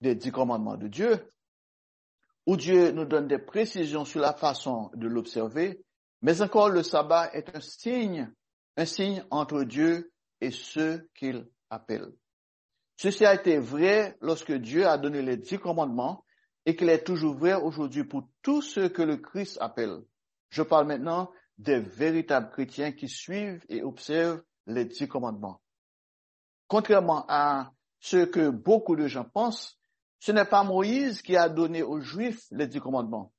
des 0.00 0.14
dix 0.14 0.30
commandements 0.30 0.76
de 0.76 0.86
Dieu, 0.86 1.32
où 2.46 2.56
Dieu 2.56 2.92
nous 2.92 3.06
donne 3.06 3.26
des 3.26 3.38
précisions 3.38 4.04
sur 4.04 4.20
la 4.20 4.34
façon 4.34 4.90
de 4.94 5.08
l'observer, 5.08 5.82
mais 6.22 6.40
encore 6.42 6.68
le 6.68 6.82
sabbat 6.82 7.32
est 7.32 7.56
un 7.56 7.60
signe, 7.60 8.32
un 8.76 8.84
signe 8.84 9.24
entre 9.30 9.64
Dieu 9.64 10.12
et 10.40 10.50
ceux 10.50 11.08
qu'il 11.14 11.48
appelle. 11.70 12.12
Ceci 12.96 13.24
a 13.24 13.34
été 13.34 13.58
vrai 13.58 14.16
lorsque 14.20 14.52
Dieu 14.52 14.86
a 14.86 14.98
donné 14.98 15.22
les 15.22 15.36
dix 15.36 15.58
commandements 15.58 16.24
et 16.66 16.76
qu'il 16.76 16.88
est 16.88 17.04
toujours 17.04 17.34
vrai 17.34 17.54
aujourd'hui 17.54 18.04
pour 18.04 18.28
tous 18.42 18.62
ceux 18.62 18.88
que 18.88 19.02
le 19.02 19.16
Christ 19.16 19.58
appelle. 19.60 20.02
Je 20.48 20.62
parle 20.62 20.86
maintenant 20.86 21.30
des 21.58 21.80
véritables 21.80 22.50
chrétiens 22.50 22.92
qui 22.92 23.08
suivent 23.08 23.64
et 23.68 23.82
observent 23.82 24.42
les 24.66 24.84
dix 24.84 25.08
commandements. 25.08 25.60
Contrairement 26.68 27.24
à 27.28 27.72
ce 28.00 28.24
que 28.24 28.48
beaucoup 28.48 28.96
de 28.96 29.06
gens 29.06 29.24
pensent, 29.24 29.78
ce 30.20 30.32
n'est 30.32 30.44
pas 30.44 30.64
Moïse 30.64 31.20
qui 31.20 31.36
a 31.36 31.48
donné 31.48 31.82
aux 31.82 32.00
Juifs 32.00 32.46
les 32.50 32.66
dix 32.66 32.80
commandements. 32.80 33.32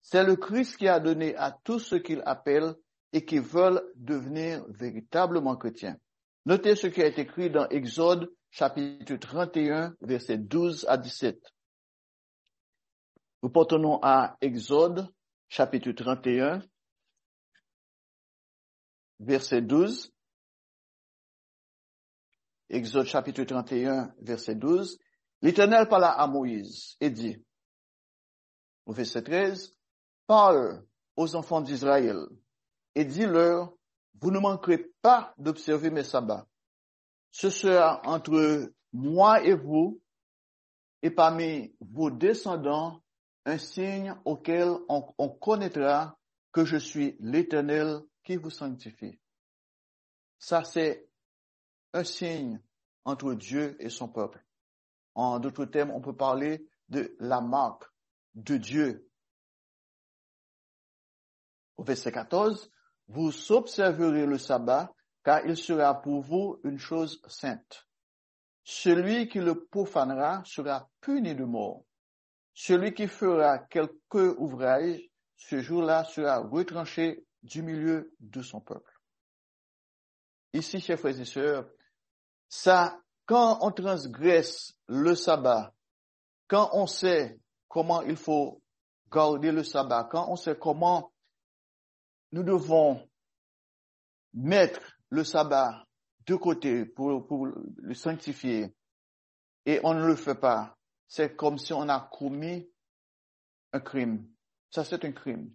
C'est 0.00 0.24
le 0.24 0.34
Christ 0.34 0.76
qui 0.76 0.88
a 0.88 0.98
donné 0.98 1.36
à 1.36 1.56
tous 1.64 1.78
ceux 1.78 2.00
qu'il 2.00 2.22
appelle 2.26 2.74
et 3.12 3.24
qui 3.24 3.38
veulent 3.38 3.82
devenir 3.94 4.64
véritablement 4.68 5.56
chrétiens. 5.56 5.96
Notez 6.44 6.74
ce 6.74 6.88
qui 6.88 7.00
été 7.00 7.20
écrit 7.20 7.50
dans 7.50 7.68
Exode 7.68 8.28
chapitre 8.52 9.16
31, 9.16 9.96
verset 10.02 10.36
12 10.36 10.84
à 10.86 10.98
17. 10.98 11.42
Nous 13.42 13.48
portons 13.48 13.98
à 14.02 14.36
Exode, 14.42 15.08
chapitre 15.48 15.90
31, 15.92 16.62
verset 19.20 19.62
12. 19.62 20.12
Exode 22.68 23.06
chapitre 23.06 23.42
31, 23.42 24.14
verset 24.20 24.54
12. 24.54 24.98
L'Éternel 25.40 25.88
parla 25.88 26.10
à 26.10 26.26
Moïse 26.26 26.96
et 27.00 27.08
dit, 27.08 27.42
au 28.84 28.92
verset 28.92 29.22
13, 29.22 29.74
parle 30.26 30.84
aux 31.16 31.34
enfants 31.36 31.62
d'Israël 31.62 32.18
et 32.94 33.06
dis-leur, 33.06 33.72
vous 34.20 34.30
ne 34.30 34.38
manquerez 34.38 34.92
pas 35.00 35.34
d'observer 35.38 35.90
mes 35.90 36.04
sabbats. 36.04 36.46
Ce 37.32 37.50
sera 37.50 38.00
entre 38.04 38.72
moi 38.92 39.42
et 39.42 39.54
vous 39.54 40.00
et 41.02 41.10
parmi 41.10 41.74
vos 41.80 42.10
descendants 42.10 43.02
un 43.44 43.58
signe 43.58 44.14
auquel 44.24 44.68
on, 44.88 45.12
on 45.18 45.28
connaîtra 45.28 46.16
que 46.52 46.64
je 46.64 46.76
suis 46.76 47.16
l'Éternel 47.18 48.00
qui 48.22 48.36
vous 48.36 48.50
sanctifie. 48.50 49.18
Ça, 50.38 50.62
c'est 50.64 51.08
un 51.92 52.04
signe 52.04 52.60
entre 53.04 53.34
Dieu 53.34 53.76
et 53.80 53.88
son 53.88 54.08
peuple. 54.08 54.44
En 55.14 55.40
d'autres 55.40 55.64
termes, 55.64 55.90
on 55.90 56.00
peut 56.00 56.16
parler 56.16 56.68
de 56.88 57.16
la 57.18 57.40
marque 57.40 57.84
de 58.34 58.56
Dieu. 58.56 59.08
Au 61.76 61.84
verset 61.84 62.12
14, 62.12 62.70
vous 63.08 63.52
observerez 63.52 64.26
le 64.26 64.38
sabbat, 64.38 64.92
car 65.24 65.46
il 65.46 65.56
sera 65.56 66.00
pour 66.00 66.22
vous 66.22 66.60
une 66.64 66.78
chose 66.78 67.20
sainte. 67.28 67.86
Celui 68.64 69.28
qui 69.28 69.38
le 69.38 69.64
profanera 69.64 70.42
sera 70.44 70.88
puni 71.00 71.34
de 71.34 71.44
mort. 71.44 71.84
Celui 72.54 72.92
qui 72.92 73.08
fera 73.08 73.58
quelque 73.58 74.36
ouvrage 74.38 75.00
ce 75.36 75.60
jour-là 75.60 76.04
sera 76.04 76.38
retranché 76.38 77.24
du 77.42 77.62
milieu 77.62 78.14
de 78.20 78.42
son 78.42 78.60
peuple. 78.60 78.92
Ici, 80.52 80.80
chers 80.80 80.98
frères 80.98 81.18
et 81.18 81.24
sœurs, 81.24 81.68
ça, 82.48 83.00
quand 83.26 83.58
on 83.62 83.72
transgresse 83.72 84.74
le 84.86 85.14
sabbat, 85.14 85.74
quand 86.46 86.70
on 86.74 86.86
sait 86.86 87.40
comment 87.68 88.02
il 88.02 88.16
faut 88.16 88.62
garder 89.10 89.50
le 89.50 89.64
sabbat, 89.64 90.04
quand 90.10 90.30
on 90.30 90.36
sait 90.36 90.56
comment 90.56 91.12
nous 92.30 92.42
devons 92.42 93.08
mettre 94.34 94.80
le 95.12 95.24
sabbat 95.24 95.84
de 96.26 96.34
côté 96.36 96.86
pour, 96.86 97.46
le 97.46 97.94
sanctifier 97.94 98.74
et 99.66 99.78
on 99.84 99.92
ne 99.92 100.06
le 100.06 100.16
fait 100.16 100.34
pas, 100.34 100.78
c'est 101.06 101.36
comme 101.36 101.58
si 101.58 101.74
on 101.74 101.86
a 101.88 102.00
commis 102.00 102.66
un 103.74 103.80
crime. 103.80 104.26
Ça, 104.70 104.84
c'est 104.84 105.04
un 105.04 105.12
crime. 105.12 105.52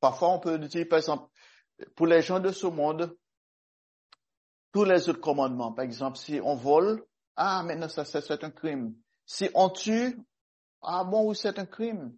Parfois, 0.00 0.30
on 0.30 0.40
peut 0.40 0.58
dire, 0.58 0.88
par 0.88 0.98
exemple, 0.98 1.30
pour 1.94 2.08
les 2.08 2.20
gens 2.20 2.40
de 2.40 2.50
ce 2.50 2.66
monde, 2.66 3.16
tous 4.72 4.84
les 4.84 5.08
autres 5.08 5.20
commandements. 5.20 5.72
Par 5.72 5.84
exemple, 5.84 6.18
si 6.18 6.40
on 6.42 6.56
vole, 6.56 7.06
ah, 7.36 7.62
maintenant, 7.62 7.88
ça, 7.88 8.04
c'est 8.04 8.44
un 8.44 8.50
crime. 8.50 8.96
Si 9.24 9.48
on 9.54 9.70
tue, 9.70 10.18
ah 10.82 11.04
bon, 11.04 11.28
oui, 11.28 11.36
c'est 11.36 11.60
un 11.60 11.66
crime. 11.66 12.16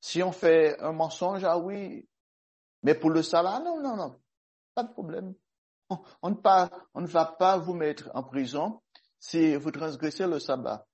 Si 0.00 0.22
on 0.22 0.32
fait 0.32 0.80
un 0.80 0.92
mensonge, 0.92 1.44
ah 1.44 1.58
oui. 1.58 2.08
Mais 2.82 2.94
pour 2.94 3.10
le 3.10 3.22
sabbat, 3.22 3.60
non, 3.60 3.82
non, 3.82 3.96
non. 3.96 4.18
Pas 4.74 4.84
de 4.84 4.92
problème. 4.92 5.34
On, 5.90 6.30
ne, 6.30 7.06
va 7.06 7.24
pas 7.24 7.56
vous 7.58 7.74
mettre 7.74 8.10
en 8.14 8.22
prison 8.22 8.80
si 9.18 9.54
vous 9.56 9.70
transgressez 9.70 10.26
le 10.26 10.38
sabbat. 10.38 10.86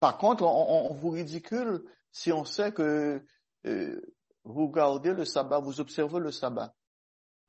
Par 0.00 0.18
contre, 0.18 0.44
on, 0.44 0.92
vous 0.94 1.10
ridicule 1.10 1.84
si 2.10 2.32
on 2.32 2.44
sait 2.44 2.72
que 2.72 3.24
euh, 3.66 4.00
vous 4.44 4.68
gardez 4.70 5.12
le 5.12 5.24
sabbat, 5.24 5.60
vous 5.60 5.80
observez 5.80 6.18
le 6.18 6.30
sabbat. 6.30 6.74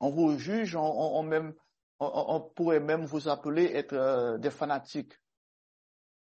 On 0.00 0.10
vous 0.10 0.38
juge, 0.38 0.76
on, 0.76 2.50
pourrait 2.54 2.80
même 2.80 3.04
vous 3.04 3.28
appeler 3.28 3.64
être 3.74 3.94
euh, 3.94 4.38
des 4.38 4.50
fanatiques. 4.50 5.14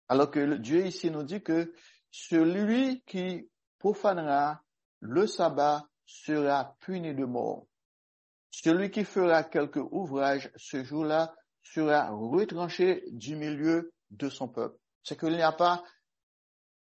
Alors 0.08 0.30
que 0.30 0.56
Dieu 0.56 0.86
ici 0.86 1.10
nous 1.10 1.22
dit 1.22 1.42
que 1.42 1.72
celui 2.10 3.02
qui 3.06 3.48
profanera 3.78 4.62
le 5.00 5.26
sabbat 5.26 5.86
sera 6.04 6.76
puni 6.80 7.14
de 7.14 7.24
mort. 7.24 7.66
Celui 8.52 8.90
qui 8.90 9.04
fera 9.04 9.44
quelque 9.44 9.80
ouvrage 9.80 10.52
ce 10.56 10.84
jour-là 10.84 11.34
sera 11.62 12.10
retranché 12.10 13.02
du 13.10 13.34
milieu 13.34 13.92
de 14.10 14.28
son 14.28 14.46
peuple. 14.46 14.76
C'est 15.02 15.18
qu'il 15.18 15.32
n'y 15.32 15.42
a 15.42 15.52
pas, 15.52 15.82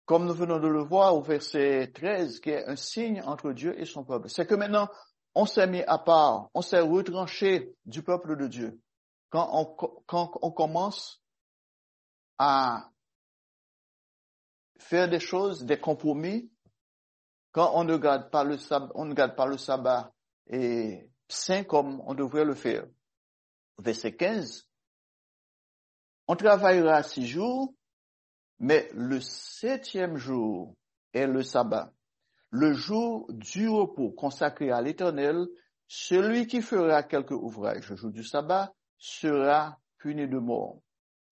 comme 0.04 0.26
nous 0.26 0.34
venons 0.34 0.58
de 0.58 0.66
le 0.66 0.82
voir 0.82 1.14
au 1.14 1.22
verset 1.22 1.92
13, 1.94 2.40
qui 2.40 2.50
est 2.50 2.66
un 2.66 2.74
signe 2.74 3.22
entre 3.22 3.52
Dieu 3.52 3.80
et 3.80 3.84
son 3.84 4.04
peuple. 4.04 4.28
C'est 4.28 4.46
que 4.46 4.56
maintenant, 4.56 4.88
on 5.34 5.46
s'est 5.46 5.68
mis 5.68 5.82
à 5.84 5.98
part, 5.98 6.50
on 6.54 6.60
s'est 6.60 6.80
retranché 6.80 7.72
du 7.86 8.02
peuple 8.02 8.36
de 8.36 8.48
Dieu. 8.48 8.80
Quand 9.30 9.48
on, 9.52 9.64
quand 10.06 10.32
on 10.42 10.50
commence 10.50 11.22
à 12.36 12.90
faire 14.76 15.08
des 15.08 15.20
choses, 15.20 15.64
des 15.64 15.78
compromis, 15.78 16.50
quand 17.52 17.70
on 17.74 17.84
ne 17.84 17.96
garde 17.96 18.28
pas 18.28 18.42
le 18.42 19.56
sabbat, 19.56 20.10
et 20.48 21.09
saint 21.30 21.64
comme 21.64 22.02
on 22.06 22.14
devrait 22.14 22.44
le 22.44 22.54
faire. 22.54 22.86
Verset 23.78 24.16
15. 24.16 24.68
On 26.28 26.36
travaillera 26.36 27.02
six 27.02 27.26
jours, 27.26 27.74
mais 28.58 28.88
le 28.94 29.20
septième 29.20 30.16
jour 30.16 30.74
est 31.12 31.26
le 31.26 31.42
sabbat 31.42 31.92
le 32.50 32.72
jour 32.72 33.26
du 33.32 33.68
repos 33.68 34.10
consacré 34.10 34.70
à 34.70 34.82
l'Éternel, 34.82 35.46
celui 35.86 36.46
qui 36.46 36.62
fera 36.62 37.02
quelque 37.02 37.34
ouvrage 37.34 37.88
le 37.88 37.96
jour 37.96 38.10
du 38.10 38.24
sabbat 38.24 38.72
sera 38.98 39.78
puni 39.98 40.28
de 40.28 40.38
mort. 40.38 40.80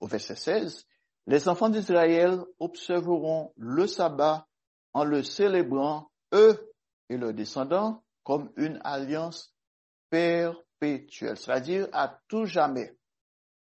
Au 0.01 0.07
verset 0.07 0.37
16, 0.37 0.87
les 1.27 1.49
enfants 1.49 1.69
d'Israël 1.69 2.41
observeront 2.59 3.53
le 3.57 3.87
sabbat 3.87 4.47
en 4.95 5.05
le 5.05 5.23
célébrant, 5.23 6.11
eux 6.33 6.73
et 7.09 7.17
leurs 7.17 7.35
descendants, 7.35 8.03
comme 8.23 8.51
une 8.57 8.81
alliance 8.85 9.55
perpétuelle, 10.11 11.37
c'est-à-dire 11.37 11.89
à 11.93 12.21
tout 12.29 12.45
jamais. 12.47 12.97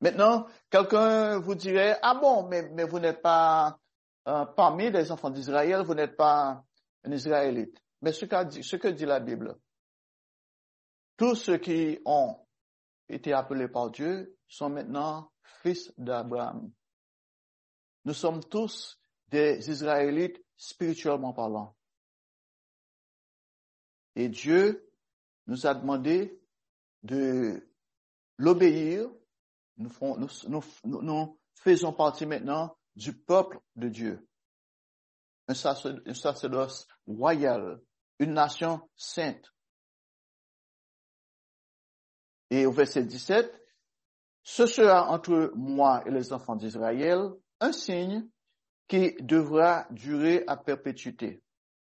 Maintenant, 0.01 0.47
quelqu'un 0.71 1.39
vous 1.39 1.55
dirait, 1.55 1.99
ah 2.03 2.15
bon, 2.15 2.49
mais, 2.49 2.69
mais 2.71 2.85
vous 2.85 2.99
n'êtes 2.99 3.23
pas 3.23 3.79
euh, 4.27 4.45
parmi 4.45 4.91
les 4.91 5.13
enfants 5.13 5.31
d'Israël, 5.31 5.83
vous 5.83 5.95
n'êtes 5.95 6.17
pas 6.17 6.65
un 7.05 7.13
Israélite. 7.13 7.81
Mais 8.01 8.13
ce, 8.13 8.27
ce 8.27 8.77
que 8.77 8.89
dit 8.89 9.07
la 9.07 9.21
Bible, 9.21 9.57
tous 11.17 11.37
ceux 11.37 11.59
qui 11.59 12.01
ont 12.05 12.37
été 13.09 13.33
appelés 13.33 13.69
par 13.69 13.91
Dieu 13.91 14.37
sont 14.49 14.71
maintenant 14.71 15.31
fils 15.63 15.93
d'Abraham. 15.97 16.73
Nous 18.05 18.15
sommes 18.15 18.43
tous 18.43 18.99
des 19.29 19.71
Israélites 19.71 20.43
spirituellement 20.57 21.33
parlant. 21.33 21.77
Et 24.17 24.29
Dieu 24.29 24.92
nous 25.47 25.67
a 25.67 25.75
demandé 25.75 26.41
de 27.03 27.69
l'obéir. 28.39 29.09
Nous, 29.77 29.91
faisons 31.55 31.93
partie 31.93 32.27
maintenant 32.27 32.77
du 32.95 33.13
peuple 33.13 33.59
de 33.77 33.89
Dieu 33.89 34.29
un 35.49 36.15
sacerdoce 36.15 36.87
royal, 37.07 37.81
une 38.19 38.33
nation 38.33 38.81
sainte. 38.97 39.53
Et 42.51 42.67
au 42.67 42.73
verset 42.73 43.05
17, 43.05 43.53
ce 44.43 44.67
sera 44.67 45.09
entre 45.11 45.53
moi 45.55 46.03
et 46.07 46.11
les 46.11 46.33
enfants 46.33 46.57
d'Israël 46.57 47.31
un 47.61 47.73
signe 47.73 48.29
qui 48.89 49.15
devra 49.21 49.87
durer 49.91 50.45
à 50.47 50.57
perpétuité. 50.57 51.43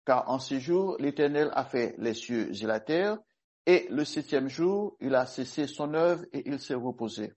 Car 0.06 0.30
en 0.30 0.38
six 0.38 0.60
jours, 0.60 0.98
l'Éternel 1.00 1.50
a 1.54 1.64
fait 1.64 1.96
les 1.98 2.14
cieux 2.14 2.52
et 2.52 2.66
la 2.68 2.80
terre, 2.80 3.18
et 3.66 3.88
le 3.90 4.04
septième 4.06 4.50
jour, 4.50 4.98
il 5.00 5.16
a 5.16 5.26
cessé 5.26 5.68
son 5.68 5.94
œuvre 5.94 6.26
et 6.34 6.48
il 6.48 6.60
s'est 6.60 6.74
reposé. 6.74 7.34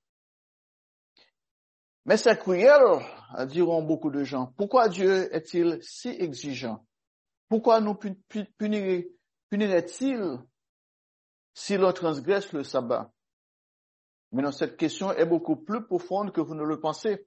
Mais 2.05 2.17
c'est 2.17 2.39
cruel, 2.39 2.83
diront 3.47 3.83
beaucoup 3.83 4.11
de 4.11 4.23
gens. 4.25 4.53
Pourquoi 4.57 4.89
Dieu 4.89 5.35
est-il 5.35 5.79
si 5.83 6.09
exigeant? 6.09 6.87
Pourquoi 7.49 7.81
nous 7.81 7.95
punirait-il 9.49 10.39
si 11.55 11.77
l'on 11.77 11.93
transgresse 11.93 12.53
le 12.53 12.65
sabbat? 12.65 13.13
Mais 14.33 14.43
non, 14.43 14.53
cette 14.53 14.77
question 14.77 15.13
est 15.13 15.27
beaucoup 15.27 15.57
plus 15.57 15.85
profonde 15.85 16.33
que 16.33 16.41
vous 16.41 16.55
ne 16.55 16.65
le 16.65 16.81
pensez. 16.81 17.27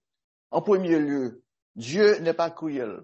En 0.52 0.62
premier 0.62 1.00
lieu, 1.00 1.44
Dieu 1.76 2.20
n'est 2.20 2.34
pas 2.34 2.52
cruel. 2.52 3.02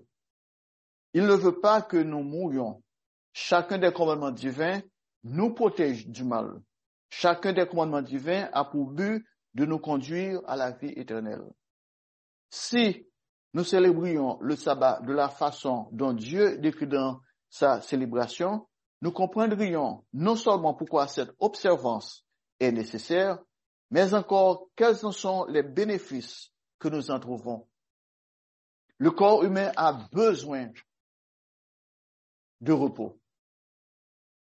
Il 1.14 1.26
ne 1.26 1.34
veut 1.34 1.60
pas 1.60 1.82
que 1.82 1.98
nous 1.98 2.24
mourions. 2.24 2.84
Chacun 3.32 3.78
des 3.78 3.92
commandements 3.94 4.32
divins 4.32 4.82
nous 5.26 5.54
protège 5.54 6.08
du 6.08 6.24
mal. 6.24 6.62
Chacun 7.10 7.52
des 7.52 7.68
commandements 7.68 8.02
divins 8.02 8.48
a 8.54 8.64
pour 8.64 8.92
but 8.92 9.26
de 9.56 9.66
nous 9.66 9.80
conduire 9.80 10.42
à 10.46 10.56
la 10.56 10.72
vie 10.72 10.94
éternelle. 10.96 11.44
Si 12.50 13.08
nous 13.54 13.64
célébrions 13.64 14.38
le 14.42 14.56
sabbat 14.56 15.02
de 15.02 15.14
la 15.14 15.30
façon 15.30 15.90
dont 15.92 16.14
Dieu 16.14 16.58
décrit 16.60 16.88
dans 16.88 17.20
sa 17.50 17.82
célébration, 17.82 18.68
nous 19.02 19.12
comprendrions 19.12 20.06
non 20.14 20.36
seulement 20.36 20.74
pourquoi 20.74 21.08
cette 21.08 21.32
observance 21.40 22.26
est 22.60 22.72
nécessaire, 22.72 23.40
mais 23.90 24.14
encore 24.14 24.68
quels 24.76 25.06
en 25.06 25.12
sont 25.12 25.46
les 25.46 25.64
bénéfices 25.64 26.52
que 26.80 26.88
nous 26.88 27.10
en 27.10 27.20
trouvons. 27.20 27.68
Le 28.98 29.12
corps 29.12 29.44
humain 29.44 29.72
a 29.76 29.94
besoin 30.12 30.70
de 32.62 32.74
repos. 32.74 33.20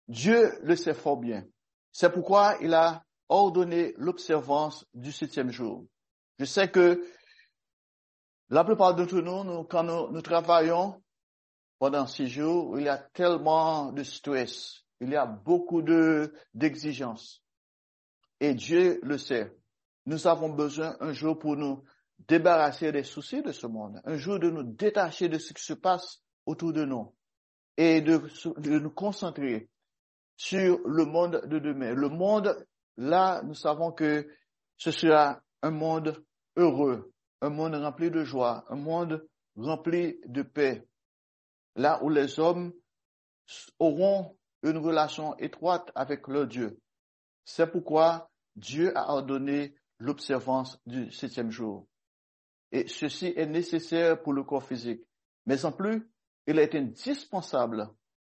Dieu 0.07 0.51
le 0.63 0.75
sait 0.75 0.93
fort 0.93 1.17
bien. 1.17 1.45
C'est 1.91 2.11
pourquoi 2.11 2.57
il 2.61 2.73
a 2.73 3.03
ordonné 3.29 3.93
l'observance 3.97 4.85
du 4.93 5.11
septième 5.11 5.51
jour. 5.51 5.85
Je 6.39 6.45
sais 6.45 6.69
que 6.69 7.03
la 8.49 8.63
plupart 8.63 8.95
d'entre 8.95 9.19
nous, 9.19 9.63
quand 9.65 9.83
nous, 9.83 10.21
travaillons 10.21 11.01
pendant 11.79 12.07
six 12.07 12.27
jours, 12.27 12.79
il 12.79 12.85
y 12.85 12.89
a 12.89 12.97
tellement 12.97 13.91
de 13.91 14.03
stress, 14.03 14.83
il 15.01 15.09
y 15.09 15.15
a 15.15 15.25
beaucoup 15.25 15.81
de 15.81 16.33
d'exigences. 16.53 17.43
Et 18.39 18.53
Dieu 18.53 18.99
le 19.03 19.17
sait. 19.17 19.53
Nous 20.05 20.25
avons 20.27 20.49
besoin 20.49 20.95
un 21.01 21.11
jour 21.11 21.37
pour 21.37 21.57
nous 21.57 21.83
débarrasser 22.19 22.91
des 22.91 23.03
soucis 23.03 23.41
de 23.41 23.51
ce 23.51 23.67
monde, 23.67 24.01
un 24.05 24.15
jour 24.15 24.39
de 24.39 24.49
nous 24.49 24.63
détacher 24.63 25.27
de 25.27 25.37
ce 25.37 25.53
qui 25.53 25.63
se 25.63 25.73
passe 25.73 26.21
autour 26.45 26.71
de 26.71 26.85
nous 26.85 27.13
et 27.75 28.01
de 28.01 28.79
nous 28.79 28.89
concentrer 28.89 29.69
sur 30.37 30.79
le 30.87 31.03
monde 31.03 31.41
de 31.47 31.59
demain. 31.59 31.93
Le 31.93 32.09
monde, 32.09 32.65
là, 32.95 33.41
nous 33.43 33.55
savons 33.55 33.91
que 33.91 34.27
ce 34.77 34.91
sera 34.91 35.41
un 35.63 35.71
monde 35.71 36.23
heureux, 36.55 37.11
un 37.41 37.49
monde 37.49 37.75
rempli 37.75 38.11
de 38.11 38.23
joie, 38.23 38.63
un 38.69 38.75
monde 38.75 39.27
rempli 39.55 40.19
de 40.27 40.43
paix, 40.43 40.87
là 41.75 42.01
où 42.03 42.09
les 42.09 42.39
hommes 42.39 42.71
auront 43.79 44.37
une 44.63 44.77
relation 44.77 45.35
étroite 45.37 45.91
avec 45.95 46.27
leur 46.27 46.47
Dieu. 46.47 46.79
C'est 47.43 47.71
pourquoi 47.71 48.29
Dieu 48.55 48.95
a 48.95 49.11
ordonné 49.11 49.75
l'observance 49.99 50.79
du 50.85 51.11
septième 51.11 51.49
jour. 51.51 51.87
Et 52.71 52.87
ceci 52.87 53.33
est 53.35 53.45
nécessaire 53.45 54.21
pour 54.21 54.33
le 54.33 54.43
corps 54.43 54.63
physique. 54.63 55.01
Mais 55.45 55.63
en 55.65 55.71
plus, 55.71 56.11
il 56.45 56.59
est 56.59 56.75
indispensable 56.75 57.89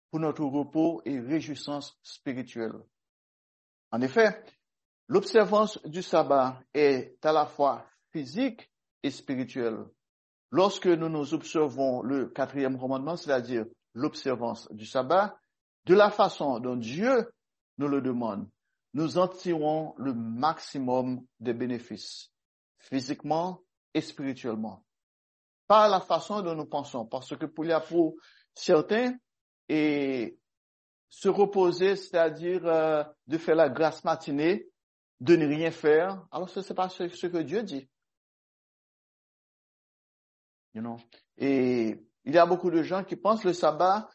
pour 0.10 0.20
notre 0.20 0.44
repos 0.44 1.02
et 1.06 1.20
réjouissance 1.20 1.98
spirituelle. 2.02 2.74
En 3.92 4.02
effet, 4.02 4.44
l'observance 5.08 5.80
du 5.86 6.02
sabbat 6.02 6.62
est 6.74 7.18
à 7.26 7.32
la 7.32 7.46
fois 7.46 7.86
physique 8.12 8.70
et 9.04 9.12
spirituelle. 9.12 9.86
Lorsque 10.52 10.88
nous 10.88 11.10
nous 11.10 11.34
observons 11.34 12.02
le 12.02 12.28
quatrième 12.28 12.80
commandement, 12.80 13.18
c'est-à-dire 13.18 13.66
l'observance 13.94 14.72
du 14.72 14.86
sabbat, 14.86 15.38
de 15.86 15.96
la 15.96 16.10
façon 16.10 16.60
dont 16.60 16.76
Dieu 16.76 17.30
nous 17.78 17.88
le 17.88 18.02
demande, 18.02 18.48
nous 18.94 19.18
en 19.18 19.28
tirons 19.28 19.94
le 19.98 20.14
maximum 20.14 21.26
des 21.40 21.54
bénéfices, 21.54 22.32
physiquement 22.80 23.62
et 23.94 24.02
spirituellement. 24.02 24.84
Pas 25.68 25.88
la 25.90 26.00
façon 26.00 26.42
dont 26.42 26.56
nous 26.56 26.66
pensons, 26.66 27.06
parce 27.06 27.36
que 27.36 27.46
pour 27.46 27.66
certains, 28.54 29.14
et 29.70 30.38
se 31.10 31.30
reposer, 31.30 31.96
c'est-à-dire 31.96 32.66
euh, 32.66 33.04
de 33.28 33.38
faire 33.38 33.56
la 33.56 33.70
grâce 33.70 34.04
matinée, 34.04 34.70
de 35.20 35.36
ne 35.36 35.48
rien 35.48 35.72
faire, 35.72 36.26
alors 36.32 36.50
ce 36.50 36.60
n'est 36.60 36.76
pas 36.76 36.90
ce, 36.90 37.04
que 37.04 37.38
Dieu 37.40 37.64
dit. 37.64 37.90
You 40.74 40.82
know? 40.82 40.98
Et 41.38 41.98
il 42.24 42.34
y 42.34 42.38
a 42.38 42.46
beaucoup 42.46 42.70
de 42.70 42.84
gens 42.84 43.04
qui 43.04 43.16
pensent 43.16 43.42
que 43.42 43.48
le 43.48 43.54
sabbat 43.54 44.10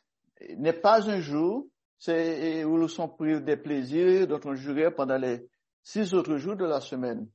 n'est 0.57 0.73
pas 0.73 1.09
un 1.11 1.21
jour 1.21 1.67
où 2.09 2.79
nous 2.79 2.89
sommes 2.89 3.17
pris 3.17 3.41
des 3.41 3.57
plaisirs 3.57 4.27
dont 4.27 4.41
on 4.45 4.55
jurait 4.55 4.95
pendant 4.95 5.17
les 5.17 5.49
six 5.83 6.15
autres 6.15 6.37
jours 6.37 6.57
de 6.57 6.65
la 6.65 6.81
semaine. 6.81 7.29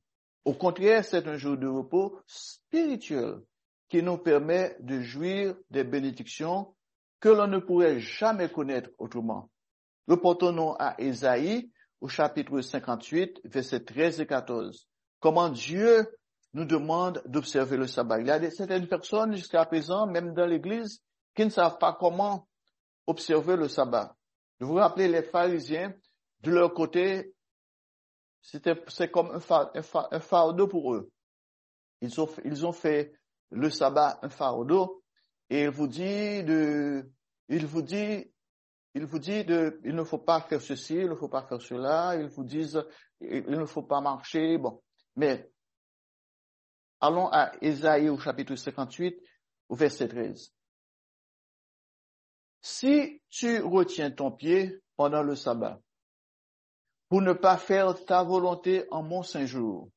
Au 0.44 0.54
contraire, 0.54 1.04
c'est 1.04 1.26
un 1.26 1.36
jour 1.36 1.56
de 1.56 1.66
repos 1.66 2.20
spirituel 2.26 3.40
qui 3.88 4.02
nous 4.02 4.18
permet 4.18 4.76
de 4.80 5.00
jouir 5.00 5.56
des 5.70 5.84
bénédictions 5.84 6.74
que 7.20 7.28
l'on 7.28 7.46
ne 7.46 7.58
pourrait 7.58 8.00
jamais 8.00 8.48
connaître 8.48 8.90
autrement. 8.98 9.50
Reportons-nous 10.06 10.74
à 10.78 11.00
Ésaïe 11.00 11.70
au 12.00 12.08
chapitre 12.08 12.60
58, 12.60 13.40
versets 13.44 13.84
13 13.84 14.20
et 14.20 14.26
14. 14.26 14.86
Comment 15.20 15.48
Dieu 15.48 16.06
nous 16.54 16.64
demande 16.64 17.22
d'observer 17.26 17.76
le 17.76 17.86
sabbat. 17.86 18.20
Il 18.20 18.26
y 18.26 18.30
a 18.30 18.50
certaines 18.50 18.88
personnes 18.88 19.34
jusqu'à 19.36 19.64
présent, 19.66 20.06
même 20.06 20.32
dans 20.32 20.46
l'église, 20.46 21.02
qui 21.34 21.44
ne 21.44 21.50
savent 21.50 21.78
pas 21.78 21.96
comment 21.98 22.48
observer 23.06 23.56
le 23.56 23.68
sabbat. 23.68 24.16
Je 24.60 24.64
vous 24.64 24.74
rappelle 24.74 25.12
les 25.12 25.22
pharisiens, 25.22 25.92
de 26.40 26.50
leur 26.50 26.72
côté, 26.72 27.34
c'était, 28.40 28.80
c'est 28.88 29.10
comme 29.10 29.30
un, 29.30 30.20
fardeau 30.20 30.68
pour 30.68 30.94
eux. 30.94 31.10
Ils 32.00 32.20
ont, 32.20 32.28
ils 32.44 32.64
ont 32.64 32.72
fait 32.72 33.12
le 33.50 33.70
sabbat 33.70 34.18
un 34.22 34.28
fardeau 34.28 34.97
et 35.50 35.62
il 35.62 35.70
vous 35.70 35.86
dit 35.86 36.44
de, 36.44 37.10
il 37.48 37.66
vous 37.66 37.82
dit, 37.82 38.30
il 38.94 39.04
vous 39.06 39.18
dit 39.18 39.44
de, 39.44 39.80
il 39.84 39.94
ne 39.94 40.04
faut 40.04 40.18
pas 40.18 40.40
faire 40.40 40.60
ceci, 40.60 40.94
il 40.94 41.08
ne 41.08 41.14
faut 41.14 41.28
pas 41.28 41.46
faire 41.46 41.60
cela, 41.60 42.16
ils 42.16 42.28
vous 42.28 42.44
disent, 42.44 42.82
il 43.20 43.44
ne 43.48 43.64
faut 43.64 43.82
pas 43.82 44.00
marcher, 44.00 44.58
bon. 44.58 44.82
Mais, 45.16 45.50
allons 47.00 47.28
à 47.28 47.52
Ésaïe 47.62 48.08
au 48.08 48.18
chapitre 48.18 48.54
58, 48.54 49.16
au 49.68 49.74
verset 49.74 50.08
13. 50.08 50.52
Si 52.60 53.22
tu 53.30 53.60
retiens 53.60 54.10
ton 54.10 54.32
pied 54.32 54.82
pendant 54.96 55.22
le 55.22 55.36
sabbat, 55.36 55.80
pour 57.08 57.22
ne 57.22 57.32
pas 57.32 57.56
faire 57.56 58.04
ta 58.04 58.22
volonté 58.22 58.86
en 58.90 59.02
mon 59.02 59.22
saint 59.22 59.46
jour, 59.46 59.88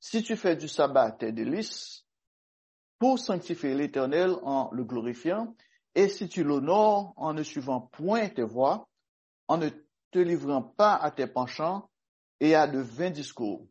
si 0.00 0.24
tu 0.24 0.34
fais 0.34 0.56
du 0.56 0.68
sabbat 0.68 1.12
tes 1.12 1.30
délices, 1.30 2.04
pour 3.02 3.18
sanctifier 3.18 3.74
l'Éternel 3.74 4.36
en 4.44 4.70
le 4.70 4.84
glorifiant, 4.84 5.56
et 5.96 6.08
si 6.08 6.28
tu 6.28 6.44
l'honores 6.44 7.12
en 7.16 7.34
ne 7.34 7.42
suivant 7.42 7.80
point 7.80 8.28
tes 8.28 8.44
voies, 8.44 8.88
en 9.48 9.58
ne 9.58 9.70
te 10.12 10.20
livrant 10.20 10.62
pas 10.62 10.94
à 10.94 11.10
tes 11.10 11.26
penchants 11.26 11.90
et 12.38 12.54
à 12.54 12.68
de 12.68 12.78
vains 12.78 13.10
discours. 13.10 13.66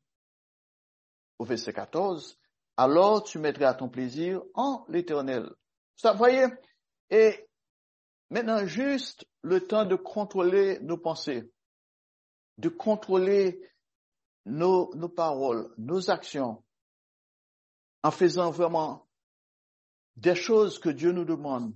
Au 1.39 1.45
verset 1.45 1.71
14, 1.71 2.37
alors 2.75 3.23
tu 3.23 3.39
mettras 3.39 3.73
ton 3.73 3.87
plaisir 3.87 4.43
en 4.53 4.83
l'Éternel. 4.89 5.49
Ça, 5.95 6.11
voyez, 6.11 6.47
et 7.09 7.47
maintenant 8.31 8.65
juste 8.65 9.25
le 9.43 9.65
temps 9.65 9.85
de 9.85 9.95
contrôler 9.95 10.77
nos 10.81 10.97
pensées, 10.97 11.49
de 12.57 12.67
contrôler 12.67 13.61
nos, 14.45 14.93
nos 14.93 15.07
paroles, 15.07 15.73
nos 15.77 16.09
actions, 16.09 16.61
en 18.03 18.11
faisant 18.11 18.51
vraiment 18.51 19.07
des 20.15 20.35
choses 20.35 20.79
que 20.79 20.89
Dieu 20.89 21.11
nous 21.11 21.25
demande. 21.25 21.73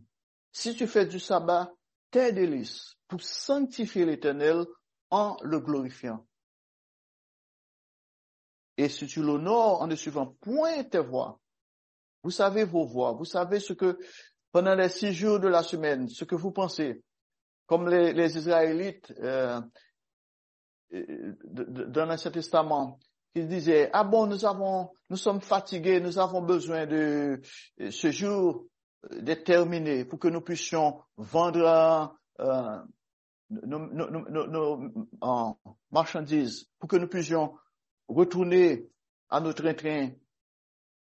Si 0.51 0.75
tu 0.75 0.87
fais 0.87 1.05
du 1.05 1.19
sabbat 1.19 1.71
tes 2.11 2.31
délices 2.31 2.95
pour 3.07 3.21
sanctifier 3.21 4.05
l'éternel 4.05 4.65
en 5.09 5.37
le 5.41 5.59
glorifiant. 5.59 6.25
Et 8.77 8.89
si 8.89 9.07
tu 9.07 9.21
l'honores 9.21 9.81
en 9.81 9.87
ne 9.87 9.95
suivant 9.95 10.27
point 10.41 10.83
tes 10.83 10.99
voix, 10.99 11.39
vous 12.23 12.31
savez 12.31 12.63
vos 12.63 12.85
voix, 12.85 13.13
vous 13.13 13.25
savez 13.25 13.59
ce 13.59 13.73
que, 13.73 13.97
pendant 14.51 14.75
les 14.75 14.89
six 14.89 15.13
jours 15.13 15.39
de 15.39 15.47
la 15.47 15.63
semaine, 15.63 16.09
ce 16.09 16.25
que 16.25 16.35
vous 16.35 16.51
pensez, 16.51 17.03
comme 17.65 17.87
les, 17.87 18.37
Israélites 18.37 19.13
euh, 19.19 19.61
euh, 20.93 21.35
dans 21.43 22.05
l'Ancien 22.05 22.31
Testament, 22.31 22.99
il 23.35 23.49
disait, 23.49 23.89
ah 23.91 24.05
bon, 24.05 24.27
nous 24.27 24.45
avons, 24.45 24.91
nous 25.09 25.17
sommes 25.17 25.41
fatigués, 25.41 25.99
nous 25.99 26.17
avons 26.17 26.41
besoin 26.41 26.85
de 26.85 27.41
euh, 27.81 27.91
ce 27.91 28.09
jour 28.09 28.65
euh, 29.11 29.21
déterminé 29.21 30.05
pour 30.05 30.19
que 30.19 30.29
nous 30.29 30.39
puissions 30.39 31.01
vendre 31.17 32.17
euh, 32.39 32.77
nos, 33.49 33.79
nos, 33.79 34.47
nos, 34.47 35.59
marchandises, 35.91 36.69
pour 36.79 36.87
que 36.87 36.95
nous 36.95 37.09
puissions 37.09 37.57
retourner 38.07 38.89
à 39.29 39.41
notre 39.41 39.69
train 39.73 40.11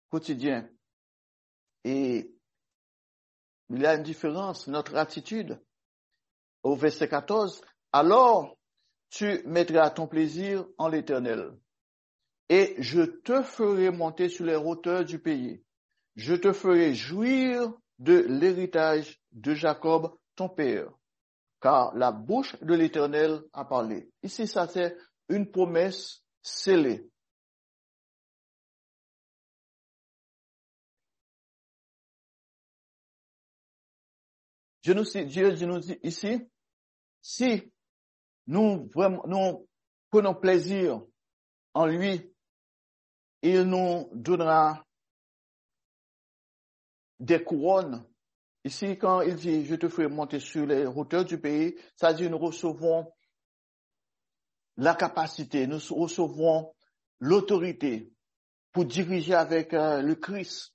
quotidien. 0.10 0.70
Et 1.84 2.34
il 3.70 3.82
y 3.82 3.86
a 3.86 3.96
une 3.96 4.04
différence, 4.04 4.68
notre 4.68 4.96
attitude. 4.96 5.62
Au 6.64 6.76
verset 6.76 7.10
14, 7.10 7.62
alors 7.92 8.58
tu 9.10 9.44
mettras 9.46 9.92
ton 9.92 10.08
plaisir 10.08 10.66
en 10.78 10.88
l'éternel 10.88 11.52
et 12.50 12.76
je 12.78 13.02
te 13.02 13.42
ferai 13.42 13.92
monter 13.92 14.30
sur 14.30 14.46
les 14.46 14.56
hauteurs 14.56 15.04
du 15.04 15.20
pays. 15.20 15.64
Je 16.16 16.36
te 16.36 16.54
ferai 16.54 16.94
jouir 16.94 17.74
de 18.00 18.26
l'héritage 18.28 19.20
de 19.32 19.54
Jacob, 19.54 20.16
ton 20.36 20.50
père, 20.50 20.90
car 21.62 21.96
la 21.96 22.12
bouche 22.12 22.56
de 22.62 22.74
l'Éternel 22.74 23.42
a 23.54 23.66
parlé. 23.66 24.10
Ici, 24.22 24.48
ça 24.48 24.68
c'est 24.68 24.96
une 25.30 25.50
promesse 25.50 26.24
scellée. 26.42 27.10
Dieu 34.84 34.94
nous 34.94 35.80
dit 35.80 35.98
ici, 36.04 36.48
si 37.20 37.74
nous 38.46 38.88
prenons 38.90 40.36
plaisir 40.40 41.02
en 41.74 41.88
lui, 41.88 42.35
il 43.42 43.62
nous 43.64 44.10
donnera 44.14 44.86
des 47.20 47.44
couronnes. 47.44 48.06
Ici, 48.64 48.98
quand 48.98 49.22
il 49.22 49.36
dit, 49.36 49.66
je 49.66 49.76
te 49.76 49.88
ferai 49.88 50.08
monter 50.08 50.40
sur 50.40 50.66
les 50.66 50.86
hauteurs 50.86 51.26
du 51.26 51.40
pays, 51.40 51.76
ça 51.96 52.14
dit, 52.14 52.30
nous 52.30 52.40
recevons 52.40 53.12
la 54.78 54.96
capacité, 54.96 55.68
nous 55.68 55.80
recevons 55.92 56.74
l'autorité 57.20 58.12
pour 58.72 58.86
diriger 58.86 59.36
avec 59.36 59.74
euh, 59.74 60.02
le 60.02 60.16
Christ 60.16 60.74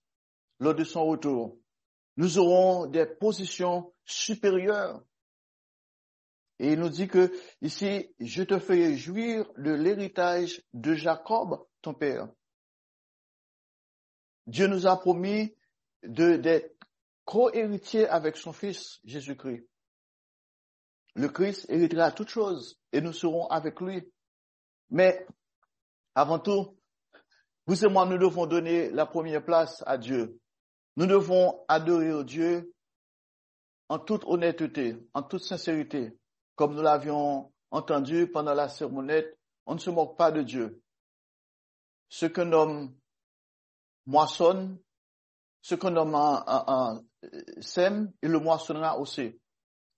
lors 0.59 0.75
de 0.75 0.85
son 0.85 1.05
retour. 1.05 1.59
Nous 2.17 2.39
aurons 2.39 2.87
des 2.87 3.07
positions 3.07 3.93
supérieures. 4.05 5.03
Et 6.59 6.73
il 6.73 6.79
nous 6.79 6.91
dit 6.91 7.09
que 7.09 7.33
ici, 7.63 8.15
je 8.21 8.43
te 8.43 8.59
ferai 8.59 8.97
jouir 8.97 9.51
de 9.57 9.73
l'héritage 9.73 10.63
de 10.75 10.95
Jacob, 10.95 11.67
ton 11.83 11.95
père. 11.95 12.29
Dieu 14.51 14.67
nous 14.67 14.89
a 14.89 14.99
promis 14.99 15.55
d'être 16.03 16.75
co-héritiers 17.25 18.09
avec 18.09 18.37
son 18.37 18.53
fils, 18.53 18.99
Jésus-Christ. 19.05 19.65
Le 21.15 21.29
Christ 21.29 21.67
héritera 21.69 22.11
toutes 22.11 22.31
choses 22.31 22.77
et 22.93 23.01
nous 23.01 23.13
serons 23.13 23.47
avec 23.47 23.81
lui. 23.81 24.03
Mais 24.91 25.25
avant 26.17 26.41
tout, 26.41 26.77
vous 27.67 27.85
et 27.85 27.89
moi, 27.89 28.07
nous 28.07 28.19
devons 28.19 28.47
donner 28.47 28.91
la 28.91 29.07
première 29.07 29.45
place 29.45 29.85
à 29.87 29.97
Dieu. 29.97 30.41
Nous 30.97 31.07
devons 31.07 31.65
adorer 31.69 32.25
Dieu 32.25 32.75
en 33.89 34.01
toute 34.01 34.25
honnêteté, 34.25 34.97
en 35.15 35.23
toute 35.23 35.45
sincérité, 35.45 36.19
comme 36.57 36.75
nous 36.75 36.83
l'avions 36.83 37.53
entendu 37.71 38.29
pendant 38.29 38.55
la 38.55 38.69
sermonnette, 38.69 39.39
on 39.67 39.75
ne 39.75 39.79
se 39.79 39.91
moque 39.91 40.17
pas 40.17 40.33
de 40.33 40.43
Dieu. 40.43 40.83
Ce 42.09 42.27
qu'un 42.27 42.53
homme 42.53 42.93
moissonne, 44.11 44.79
ce 45.63 45.75
qu'un 45.77 45.97
homme 45.97 47.07
sème, 47.61 48.13
il 48.23 48.31
le 48.31 48.41
moissonnera 48.41 48.99
aussi. 48.99 49.39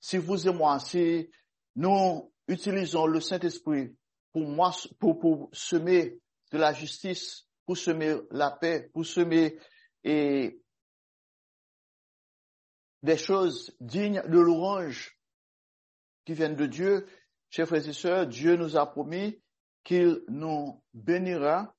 Si 0.00 0.18
vous 0.18 0.48
et 0.48 0.52
moi, 0.52 0.78
si 0.80 1.30
nous 1.76 2.32
utilisons 2.46 3.06
le 3.06 3.20
Saint-Esprit 3.20 3.96
pour, 4.32 4.72
pour, 4.98 5.18
pour 5.18 5.48
semer 5.52 6.20
de 6.50 6.58
la 6.58 6.72
justice, 6.72 7.46
pour 7.64 7.78
semer 7.78 8.16
la 8.30 8.50
paix, 8.50 8.90
pour 8.92 9.06
semer 9.06 9.58
et 10.04 10.60
des 13.02 13.16
choses 13.16 13.74
dignes 13.80 14.22
de 14.28 14.38
l'orange 14.38 15.16
qui 16.24 16.34
viennent 16.34 16.56
de 16.56 16.66
Dieu, 16.66 17.06
chers 17.50 17.66
frères 17.66 17.88
et 17.88 17.92
sœurs, 17.92 18.26
Dieu 18.26 18.56
nous 18.56 18.76
a 18.76 18.86
promis 18.86 19.40
qu'il 19.84 20.22
nous 20.28 20.82
bénira 20.92 21.74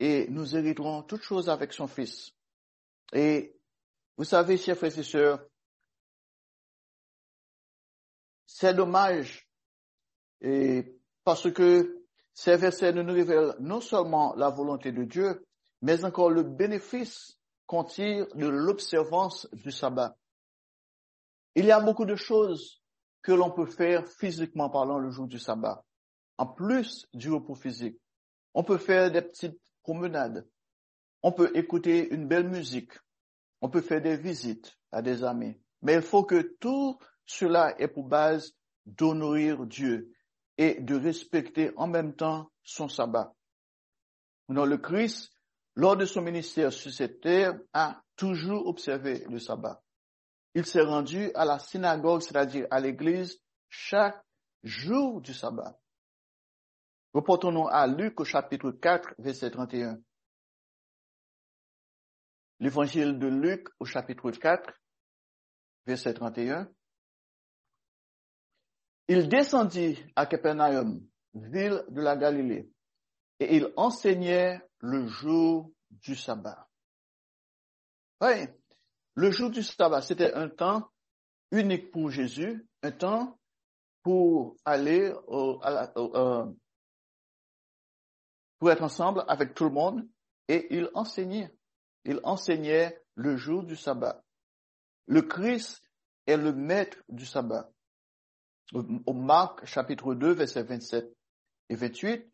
et 0.00 0.26
nous 0.28 0.56
hériterons 0.56 1.02
toutes 1.02 1.22
choses 1.22 1.48
avec 1.48 1.72
son 1.72 1.86
Fils. 1.86 2.32
Et 3.12 3.56
vous 4.16 4.24
savez, 4.24 4.56
chers 4.56 4.76
frères 4.76 4.98
et 4.98 5.02
sœurs, 5.02 5.44
c'est 8.46 8.74
dommage 8.74 9.48
et 10.40 10.98
parce 11.24 11.50
que 11.52 12.04
ces 12.34 12.56
versets 12.56 12.92
nous 12.92 13.12
révèlent 13.12 13.54
non 13.60 13.80
seulement 13.80 14.34
la 14.36 14.50
volonté 14.50 14.92
de 14.92 15.04
Dieu, 15.04 15.46
mais 15.82 16.04
encore 16.04 16.30
le 16.30 16.42
bénéfice 16.42 17.38
qu'on 17.66 17.84
tire 17.84 18.26
de 18.34 18.48
l'observance 18.48 19.48
du 19.52 19.70
sabbat. 19.70 20.16
Il 21.54 21.66
y 21.66 21.70
a 21.70 21.80
beaucoup 21.80 22.06
de 22.06 22.16
choses 22.16 22.82
que 23.22 23.32
l'on 23.32 23.50
peut 23.50 23.66
faire 23.66 24.06
physiquement 24.08 24.70
parlant 24.70 24.98
le 24.98 25.10
jour 25.10 25.26
du 25.26 25.38
sabbat, 25.38 25.84
en 26.38 26.46
plus 26.46 27.06
du 27.12 27.30
repos 27.30 27.54
physique. 27.54 27.98
On 28.54 28.64
peut 28.64 28.78
faire 28.78 29.10
des 29.10 29.22
petites 29.22 29.58
promenades. 29.82 30.48
On 31.22 31.32
peut 31.32 31.50
écouter 31.54 32.12
une 32.12 32.26
belle 32.26 32.48
musique. 32.48 32.92
On 33.60 33.68
peut 33.68 33.80
faire 33.80 34.02
des 34.02 34.16
visites 34.16 34.76
à 34.90 35.02
des 35.02 35.22
amis. 35.22 35.56
Mais 35.82 35.94
il 35.94 36.02
faut 36.02 36.24
que 36.24 36.56
tout 36.58 36.98
cela 37.24 37.80
ait 37.80 37.88
pour 37.88 38.04
base 38.04 38.52
d'honorer 38.86 39.54
Dieu 39.66 40.12
et 40.58 40.80
de 40.80 40.96
respecter 40.96 41.72
en 41.76 41.86
même 41.86 42.14
temps 42.14 42.50
son 42.62 42.88
sabbat. 42.88 43.34
Non, 44.48 44.64
le 44.64 44.78
Christ, 44.78 45.32
lors 45.76 45.96
de 45.96 46.04
son 46.04 46.22
ministère 46.22 46.72
sur 46.72 46.92
cette 46.92 47.20
terre, 47.20 47.58
a 47.72 48.02
toujours 48.16 48.66
observé 48.66 49.24
le 49.28 49.38
sabbat. 49.38 49.82
Il 50.54 50.66
s'est 50.66 50.82
rendu 50.82 51.30
à 51.34 51.44
la 51.44 51.58
synagogue, 51.58 52.20
c'est-à-dire 52.20 52.66
à 52.70 52.80
l'église, 52.80 53.40
chaque 53.68 54.22
jour 54.62 55.20
du 55.20 55.32
sabbat. 55.32 55.78
Reportons-nous 57.14 57.68
à 57.68 57.86
Luc 57.86 58.20
au 58.20 58.24
chapitre 58.24 58.70
4, 58.70 59.14
verset 59.18 59.50
31. 59.50 60.00
L'évangile 62.60 63.18
de 63.18 63.26
Luc 63.26 63.68
au 63.78 63.84
chapitre 63.84 64.30
4, 64.30 64.72
verset 65.86 66.14
31. 66.14 66.70
Il 69.08 69.28
descendit 69.28 69.98
à 70.16 70.26
Capernaum, 70.26 71.06
ville 71.34 71.84
de 71.88 72.00
la 72.00 72.16
Galilée, 72.16 72.70
et 73.40 73.56
il 73.56 73.72
enseignait 73.76 74.62
le 74.78 75.06
jour 75.06 75.70
du 75.90 76.14
sabbat. 76.14 76.66
Oui, 78.22 78.46
le 79.16 79.30
jour 79.30 79.50
du 79.50 79.62
sabbat, 79.62 80.00
c'était 80.00 80.32
un 80.32 80.48
temps 80.48 80.88
unique 81.50 81.90
pour 81.90 82.10
Jésus, 82.10 82.66
un 82.82 82.92
temps 82.92 83.38
pour 84.02 84.56
aller 84.64 85.12
au, 85.26 85.60
euh, 85.64 86.46
pour 88.62 88.70
être 88.70 88.84
ensemble 88.84 89.24
avec 89.26 89.54
tout 89.54 89.64
le 89.64 89.70
monde, 89.70 90.08
et 90.46 90.72
il 90.72 90.88
enseignait. 90.94 91.52
Il 92.04 92.20
enseignait 92.22 92.96
le 93.16 93.36
jour 93.36 93.64
du 93.64 93.74
sabbat. 93.74 94.22
Le 95.06 95.22
Christ 95.22 95.82
est 96.28 96.36
le 96.36 96.52
maître 96.52 97.02
du 97.08 97.26
sabbat. 97.26 97.72
Au 98.72 99.14
Marc 99.14 99.64
chapitre 99.64 100.14
2, 100.14 100.34
versets 100.34 100.62
27 100.62 101.12
et 101.70 101.74
28, 101.74 102.24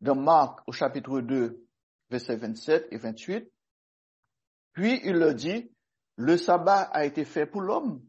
dans 0.00 0.14
Marc 0.14 0.60
au 0.68 0.70
chapitre 0.70 1.20
2, 1.20 1.66
versets 2.08 2.36
27 2.36 2.86
et 2.92 2.98
28, 2.98 3.52
puis 4.74 5.00
il 5.02 5.14
leur 5.14 5.34
dit, 5.34 5.72
le 6.14 6.36
sabbat 6.36 6.82
a 6.82 7.04
été 7.04 7.24
fait 7.24 7.46
pour 7.46 7.62
l'homme 7.62 8.00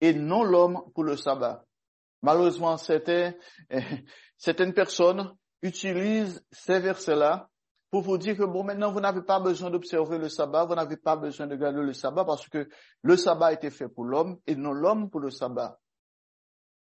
et 0.00 0.14
non 0.14 0.42
l'homme 0.42 0.90
pour 0.94 1.04
le 1.04 1.18
sabbat. 1.18 1.66
Malheureusement, 2.22 2.78
certaines 2.78 3.34
personnes 4.74 5.36
utilisent 5.62 6.44
ces 6.50 6.78
versets-là 6.80 7.48
pour 7.90 8.02
vous 8.02 8.18
dire 8.18 8.36
que 8.36 8.44
bon, 8.44 8.62
maintenant, 8.62 8.92
vous 8.92 9.00
n'avez 9.00 9.22
pas 9.22 9.40
besoin 9.40 9.70
d'observer 9.70 10.16
le 10.18 10.28
sabbat, 10.28 10.64
vous 10.64 10.74
n'avez 10.74 10.96
pas 10.96 11.16
besoin 11.16 11.46
de 11.46 11.56
garder 11.56 11.82
le 11.82 11.92
sabbat 11.92 12.24
parce 12.24 12.48
que 12.48 12.68
le 13.02 13.16
sabbat 13.16 13.46
a 13.46 13.52
été 13.52 13.70
fait 13.70 13.88
pour 13.88 14.04
l'homme 14.04 14.38
et 14.46 14.54
non 14.54 14.72
l'homme 14.72 15.10
pour 15.10 15.20
le 15.20 15.30
sabbat. 15.30 15.78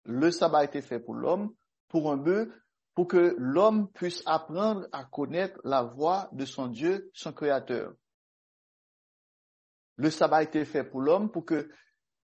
Le 0.06 0.32
sabbat 0.32 0.60
a 0.60 0.64
été 0.64 0.82
fait 0.82 1.00
pour 1.00 1.16
l'homme, 1.16 1.54
pour 1.90 2.12
un 2.12 2.18
but, 2.18 2.50
pour 2.94 3.08
que 3.08 3.36
l'homme 3.38 3.92
puisse 3.92 4.24
apprendre 4.26 4.88
à 4.94 5.04
connaître 5.04 5.60
la 5.66 5.84
voix 5.84 6.30
de 6.32 6.46
son 6.46 6.68
Dieu, 6.68 7.10
son 7.14 7.34
Créateur. 7.34 7.94
Le 9.98 10.10
sabbat 10.10 10.38
a 10.38 10.44
été 10.44 10.64
fait 10.64 10.86
pour 10.86 11.02
l'homme, 11.02 11.30
pour 11.30 11.46
que 11.46 11.70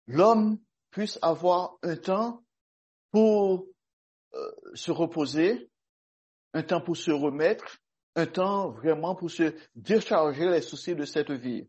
l'homme 0.06 0.58
puisse 0.90 1.18
avoir 1.20 1.76
un 1.82 1.96
temps 1.96 2.42
pour 3.10 3.66
euh, 4.34 4.50
se 4.74 4.90
reposer, 4.90 5.70
un 6.56 6.62
temps 6.62 6.80
pour 6.80 6.96
se 6.96 7.10
remettre, 7.10 7.76
un 8.14 8.24
temps 8.24 8.70
vraiment 8.70 9.14
pour 9.14 9.30
se 9.30 9.54
décharger 9.74 10.48
les 10.48 10.62
soucis 10.62 10.94
de 10.94 11.04
cette 11.04 11.30
vie. 11.30 11.68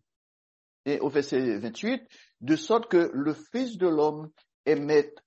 Et 0.86 1.02
au 1.02 1.10
verset 1.10 1.58
28, 1.58 2.08
de 2.40 2.56
sorte 2.56 2.90
que 2.90 3.12
le 3.14 3.34
Fils 3.34 3.78
de 3.78 3.88
l'homme 3.90 4.32
est 4.66 4.80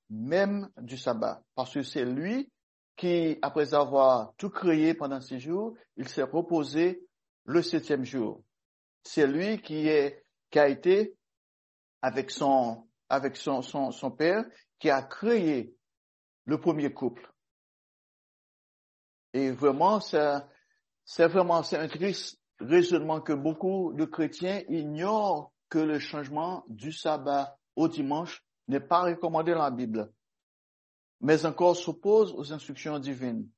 même 0.09 0.71
du 0.81 0.97
sabbat, 0.97 1.43
parce 1.55 1.75
que 1.75 1.83
c'est 1.83 2.07
lui 2.07 2.51
qui, 2.97 3.39
après 3.43 3.75
avoir 3.75 4.33
tout 4.39 4.49
créé 4.49 4.95
pendant 4.95 5.21
six 5.21 5.41
jours, 5.41 5.75
il 5.99 6.09
s'est 6.09 6.23
reposé 6.23 7.07
le 7.45 7.61
septième 7.61 8.05
jour. 8.05 8.43
C'est 9.03 9.27
lui 9.27 9.61
qui 9.61 9.89
est, 9.89 10.25
qui 10.51 10.59
a 10.59 10.69
été 10.69 11.15
avec 12.01 12.31
son, 12.31 12.87
son 13.13 14.11
père, 14.11 14.43
qui 14.79 14.89
a 14.89 15.03
créé 15.03 15.75
le 16.47 16.59
premier 16.59 16.95
couple. 16.95 17.30
Et 19.33 19.51
vraiment, 19.51 20.01
c'est 20.01 21.27
vraiment, 21.29 21.63
un 21.73 21.89
triste 21.89 22.41
raisonnement 22.59 23.21
que 23.21 23.33
beaucoup 23.33 23.93
de 23.95 24.05
chrétiens 24.05 24.63
ignorent 24.69 25.53
que 25.69 25.79
le 25.79 25.99
changement 25.99 26.65
du 26.69 26.93
sabbat 26.93 27.57
au 27.77 27.89
dimanche 27.89 28.43
n'est 28.69 28.81
pas 28.81 29.03
recommandé 29.03 29.53
dans 29.53 29.63
la 29.63 29.71
Bible, 29.71 30.13
mais 31.21 31.47
encore 31.47 31.77
s'oppose 31.77 32.33
aux 32.35 32.53
instructions 32.53 32.99
divines. 32.99 33.49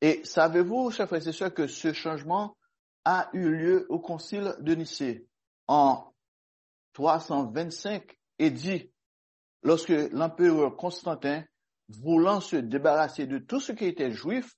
Et 0.00 0.22
savez-vous, 0.24 0.90
chers 0.90 1.08
frères 1.08 1.26
et 1.26 1.32
sœurs, 1.32 1.54
que 1.54 1.66
ce 1.66 1.92
changement 1.92 2.56
a 3.04 3.30
eu 3.32 3.48
lieu 3.50 3.86
au 3.88 3.98
concile 3.98 4.54
de 4.60 4.74
Nicée 4.74 5.26
en 5.66 6.12
325 6.92 8.16
et 8.38 8.50
dit, 8.50 8.90
lorsque 9.62 9.88
l'empereur 9.88 10.76
Constantin, 10.76 11.44
voulant 11.88 12.40
se 12.40 12.56
débarrasser 12.56 13.26
de 13.26 13.38
tout 13.38 13.60
ce 13.60 13.72
qui 13.72 13.84
était 13.86 14.12
juif, 14.12 14.54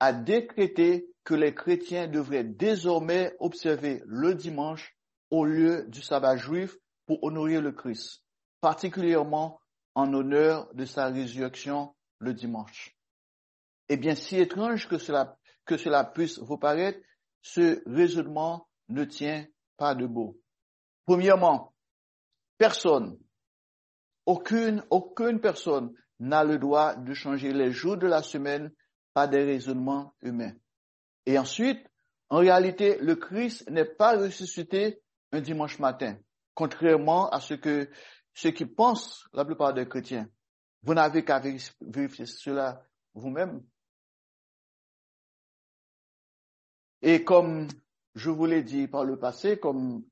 a 0.00 0.12
décrété 0.12 1.08
que 1.24 1.34
les 1.34 1.54
chrétiens 1.54 2.06
devraient 2.08 2.44
désormais 2.44 3.34
observer 3.40 4.02
le 4.06 4.34
dimanche 4.34 4.96
au 5.30 5.44
lieu 5.44 5.84
du 5.88 6.00
sabbat 6.00 6.36
juif 6.36 6.76
pour 7.06 7.22
honorer 7.22 7.60
le 7.60 7.72
Christ, 7.72 8.22
particulièrement 8.60 9.60
en 9.94 10.12
honneur 10.14 10.72
de 10.74 10.84
sa 10.84 11.06
résurrection 11.06 11.94
le 12.18 12.32
dimanche. 12.32 12.96
Eh 13.88 13.96
bien, 13.96 14.14
si 14.14 14.36
étrange 14.36 14.88
que 14.88 14.98
cela, 14.98 15.36
que 15.64 15.76
cela 15.76 16.04
puisse 16.04 16.38
vous 16.38 16.58
paraître, 16.58 17.00
ce 17.42 17.82
raisonnement 17.86 18.68
ne 18.88 19.04
tient 19.04 19.46
pas 19.76 19.94
debout. 19.94 20.38
Premièrement, 21.06 21.74
personne, 22.58 23.18
aucune, 24.26 24.84
aucune 24.90 25.40
personne 25.40 25.92
n'a 26.20 26.44
le 26.44 26.58
droit 26.58 26.94
de 26.96 27.14
changer 27.14 27.52
les 27.52 27.70
jours 27.70 27.96
de 27.96 28.06
la 28.06 28.22
semaine 28.22 28.70
par 29.18 29.28
des 29.28 29.42
raisonnements 29.42 30.14
humains. 30.22 30.54
Et 31.26 31.36
ensuite, 31.40 31.84
en 32.28 32.36
réalité, 32.38 32.98
le 33.00 33.16
Christ 33.16 33.68
n'est 33.68 33.84
pas 33.84 34.16
ressuscité 34.16 35.02
un 35.32 35.40
dimanche 35.40 35.80
matin, 35.80 36.16
contrairement 36.54 37.28
à 37.30 37.40
ce 37.40 37.54
que 37.54 37.90
ceux 38.32 38.52
qui 38.52 38.64
pensent 38.64 39.26
la 39.32 39.44
plupart 39.44 39.74
des 39.74 39.88
chrétiens. 39.88 40.28
Vous 40.84 40.94
n'avez 40.94 41.24
qu'à 41.24 41.40
vérifier 41.80 42.26
cela 42.26 42.86
vous-même. 43.12 43.60
Et 47.02 47.24
comme 47.24 47.66
je 48.14 48.30
vous 48.30 48.46
l'ai 48.46 48.62
dit 48.62 48.86
par 48.86 49.04
le 49.04 49.18
passé, 49.18 49.58
comme 49.58 50.04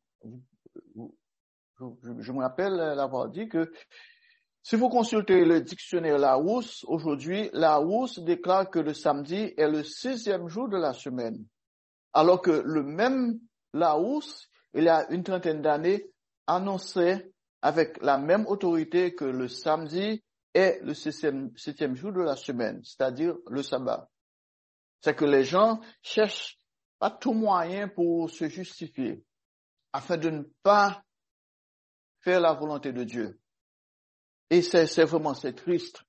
je, 1.79 2.33
me 2.33 2.41
rappelle 2.41 2.75
l'avoir 2.75 3.29
dit 3.29 3.49
que 3.49 3.73
si 4.69 4.75
vous 4.75 4.89
consultez 4.89 5.45
le 5.45 5.61
dictionnaire 5.61 6.19
Larousse, 6.19 6.85
aujourd'hui, 6.89 7.51
Larousse 7.53 8.19
déclare 8.19 8.69
que 8.69 8.81
le 8.81 8.95
samedi 8.95 9.55
est 9.57 9.71
le 9.71 9.85
sixième 9.85 10.49
jour 10.49 10.69
de 10.69 10.77
la 10.77 10.93
semaine. 10.93 11.47
Alors 12.13 12.43
que 12.43 12.51
le 12.51 12.83
même 12.83 13.39
Larousse, 13.73 14.49
il 14.75 14.83
y 14.83 14.89
a 14.89 15.09
une 15.13 15.23
trentaine 15.23 15.63
d'années, 15.63 16.11
annonçait 16.49 17.31
avec 17.63 18.03
la 18.03 18.19
même 18.19 18.45
autorité 18.49 19.15
que 19.15 19.25
le 19.25 19.47
samedi 19.47 20.25
est 20.53 20.81
le 20.83 20.95
septième, 20.95 21.95
jour 21.95 22.11
de 22.13 22.23
la 22.23 22.35
semaine, 22.35 22.83
c'est-à-dire 22.83 23.37
le 23.47 23.63
sabbat. 23.63 24.09
C'est 25.01 25.15
que 25.15 25.27
les 25.27 25.45
gens 25.45 25.79
cherchent 26.03 26.59
pas 26.99 27.13
tout 27.13 27.35
moyen 27.35 27.87
pour 27.87 28.31
se 28.31 28.49
justifier, 28.49 29.23
afin 29.93 30.17
de 30.17 30.31
ne 30.31 30.43
pas 30.65 31.05
faire 32.19 32.41
la 32.41 32.53
volonté 32.53 32.93
de 32.93 33.05
Dieu. 33.05 33.39
Et 34.51 34.63
c'est 34.63 35.05
vraiment, 35.05 35.35
c'est 35.35 35.55
triste. 35.55 36.03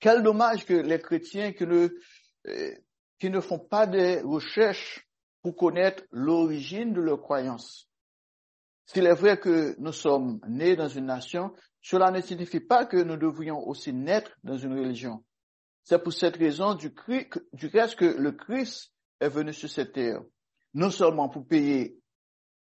Quel 0.00 0.22
dommage 0.22 0.64
que 0.64 0.74
les 0.74 0.98
chrétiens 0.98 1.52
qui 1.52 1.64
ne, 1.64 1.88
euh, 2.48 2.74
qui 3.20 3.30
ne 3.30 3.40
font 3.40 3.60
pas 3.60 3.86
des 3.86 4.20
recherches 4.20 5.06
pour 5.42 5.56
connaître 5.56 6.04
l'origine 6.10 6.92
de 6.92 7.00
leur 7.00 7.20
croyance. 7.20 7.88
S'il 8.86 9.06
est 9.06 9.14
vrai 9.14 9.38
que 9.38 9.76
nous 9.78 9.92
sommes 9.92 10.40
nés 10.48 10.76
dans 10.76 10.88
une 10.88 11.06
nation, 11.06 11.52
cela 11.80 12.10
ne 12.10 12.20
signifie 12.20 12.60
pas 12.60 12.86
que 12.86 12.96
nous 12.96 13.16
devrions 13.16 13.58
aussi 13.66 13.92
naître 13.92 14.32
dans 14.42 14.56
une 14.56 14.78
religion. 14.78 15.24
C'est 15.84 16.02
pour 16.02 16.12
cette 16.12 16.36
raison 16.36 16.74
du, 16.74 16.92
du 17.52 17.66
reste 17.66 17.96
que 17.96 18.04
le 18.04 18.32
Christ 18.32 18.92
est 19.20 19.28
venu 19.28 19.52
sur 19.52 19.68
cette 19.68 19.92
terre, 19.92 20.22
non 20.74 20.90
seulement 20.90 21.28
pour 21.28 21.46
payer 21.46 21.96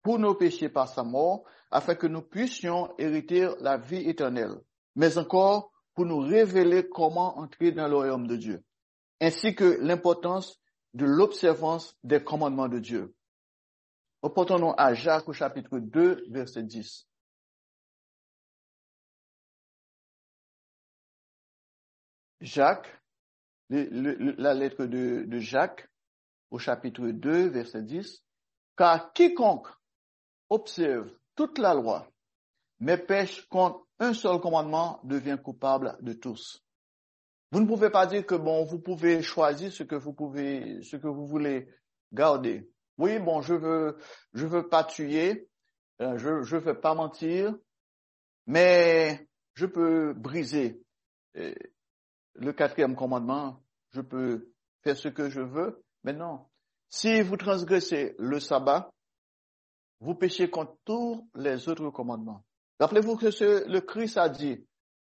pour 0.03 0.19
nos 0.19 0.35
péchés 0.35 0.69
par 0.69 0.89
sa 0.89 1.03
mort, 1.03 1.45
afin 1.71 1.95
que 1.95 2.07
nous 2.07 2.23
puissions 2.23 2.95
hériter 2.99 3.49
la 3.61 3.77
vie 3.77 4.09
éternelle, 4.09 4.57
mais 4.95 5.19
encore 5.19 5.73
pour 5.95 6.07
nous 6.07 6.21
révéler 6.21 6.89
comment 6.89 7.39
entrer 7.39 7.73
dans 7.73 7.89
le 7.89 7.97
royaume 7.97 8.27
de 8.27 8.37
Dieu, 8.37 8.65
ainsi 9.21 9.55
que 9.55 9.79
l'importance 9.81 10.61
de 10.95 11.05
l'observance 11.05 11.97
des 12.03 12.23
commandements 12.23 12.69
de 12.69 12.79
Dieu. 12.79 13.15
Reportons-nous 14.23 14.75
à 14.77 14.95
Jacques 14.95 15.29
au 15.29 15.33
chapitre 15.33 15.79
2, 15.79 16.25
verset 16.31 16.63
10. 16.63 17.07
Jacques, 22.41 23.01
la 23.71 24.55
lettre 24.55 24.87
de, 24.87 25.25
de 25.27 25.39
Jacques 25.39 25.89
au 26.51 26.59
chapitre 26.59 27.09
2, 27.09 27.49
verset 27.49 27.83
10. 27.83 28.25
Car 28.77 29.13
quiconque 29.13 29.69
observe 30.51 31.11
toute 31.35 31.59
la 31.59 31.75
loi, 31.75 32.09
mais 32.81 32.97
pêche 32.99 33.47
contre 33.49 33.87
un 33.99 34.15
seul 34.15 34.41
commandement 34.41 35.01
devient 35.05 35.39
coupable 35.43 35.97
de 36.01 36.13
tous. 36.13 36.65
Vous 37.51 37.61
ne 37.61 37.67
pouvez 37.67 37.91
pas 37.91 38.07
dire 38.07 38.27
que 38.27 38.35
bon, 38.35 38.65
vous 38.65 38.79
pouvez 38.79 39.23
choisir 39.23 39.73
ce 39.73 39.83
que 39.83 39.95
vous 39.95 40.13
pouvez, 40.13 40.83
ce 40.83 40.97
que 40.97 41.09
vous 41.09 41.27
voulez 41.27 41.69
garder. 42.13 42.71
Oui, 42.99 43.19
bon, 43.19 43.41
je 43.41 43.55
veux, 43.55 43.97
je 44.35 44.47
veux 44.47 44.69
pas 44.69 44.85
tuer, 44.85 45.49
euh, 46.01 46.19
je, 46.19 46.43
je 46.43 46.57
veux 46.57 46.79
pas 46.79 46.95
mentir, 46.95 47.55
mais 48.47 49.29
je 49.55 49.67
peux 49.67 50.13
briser 50.13 50.83
euh, 51.37 51.55
le 52.35 52.53
quatrième 52.53 52.97
commandement, 52.97 53.63
je 53.91 54.01
peux 54.01 54.53
faire 54.83 54.97
ce 54.97 55.09
que 55.09 55.31
je 55.31 55.41
veux. 55.41 55.83
Mais 56.05 56.13
non, 56.13 56.47
si 56.89 57.23
vous 57.23 57.37
transgressez 57.37 58.15
le 58.19 58.41
sabbat, 58.41 58.91
vous 60.01 60.15
péchez 60.15 60.49
contre 60.49 60.77
tous 60.85 61.29
les 61.35 61.69
autres 61.69 61.91
commandements. 61.91 62.45
Rappelez-vous 62.79 63.17
que 63.17 63.69
le 63.69 63.81
Christ 63.81 64.17
a 64.17 64.29
dit, 64.29 64.65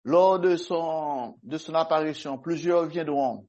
lors 0.03 0.39
de 0.39 0.57
son, 0.57 1.39
de 1.43 1.57
son 1.57 1.73
apparition, 1.75 2.37
plusieurs 2.37 2.85
viendront 2.87 3.47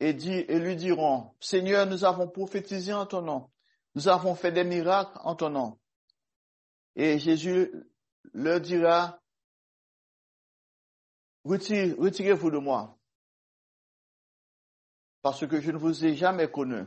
et 0.00 0.12
lui 0.12 0.76
diront, 0.76 1.34
Seigneur, 1.40 1.86
nous 1.86 2.04
avons 2.04 2.28
prophétisé 2.28 2.92
en 2.92 3.06
ton 3.06 3.22
nom, 3.22 3.50
nous 3.94 4.08
avons 4.08 4.34
fait 4.34 4.52
des 4.52 4.64
miracles 4.64 5.18
en 5.22 5.34
ton 5.34 5.50
nom. 5.50 5.78
Et 6.94 7.18
Jésus 7.18 7.72
leur 8.34 8.60
dira, 8.60 9.18
retirez-vous 11.44 12.50
de 12.50 12.58
moi, 12.58 12.98
parce 15.22 15.46
que 15.46 15.60
je 15.60 15.70
ne 15.70 15.78
vous 15.78 16.04
ai 16.04 16.14
jamais 16.14 16.50
connu 16.50 16.84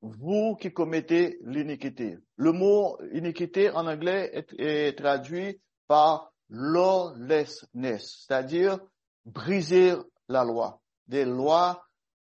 vous 0.00 0.56
qui 0.56 0.72
commettez 0.72 1.38
l'iniquité. 1.42 2.18
Le 2.36 2.52
mot 2.52 2.98
iniquité 3.12 3.70
en 3.70 3.86
anglais 3.86 4.44
est, 4.58 4.96
traduit 4.96 5.60
par 5.86 6.32
lawlessness, 6.48 8.24
c'est-à-dire 8.26 8.78
briser 9.24 9.94
la 10.28 10.44
loi, 10.44 10.80
des 11.06 11.24
lois, 11.24 11.84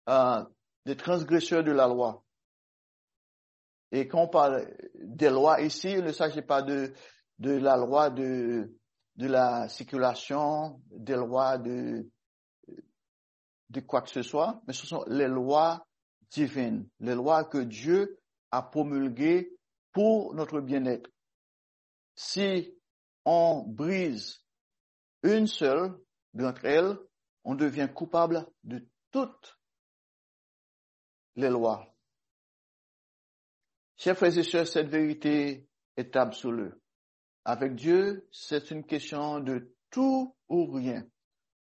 euh, 0.09 0.43
des 0.86 0.95
transgresseurs 0.95 1.63
de 1.63 1.72
la 1.72 1.88
loi. 1.88 2.24
Et 3.91 4.07
quand 4.07 4.24
on 4.24 4.28
parle 4.28 4.68
des 4.95 5.30
lois 5.30 5.61
ici, 5.61 5.91
il 5.91 6.03
ne 6.03 6.11
s'agit 6.11 6.41
pas 6.41 6.61
de, 6.61 6.93
de 7.39 7.51
la 7.51 7.78
loi 7.78 8.09
de, 8.09 8.74
de 9.16 9.28
la 9.28 9.68
circulation, 9.70 10.82
des 10.91 11.16
lois 11.16 11.57
de, 11.57 12.09
de 13.70 13.80
quoi 13.82 14.01
que 14.01 14.09
ce 14.09 14.22
soit, 14.22 14.61
mais 14.68 14.74
ce 14.74 14.86
sont 14.86 15.03
les 15.07 15.28
lois 15.28 15.85
divines, 16.30 16.88
les 16.99 17.15
lois 17.15 17.43
que 17.45 17.57
Dieu 17.57 18.19
a 18.51 18.61
promulguées 18.61 19.57
pour 19.91 20.34
notre 20.34 20.61
bien-être. 20.61 21.09
Si 22.15 22.73
on 23.26 23.63
brise 23.67 24.43
une 25.23 25.47
seule 25.47 25.97
d'entre 26.34 26.65
elles, 26.65 26.97
on 27.43 27.55
devient 27.55 27.89
coupable 27.93 28.45
de 28.63 28.88
toutes 29.11 29.59
les 31.36 31.49
lois. 31.49 31.86
Chers 33.97 34.17
frères 34.17 34.38
et 34.38 34.43
sœurs, 34.43 34.67
cette 34.67 34.89
vérité 34.89 35.69
est 35.95 36.15
absolue. 36.15 36.73
Avec 37.45 37.76
Dieu, 37.76 38.28
c'est 38.32 38.71
une 38.71 38.86
question 38.86 39.39
de 39.39 39.73
tout 39.89 40.36
ou 40.49 40.65
rien. 40.71 41.05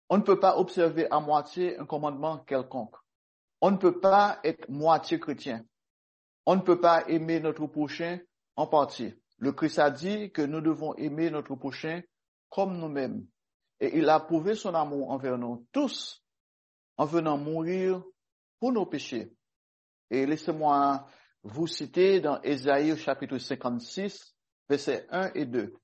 On 0.09 0.19
ne 0.19 0.23
peut 0.23 0.41
pas 0.41 0.59
observer 0.59 1.07
à 1.11 1.21
moitié 1.21 1.79
un 1.79 1.87
commandement 1.87 2.39
quelconque. 2.39 2.97
On 3.61 3.71
ne 3.71 3.77
peut 3.77 4.01
pas 4.01 4.41
être 4.45 4.69
moitié 4.69 5.19
chrétien. 5.21 5.65
On 6.47 6.57
ne 6.57 6.63
peut 6.63 6.81
pas 6.81 7.07
aimer 7.09 7.41
notre 7.41 7.67
prochain 7.67 8.19
en 8.57 8.67
partie. 8.67 9.15
Le 9.39 9.53
Christ 9.53 9.79
a 9.79 9.91
dit 9.91 10.31
que 10.33 10.43
nous 10.43 10.61
devons 10.61 10.95
aimer 10.97 11.31
notre 11.31 11.55
prochain 11.55 12.03
comme 12.49 12.79
nous-mêmes. 12.79 13.27
Et 13.81 13.99
il 13.99 14.09
a 14.09 14.21
prouvé 14.21 14.55
son 14.55 14.75
amour 14.75 15.11
envers 15.11 15.39
nous 15.39 15.67
tous 15.73 16.23
en 16.97 17.07
venant 17.07 17.39
mourir 17.39 18.03
pour 18.59 18.73
nos 18.73 18.85
péchés. 18.85 19.33
Et 20.11 20.27
laissez-moi 20.27 21.07
vous 21.43 21.67
citer 21.67 22.21
dans 22.21 22.41
Ésaïe 22.43 22.97
chapitre 22.99 23.39
56, 23.39 24.37
versets 24.69 25.07
1 25.11 25.33
et 25.35 25.47
2. 25.47 25.75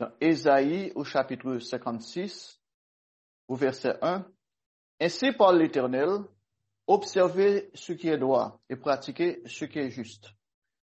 Dans 0.00 0.10
Ésaïe 0.20 0.92
au 0.96 1.04
chapitre 1.04 1.58
56, 1.58 2.57
au 3.48 3.56
verset 3.56 3.96
1, 4.02 4.24
Ainsi 5.00 5.32
parle 5.32 5.58
l'Éternel, 5.58 6.20
observez 6.86 7.70
ce 7.74 7.92
qui 7.92 8.08
est 8.08 8.18
droit 8.18 8.60
et 8.68 8.76
pratiquez 8.76 9.42
ce 9.46 9.64
qui 9.64 9.78
est 9.78 9.90
juste. 9.90 10.28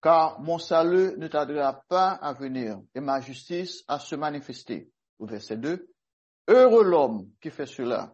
car 0.04 0.41
mon 0.41 0.60
salut 0.60 1.18
ne 1.18 1.30
tardera 1.30 1.82
pas 1.88 2.10
à 2.10 2.34
venir 2.34 2.78
et 2.93 2.99
ma 2.99 3.22
justice 3.22 3.84
à 3.88 3.99
se 3.99 4.16
manifester. 4.16 4.91
Au 5.18 5.26
verset 5.26 5.56
2, 5.56 5.89
Heureux 6.49 6.84
l'homme 6.84 7.30
qui 7.41 7.49
fait 7.49 7.66
cela, 7.66 8.14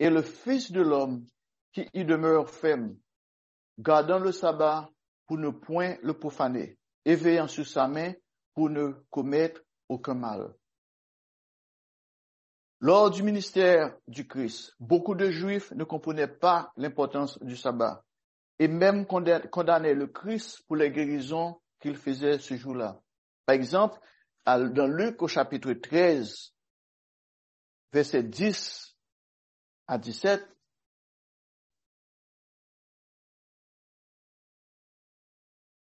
et 0.00 0.10
le 0.10 0.22
Fils 0.22 0.72
de 0.72 0.82
l'homme 0.82 1.24
qui 1.72 1.88
y 1.94 2.04
demeure 2.04 2.50
ferme, 2.50 2.96
gardant 3.78 4.18
le 4.18 4.32
sabbat 4.32 4.90
pour 5.26 5.38
ne 5.38 5.50
point 5.50 5.96
le 6.02 6.14
profaner, 6.14 6.76
éveillant 7.04 7.46
sur 7.46 7.64
sa 7.64 7.86
main 7.86 8.12
pour 8.54 8.68
ne 8.68 8.90
commettre 9.08 9.62
aucun 9.88 10.14
mal. 10.14 10.52
Lors 12.82 13.10
du 13.10 13.22
ministère 13.22 13.94
du 14.08 14.26
Christ, 14.26 14.74
beaucoup 14.80 15.14
de 15.14 15.30
Juifs 15.30 15.70
ne 15.72 15.84
comprenaient 15.84 16.26
pas 16.26 16.72
l'importance 16.76 17.38
du 17.42 17.54
sabbat 17.54 18.04
et 18.58 18.68
même 18.68 19.06
condamnaient 19.06 19.94
le 19.94 20.06
Christ 20.06 20.62
pour 20.66 20.76
les 20.76 20.90
guérisons 20.90 21.60
qu'il 21.78 21.96
faisait 21.96 22.38
ce 22.38 22.56
jour-là. 22.56 23.00
Par 23.44 23.54
exemple, 23.54 23.98
dans 24.46 24.86
Luc 24.86 25.20
au 25.22 25.28
chapitre 25.28 25.72
13, 25.72 26.54
verset 27.92 28.22
10 28.22 28.96
à 29.86 29.98
17, 29.98 30.42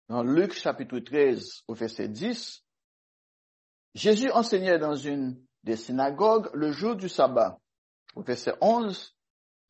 dans 0.09 0.23
Luc 0.23 0.55
chapitre 0.55 0.99
13 1.01 1.65
au 1.69 1.75
verset 1.75 2.09
10, 2.09 2.65
Jésus 3.95 4.31
enseignait 4.31 4.79
dans 4.79 4.95
une 4.95 5.45
des 5.65 5.77
synagogues 5.77 6.51
le 6.55 6.73
jour 6.73 6.97
du 6.97 7.09
sabbat. 7.09 7.59
Au 8.15 8.23
verset 8.23 8.55
11, 8.61 9.17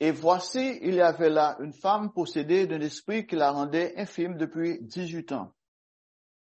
et 0.01 0.12
voici, 0.12 0.78
il 0.82 0.95
y 0.95 1.01
avait 1.01 1.30
là 1.30 1.57
une 1.61 1.72
femme 1.72 2.12
possédée 2.12 2.66
d'un 2.66 2.80
esprit 2.80 3.26
qui 3.26 3.34
la 3.34 3.51
rendait 3.51 3.95
infime 3.97 4.36
depuis 4.36 4.78
18 4.82 5.32
ans. 5.32 5.53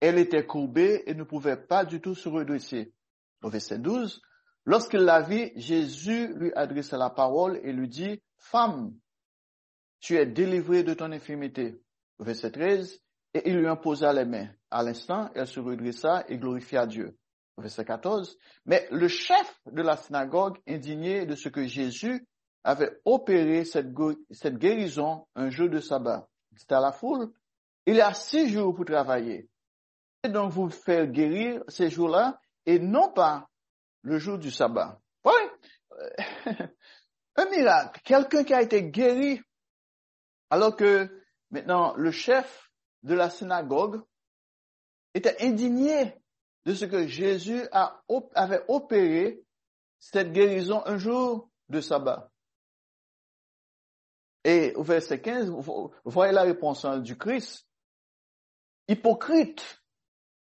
Elle 0.01 0.18
était 0.18 0.45
courbée 0.45 1.05
et 1.07 1.14
ne 1.14 1.22
pouvait 1.22 1.57
pas 1.57 1.84
du 1.84 2.01
tout 2.01 2.14
se 2.14 2.28
redresser. 2.28 2.92
Au 3.42 3.49
verset 3.49 3.78
12, 3.78 4.20
lorsqu'il 4.64 5.01
la 5.01 5.20
vit, 5.20 5.53
Jésus 5.55 6.34
lui 6.34 6.53
adressa 6.55 6.99
la 6.99 7.11
parole 7.11 7.61
et 7.62 7.72
lui 7.72 7.88
dit, 7.88 8.20
Femme, 8.36 8.92
tu 10.01 10.16
es 10.16 10.26
délivrée 10.26 10.82
de 10.82 10.95
ton 10.95 11.12
infimité. 11.12 11.80
Au 12.18 12.24
verset 12.24 12.51
13, 12.51 13.01
et 13.34 13.49
il 13.49 13.57
lui 13.57 13.68
imposa 13.68 14.12
les 14.12 14.24
mains. 14.24 14.49
À 14.70 14.82
l'instant, 14.82 15.30
elle 15.34 15.47
se 15.47 15.61
redressa 15.61 16.24
et 16.28 16.38
glorifia 16.38 16.86
Dieu. 16.86 17.16
Verset 17.57 17.84
14. 17.84 18.36
Mais 18.66 18.86
le 18.90 19.09
chef 19.09 19.61
de 19.66 19.82
la 19.82 19.96
synagogue, 19.96 20.59
indigné 20.66 21.26
de 21.26 21.34
ce 21.34 21.48
que 21.48 21.66
Jésus 21.66 22.26
avait 22.64 22.98
opéré 23.05 23.64
cette, 23.64 23.92
guérison 24.59 25.26
un 25.34 25.50
jour 25.50 25.68
de 25.68 25.80
sabbat, 25.80 26.28
C'était 26.57 26.74
à 26.74 26.80
la 26.80 26.92
foule, 26.92 27.32
il 27.86 27.96
y 27.96 28.00
a 28.00 28.14
six 28.14 28.48
jours 28.48 28.74
pour 28.74 28.84
travailler. 28.84 29.48
Et 30.22 30.28
donc 30.30 30.52
vous 30.52 30.70
faire 30.70 31.07
guérir 31.07 31.62
ces 31.68 31.90
jours-là 31.90 32.40
et 32.64 32.78
non 32.78 33.12
pas 33.12 33.48
le 34.02 34.18
jour 34.18 34.38
du 34.38 34.50
sabbat. 34.50 34.98
Oui, 35.24 35.32
un 37.36 37.50
miracle. 37.50 38.00
Quelqu'un 38.02 38.44
qui 38.44 38.55
a 38.55 38.62
été 38.62 38.82
guéri 38.84 39.40
alors 40.48 40.74
que 40.74 41.22
maintenant 41.50 41.94
le 41.96 42.11
chef 42.11 42.70
de 43.02 43.14
la 43.14 43.28
synagogue 43.28 44.02
était 45.12 45.44
indigné 45.44 46.14
de 46.65 46.75
ce 46.75 46.85
que 46.85 47.07
Jésus 47.07 47.62
avait 48.35 48.65
opéré 48.69 49.43
cette 49.99 50.33
guérison 50.33 50.83
un 50.87 50.99
jour 50.99 51.51
de 51.69 51.81
sabbat. 51.81 52.31
Et 54.45 54.75
au 54.75 54.83
verset 54.83 55.21
15, 55.21 55.49
vous 55.49 55.93
voyez 56.05 56.33
la 56.33 56.43
réponse 56.43 56.85
hein, 56.85 56.99
du 56.99 57.17
Christ. 57.17 57.67
Hypocrite, 58.89 59.83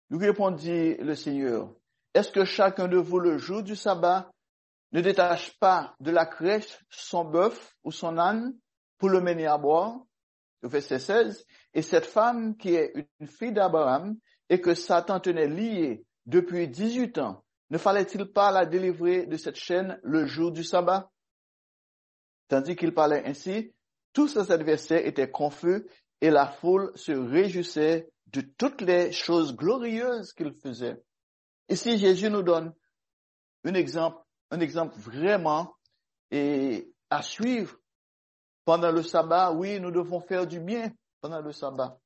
lui 0.09 0.25
répondit 0.25 0.95
le 0.95 1.15
Seigneur, 1.15 1.73
est-ce 2.13 2.31
que 2.31 2.45
chacun 2.45 2.87
de 2.87 2.97
vous 2.97 3.19
le 3.19 3.37
jour 3.37 3.63
du 3.63 3.75
sabbat 3.75 4.31
ne 4.91 5.01
détache 5.01 5.57
pas 5.59 5.95
de 5.99 6.11
la 6.11 6.25
crèche 6.25 6.83
son 6.89 7.25
bœuf 7.25 7.75
ou 7.83 7.91
son 7.91 8.17
âne 8.17 8.57
pour 8.97 9.09
le 9.09 9.21
mener 9.21 9.47
à 9.47 9.57
boire? 9.57 9.99
Au 10.63 10.69
verset 10.69 10.97
16, 10.97 11.45
et 11.75 11.83
cette 11.83 12.07
femme 12.07 12.57
qui 12.57 12.73
est 12.73 12.91
une 13.19 13.27
fille 13.27 13.53
d'Abraham 13.53 14.17
et 14.49 14.61
que 14.61 14.73
Satan 14.73 15.19
tenait 15.19 15.47
liée 15.47 16.05
depuis 16.25 16.67
18 16.67 17.17
ans, 17.19 17.43
ne 17.69 17.77
fallait-il 17.77 18.25
pas 18.25 18.51
la 18.51 18.65
délivrer 18.65 19.25
de 19.25 19.37
cette 19.37 19.57
chaîne 19.57 19.99
le 20.03 20.25
jour 20.25 20.51
du 20.51 20.63
sabbat? 20.63 21.11
Tandis 22.47 22.75
qu'il 22.75 22.93
parlait 22.93 23.25
ainsi, 23.25 23.73
tous 24.13 24.29
ses 24.29 24.51
adversaires 24.51 25.05
étaient 25.05 25.29
confus 25.29 25.85
et 26.21 26.29
la 26.29 26.47
foule 26.47 26.91
se 26.95 27.11
réjouissait 27.11 28.09
de 28.27 28.41
toutes 28.41 28.81
les 28.81 29.11
choses 29.11 29.55
glorieuses 29.55 30.33
qu'il 30.33 30.53
faisait. 30.53 31.01
Ici, 31.69 31.97
Jésus 31.97 32.29
nous 32.29 32.43
donne 32.43 32.73
un 33.65 33.73
exemple, 33.73 34.17
un 34.51 34.59
exemple 34.59 34.97
vraiment 34.97 35.75
et 36.31 36.89
à 37.09 37.21
suivre 37.21 37.77
pendant 38.63 38.91
le 38.91 39.03
sabbat, 39.03 39.51
oui, 39.51 39.79
nous 39.79 39.91
devons 39.91 40.19
faire 40.19 40.45
du 40.47 40.59
bien 40.59 40.91
pendant 41.21 41.41
le 41.41 41.51
sabbat. 41.51 41.99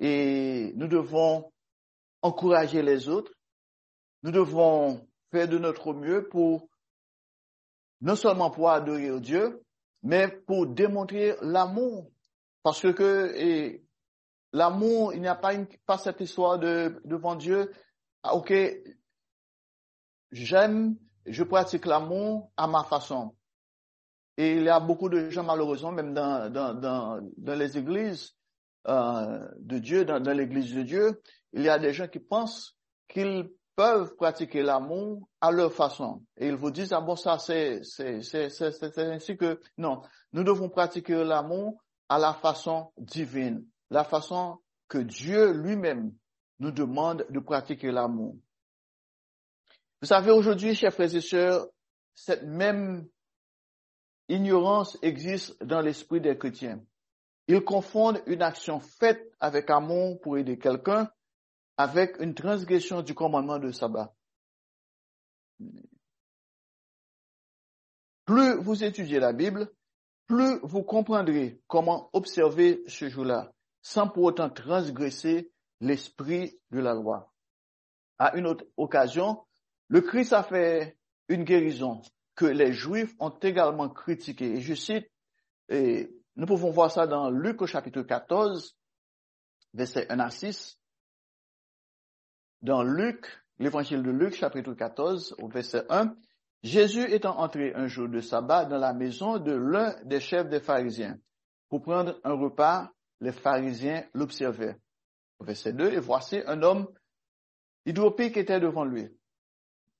Et 0.00 0.72
nous 0.76 0.88
devons 0.88 1.52
encourager 2.22 2.82
les 2.82 3.08
autres. 3.08 3.32
Nous 4.22 4.32
devons 4.32 5.06
faire 5.30 5.46
de 5.46 5.58
notre 5.58 5.92
mieux 5.92 6.26
pour 6.28 6.68
non 8.00 8.16
seulement 8.16 8.50
pour 8.50 8.70
adorer 8.70 9.20
Dieu, 9.20 9.62
mais 10.02 10.28
pour 10.28 10.66
démontrer 10.66 11.36
l'amour. 11.42 12.10
Parce 12.62 12.80
que 12.92 13.78
l'amour, 14.52 15.12
il 15.12 15.20
n'y 15.20 15.28
a 15.28 15.34
pas, 15.34 15.98
cette 15.98 16.20
histoire 16.20 16.58
de 16.58 17.00
devant 17.04 17.36
Dieu. 17.36 17.70
Ah, 18.22 18.34
ok, 18.34 18.52
j'aime, 20.32 20.96
je 21.26 21.42
pratique 21.44 21.84
l'amour 21.84 22.50
à 22.56 22.66
ma 22.66 22.84
façon. 22.84 23.34
Et 24.38 24.56
il 24.56 24.62
y 24.62 24.68
a 24.70 24.80
beaucoup 24.80 25.10
de 25.10 25.28
gens, 25.28 25.44
malheureusement, 25.44 25.92
même 25.92 26.14
dans 26.14 27.20
les 27.38 27.76
églises 27.76 28.34
euh, 28.88 29.48
de 29.58 29.78
Dieu, 29.78 30.04
dans, 30.04 30.20
dans 30.20 30.32
l'église 30.32 30.74
de 30.74 30.82
Dieu, 30.82 31.20
il 31.52 31.62
y 31.62 31.68
a 31.68 31.78
des 31.78 31.92
gens 31.92 32.08
qui 32.08 32.20
pensent 32.20 32.76
qu'ils 33.08 33.50
peuvent 33.76 34.14
pratiquer 34.16 34.62
l'amour 34.62 35.28
à 35.40 35.50
leur 35.50 35.72
façon. 35.72 36.22
Et 36.36 36.48
ils 36.48 36.54
vous 36.54 36.70
disent, 36.70 36.92
ah 36.92 37.00
bon, 37.00 37.16
ça, 37.16 37.38
c'est, 37.38 37.80
ainsi 38.98 39.36
que, 39.36 39.60
non, 39.78 40.02
nous 40.32 40.44
devons 40.44 40.68
pratiquer 40.68 41.24
l'amour 41.24 41.82
à 42.08 42.18
la 42.18 42.34
façon 42.34 42.92
divine, 42.98 43.64
la 43.90 44.04
façon 44.04 44.58
que 44.88 44.98
Dieu 44.98 45.52
lui-même 45.52 46.12
nous 46.58 46.72
demande 46.72 47.24
de 47.30 47.40
pratiquer 47.40 47.90
l'amour. 47.90 48.36
Vous 50.02 50.08
savez, 50.08 50.30
aujourd'hui, 50.30 50.74
chers 50.74 50.92
frères 50.92 51.14
et 51.14 51.20
sœurs, 51.20 51.66
cette 52.14 52.42
même 52.42 53.06
ignorance 54.28 54.98
existe 55.02 55.62
dans 55.64 55.80
l'esprit 55.80 56.20
des 56.20 56.36
chrétiens. 56.36 56.80
Ils 57.50 57.64
confondent 57.64 58.22
une 58.26 58.42
action 58.42 58.78
faite 58.78 59.34
avec 59.40 59.70
amour 59.70 60.20
pour 60.20 60.38
aider 60.38 60.56
quelqu'un 60.56 61.10
avec 61.76 62.16
une 62.20 62.32
transgression 62.32 63.02
du 63.02 63.12
commandement 63.12 63.58
de 63.58 63.72
sabbat. 63.72 64.14
Plus 68.24 68.54
vous 68.60 68.84
étudiez 68.84 69.18
la 69.18 69.32
Bible, 69.32 69.68
plus 70.28 70.60
vous 70.62 70.84
comprendrez 70.84 71.60
comment 71.66 72.08
observer 72.12 72.84
ce 72.86 73.08
jour-là 73.08 73.50
sans 73.82 74.06
pour 74.06 74.22
autant 74.22 74.48
transgresser 74.48 75.50
l'esprit 75.80 76.56
de 76.70 76.78
la 76.78 76.94
loi. 76.94 77.32
À 78.18 78.36
une 78.36 78.46
autre 78.46 78.64
occasion, 78.76 79.42
le 79.88 80.02
Christ 80.02 80.32
a 80.34 80.44
fait 80.44 80.96
une 81.26 81.42
guérison 81.42 82.00
que 82.36 82.46
les 82.46 82.72
Juifs 82.72 83.12
ont 83.18 83.36
également 83.42 83.88
critiqué. 83.88 84.52
Et 84.52 84.60
je 84.60 84.74
cite, 84.74 85.10
nous 86.40 86.46
pouvons 86.46 86.70
voir 86.70 86.90
ça 86.90 87.06
dans 87.06 87.28
Luc 87.28 87.60
au 87.60 87.66
chapitre 87.66 88.00
14, 88.00 88.74
verset 89.74 90.10
1 90.10 90.20
à 90.20 90.30
6. 90.30 90.80
Dans 92.62 92.82
Luc, 92.82 93.26
l'évangile 93.58 94.02
de 94.02 94.10
Luc, 94.10 94.32
chapitre 94.32 94.72
14, 94.72 95.36
au 95.38 95.48
verset 95.48 95.84
1, 95.90 96.16
Jésus 96.62 97.12
étant 97.12 97.38
entré 97.38 97.74
un 97.74 97.88
jour 97.88 98.08
de 98.08 98.22
sabbat 98.22 98.64
dans 98.64 98.78
la 98.78 98.94
maison 98.94 99.36
de 99.36 99.52
l'un 99.52 99.94
des 100.04 100.18
chefs 100.18 100.48
des 100.48 100.60
pharisiens 100.60 101.18
pour 101.68 101.82
prendre 101.82 102.18
un 102.24 102.32
repas, 102.32 102.90
les 103.20 103.32
pharisiens 103.32 104.06
l'observaient. 104.14 104.78
Au 105.40 105.44
verset 105.44 105.74
2, 105.74 105.92
et 105.92 106.00
voici 106.00 106.40
un 106.46 106.62
homme 106.62 106.88
hydropique 107.84 108.38
était 108.38 108.60
devant 108.60 108.86
lui. 108.86 109.06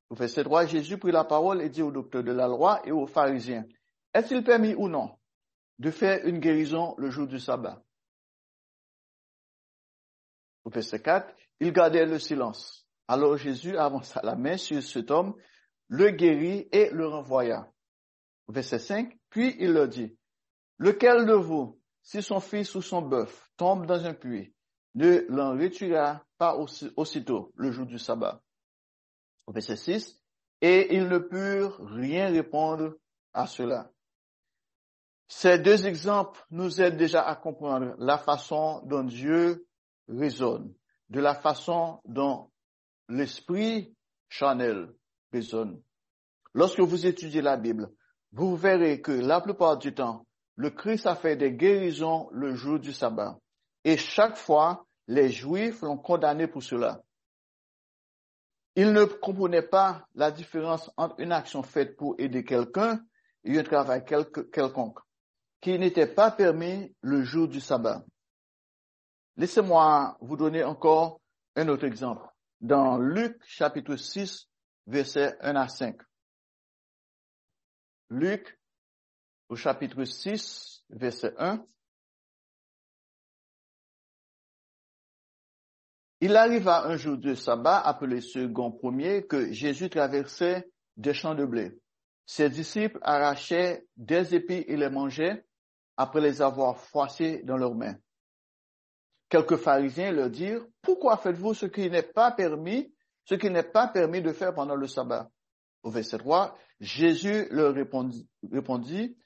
Au 0.09 0.15
verset 0.15 0.45
3, 0.45 0.65
Jésus 0.65 0.97
prit 0.97 1.13
la 1.13 1.25
parole 1.25 1.61
et 1.61 1.69
dit 1.69 1.83
au 1.83 1.93
docteur 1.93 2.25
de 2.25 2.33
la 2.33 2.49
loi 2.49 2.81
et 2.87 2.93
aux 2.93 3.07
pharisiens, 3.07 3.67
est-il 4.15 4.43
permis 4.43 4.75
ou 4.75 4.89
non? 4.89 5.20
De 5.81 5.91
faire 5.91 6.25
une 6.25 6.39
guérison 6.39 6.95
le 6.99 7.11
jour 7.11 7.27
du 7.27 7.41
sabbat? 7.41 7.83
Au 10.65 10.71
verset 10.71 11.03
4, 11.03 11.35
il 11.59 11.73
gardait 11.73 12.07
le 12.07 12.19
silence. 12.19 12.87
Alors 13.09 13.37
Jésus 13.37 13.77
avança 13.77 14.21
la 14.23 14.37
main 14.37 14.57
sur 14.57 14.83
cet 14.83 15.11
homme, 15.11 15.35
le 15.89 16.11
guérit 16.11 16.69
et 16.71 16.91
le 16.91 17.09
renvoya. 17.09 17.69
Au 18.47 18.53
verset 18.53 18.79
5, 18.79 19.19
puis 19.31 19.57
il 19.59 19.73
leur 19.73 19.89
dit, 19.89 20.17
lequel 20.79 21.27
de 21.27 21.33
vous, 21.33 21.81
si 22.03 22.23
son 22.23 22.41
fils 22.41 22.75
ou 22.75 22.83
son 22.83 23.03
bœuf 23.03 23.51
tombe 23.57 23.87
dans 23.87 24.05
un 24.05 24.15
puits, 24.15 24.55
ne 24.95 25.25
l'en 25.29 25.53
retira 25.59 26.25
pas 26.39 26.57
aussitôt 26.97 27.53
le 27.57 27.73
jour 27.73 27.87
du 27.87 27.99
sabbat. 27.99 28.41
Verset 29.53 29.77
6. 29.77 30.21
Et 30.61 30.95
ils 30.95 31.09
ne 31.09 31.19
purent 31.19 31.81
rien 31.81 32.31
répondre 32.31 32.97
à 33.33 33.47
cela. 33.47 33.91
Ces 35.33 35.61
deux 35.61 35.87
exemples 35.87 36.45
nous 36.51 36.81
aident 36.81 36.97
déjà 36.97 37.23
à 37.23 37.37
comprendre 37.37 37.95
la 37.99 38.19
façon 38.19 38.83
dont 38.87 39.05
Dieu 39.05 39.65
résonne, 40.09 40.75
de 41.09 41.21
la 41.21 41.37
façon 41.37 42.01
dont 42.05 42.51
l'esprit 43.09 43.95
charnel 44.29 44.93
résonne. 45.33 45.81
Lorsque 46.53 46.81
vous 46.81 47.07
étudiez 47.07 47.43
la 47.43 47.57
Bible, 47.57 47.93
vous 48.33 48.57
verrez 48.57 49.01
que 49.01 49.13
la 49.13 49.41
plupart 49.41 49.79
du 49.79 49.95
temps, 49.95 50.27
le 50.57 50.71
Christ 50.71 51.07
a 51.07 51.15
fait 51.15 51.37
des 51.37 51.53
guérisons 51.53 52.29
le 52.33 52.57
jour 52.57 52.81
du 52.81 52.93
sabbat. 52.93 53.39
Et 53.85 53.97
chaque 53.97 54.37
fois, 54.37 54.85
les 55.07 55.31
Juifs 55.31 55.81
l'ont 55.83 55.97
condamné 55.97 56.49
pour 56.49 56.65
cela. 56.65 57.03
Ils 58.75 58.93
ne 58.93 59.05
comprenaient 59.05 59.63
pas 59.63 60.05
la 60.17 60.33
différence 60.33 60.91
entre 60.97 61.21
une 61.21 61.33
action 61.33 61.63
faite 61.63 61.97
pour 61.97 62.17
aider 62.19 62.45
quelqu'un 62.45 63.01
et 63.45 63.57
un 63.57 63.63
travail 63.63 64.05
quelconque, 64.05 64.99
qui 65.61 65.79
n'était 65.79 66.07
pas 66.07 66.31
permis 66.31 66.95
le 67.03 67.23
jour 67.23 67.49
du 67.49 67.61
sabbat. 67.61 68.05
Laissez-moi 69.37 70.17
vous 70.21 70.37
donner 70.37 70.65
encore 70.65 71.21
un 71.57 71.69
autre 71.69 71.85
exemple. 71.85 72.27
Dans 72.61 72.99
Luc 72.99 73.37
chapitre 73.45 73.97
6, 73.97 74.49
versets 74.87 75.37
1 75.41 75.57
à 75.57 75.69
5. 75.69 75.97
Luc 78.11 78.59
au 79.49 79.57
chapitre 79.57 80.05
6, 80.05 80.85
verset 80.91 81.35
1. 81.39 81.65
Il 86.21 86.37
arriva 86.37 86.85
un 86.85 86.97
jour 86.97 87.17
de 87.17 87.35
sabbat, 87.35 87.81
appelé 87.81 88.21
second 88.21 88.71
premier, 88.73 89.27
que 89.27 89.51
Jésus 89.53 89.89
traversait 89.89 90.71
des 90.97 91.15
champs 91.15 91.35
de 91.35 91.47
blé. 91.47 91.79
Ses 92.27 92.51
disciples 92.51 92.99
arrachaient 93.03 93.87
des 93.97 94.35
épis 94.35 94.65
et 94.69 94.77
les 94.77 94.91
mangeaient 94.91 95.45
après 96.01 96.23
les 96.23 96.41
avoir 96.41 96.79
froissés 96.79 97.43
dans 97.43 97.59
leurs 97.59 97.75
mains. 97.75 97.95
Quelques 99.29 99.57
pharisiens 99.57 100.11
leur 100.13 100.31
dirent, 100.31 100.65
pourquoi 100.81 101.19
faites-vous 101.19 101.53
ce 101.53 101.67
qui 101.67 101.91
n'est 101.91 102.03
pas 102.03 102.33
permis, 102.33 102.91
ce 103.27 103.35
qui 103.35 103.51
n'est 103.51 103.71
pas 103.71 103.87
permis 103.87 104.23
de 104.23 104.33
faire 104.33 104.55
pendant 104.55 104.77
le 104.77 104.87
sabbat? 104.87 105.29
Au 105.83 105.91
verset 105.91 106.17
3, 106.17 106.57
Jésus 106.81 107.49
leur 107.51 107.75
répondit, 107.75 108.27
répondit 108.51 109.19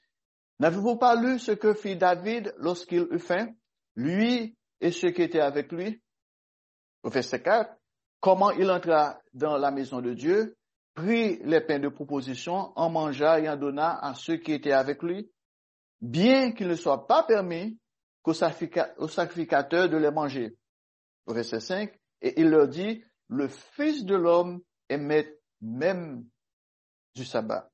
N'avez-vous 0.59 0.97
pas 0.97 1.15
lu 1.15 1.39
ce 1.39 1.53
que 1.53 1.73
fit 1.73 1.95
David 1.95 2.53
lorsqu'il 2.57 3.07
eut 3.09 3.19
faim, 3.19 3.47
lui 3.95 4.57
et 4.81 4.91
ceux 4.91 5.11
qui 5.11 5.21
étaient 5.21 5.39
avec 5.39 5.71
lui? 5.71 6.01
Au 7.03 7.09
verset 7.09 7.41
4, 7.41 7.73
comment 8.19 8.51
il 8.51 8.69
entra 8.69 9.21
dans 9.33 9.55
la 9.55 9.71
maison 9.71 10.01
de 10.01 10.13
Dieu, 10.13 10.57
prit 10.93 11.39
les 11.43 11.61
pains 11.61 11.79
de 11.79 11.87
proposition, 11.87 12.73
en 12.75 12.89
mangea 12.89 13.39
et 13.39 13.47
en 13.47 13.55
donna 13.55 13.97
à 13.97 14.13
ceux 14.13 14.35
qui 14.35 14.51
étaient 14.51 14.73
avec 14.73 15.01
lui, 15.01 15.31
bien 16.05 16.51
qu'il 16.51 16.67
ne 16.67 16.75
soit 16.75 17.07
pas 17.07 17.23
permis 17.23 17.77
qu'aux 18.21 18.33
sacrificateurs 18.33 19.89
de 19.89 19.97
les 19.97 20.11
manger. 20.11 20.55
Verset 21.27 21.59
5, 21.59 21.99
et 22.21 22.39
il 22.39 22.49
leur 22.49 22.67
dit, 22.67 23.03
le 23.27 23.47
Fils 23.47 24.05
de 24.05 24.15
l'homme 24.15 24.61
est 24.89 24.97
maître 24.97 25.31
même 25.61 26.25
du 27.15 27.25
sabbat. 27.25 27.69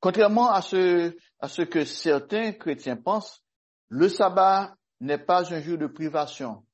Contrairement 0.00 0.50
à 0.50 0.60
ce, 0.60 1.16
à 1.40 1.48
ce 1.48 1.62
que 1.62 1.84
certains 1.84 2.52
chrétiens 2.52 2.96
pensent, 2.96 3.42
le 3.88 4.08
sabbat 4.08 4.76
n'est 5.00 5.18
pas 5.18 5.52
un 5.54 5.60
jour 5.60 5.78
de 5.78 5.86
privation, 5.86 6.66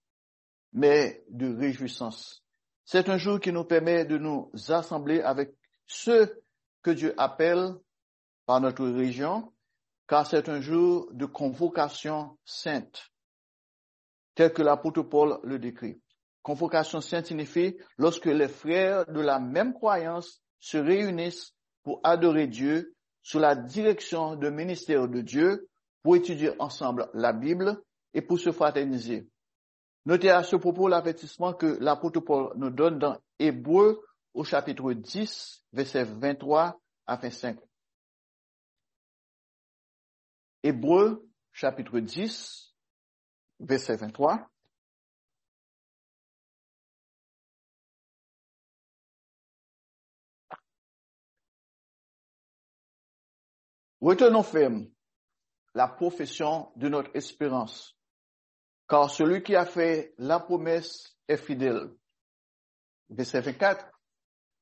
mais 0.72 1.24
de 1.28 1.54
réjouissance. 1.54 2.44
C'est 2.84 3.08
un 3.08 3.18
jour 3.18 3.38
qui 3.38 3.52
nous 3.52 3.64
permet 3.64 4.04
de 4.04 4.18
nous 4.18 4.50
assembler 4.68 5.20
avec 5.20 5.54
ceux 5.86 6.42
que 6.82 6.90
Dieu 6.90 7.14
appelle 7.16 7.74
par 8.44 8.60
notre 8.60 8.86
région, 8.86 9.52
car 10.12 10.26
c'est 10.26 10.50
un 10.50 10.60
jour 10.60 11.08
de 11.14 11.24
convocation 11.24 12.36
sainte, 12.44 13.10
tel 14.34 14.52
que 14.52 14.60
l'apôtre 14.60 15.00
Paul 15.00 15.38
le 15.42 15.58
décrit. 15.58 16.02
Convocation 16.42 17.00
sainte 17.00 17.28
signifie 17.28 17.78
lorsque 17.96 18.26
les 18.26 18.48
frères 18.48 19.06
de 19.06 19.22
la 19.22 19.38
même 19.38 19.72
croyance 19.72 20.42
se 20.60 20.76
réunissent 20.76 21.54
pour 21.82 21.98
adorer 22.04 22.46
Dieu 22.46 22.94
sous 23.22 23.38
la 23.38 23.56
direction 23.56 24.36
du 24.36 24.50
ministère 24.50 25.08
de 25.08 25.22
Dieu, 25.22 25.70
pour 26.02 26.16
étudier 26.16 26.50
ensemble 26.60 27.08
la 27.14 27.32
Bible 27.32 27.80
et 28.12 28.20
pour 28.20 28.38
se 28.38 28.52
fraterniser. 28.52 29.26
Notez 30.04 30.28
à 30.28 30.42
ce 30.42 30.56
propos 30.56 30.88
l'avertissement 30.88 31.54
que 31.54 31.78
l'apôtre 31.80 32.20
Paul 32.20 32.52
nous 32.56 32.68
donne 32.68 32.98
dans 32.98 33.16
Hébreu 33.38 34.04
au 34.34 34.44
chapitre 34.44 34.92
10, 34.92 35.64
verset 35.72 36.04
23 36.04 36.78
à 37.06 37.16
25. 37.16 37.56
Hébreu 40.64 41.28
chapitre 41.52 41.98
10, 41.98 42.72
verset 43.58 43.96
23. 43.96 44.48
Retenons 54.00 54.42
ferme 54.44 54.88
la 55.74 55.88
profession 55.88 56.72
de 56.76 56.88
notre 56.88 57.10
espérance, 57.16 57.96
car 58.88 59.10
celui 59.10 59.42
qui 59.42 59.56
a 59.56 59.66
fait 59.66 60.14
la 60.18 60.38
promesse 60.38 61.16
est 61.26 61.38
fidèle. 61.38 61.92
Verset 63.10 63.40
24. 63.40 63.90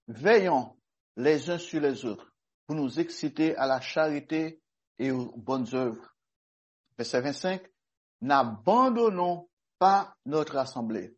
Veillons 0.09 0.79
les 1.17 1.51
uns 1.51 1.59
sur 1.59 1.81
les 1.81 2.07
autres 2.07 2.35
pour 2.67 2.77
nous 2.77 3.01
exciter 3.01 3.55
à 3.57 3.67
la 3.67 3.81
charité 3.81 4.60
et 5.01 5.11
aux 5.11 5.33
bonnes 5.37 5.67
œuvres. 5.75 6.15
Verset 6.97 7.23
25. 7.23 7.63
N'abandonnons 8.21 9.49
pas 9.79 10.15
notre 10.27 10.57
assemblée, 10.59 11.17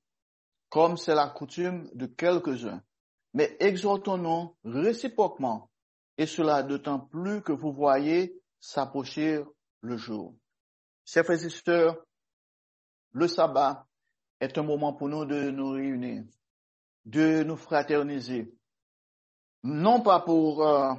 comme 0.71 0.97
c'est 0.97 1.17
la 1.17 1.29
coutume 1.29 1.91
de 1.93 2.07
quelques-uns, 2.07 2.81
mais 3.35 3.57
exhortons-nous 3.59 4.57
réciproquement 4.65 5.69
et 6.17 6.27
cela 6.27 6.63
d'autant 6.63 7.01
plus 7.01 7.43
que 7.43 7.51
vous 7.51 7.73
voyez 7.73 8.41
s'approcher 8.61 9.43
le 9.81 9.97
jour. 9.97 10.37
Chers 11.05 11.25
frères 11.25 11.45
et 11.45 11.51
sœurs, 11.51 11.97
le 13.11 13.27
sabbat 13.27 13.89
est 14.39 14.57
un 14.57 14.63
moment 14.63 14.93
pour 14.93 15.09
nous 15.09 15.25
de 15.25 15.51
nous 15.51 15.71
réunir, 15.71 16.25
de 17.05 17.43
nous 17.43 17.57
fraterniser, 17.57 18.55
non 19.65 20.03
pas 20.03 20.21
pour 20.21 20.65
euh, 20.65 20.95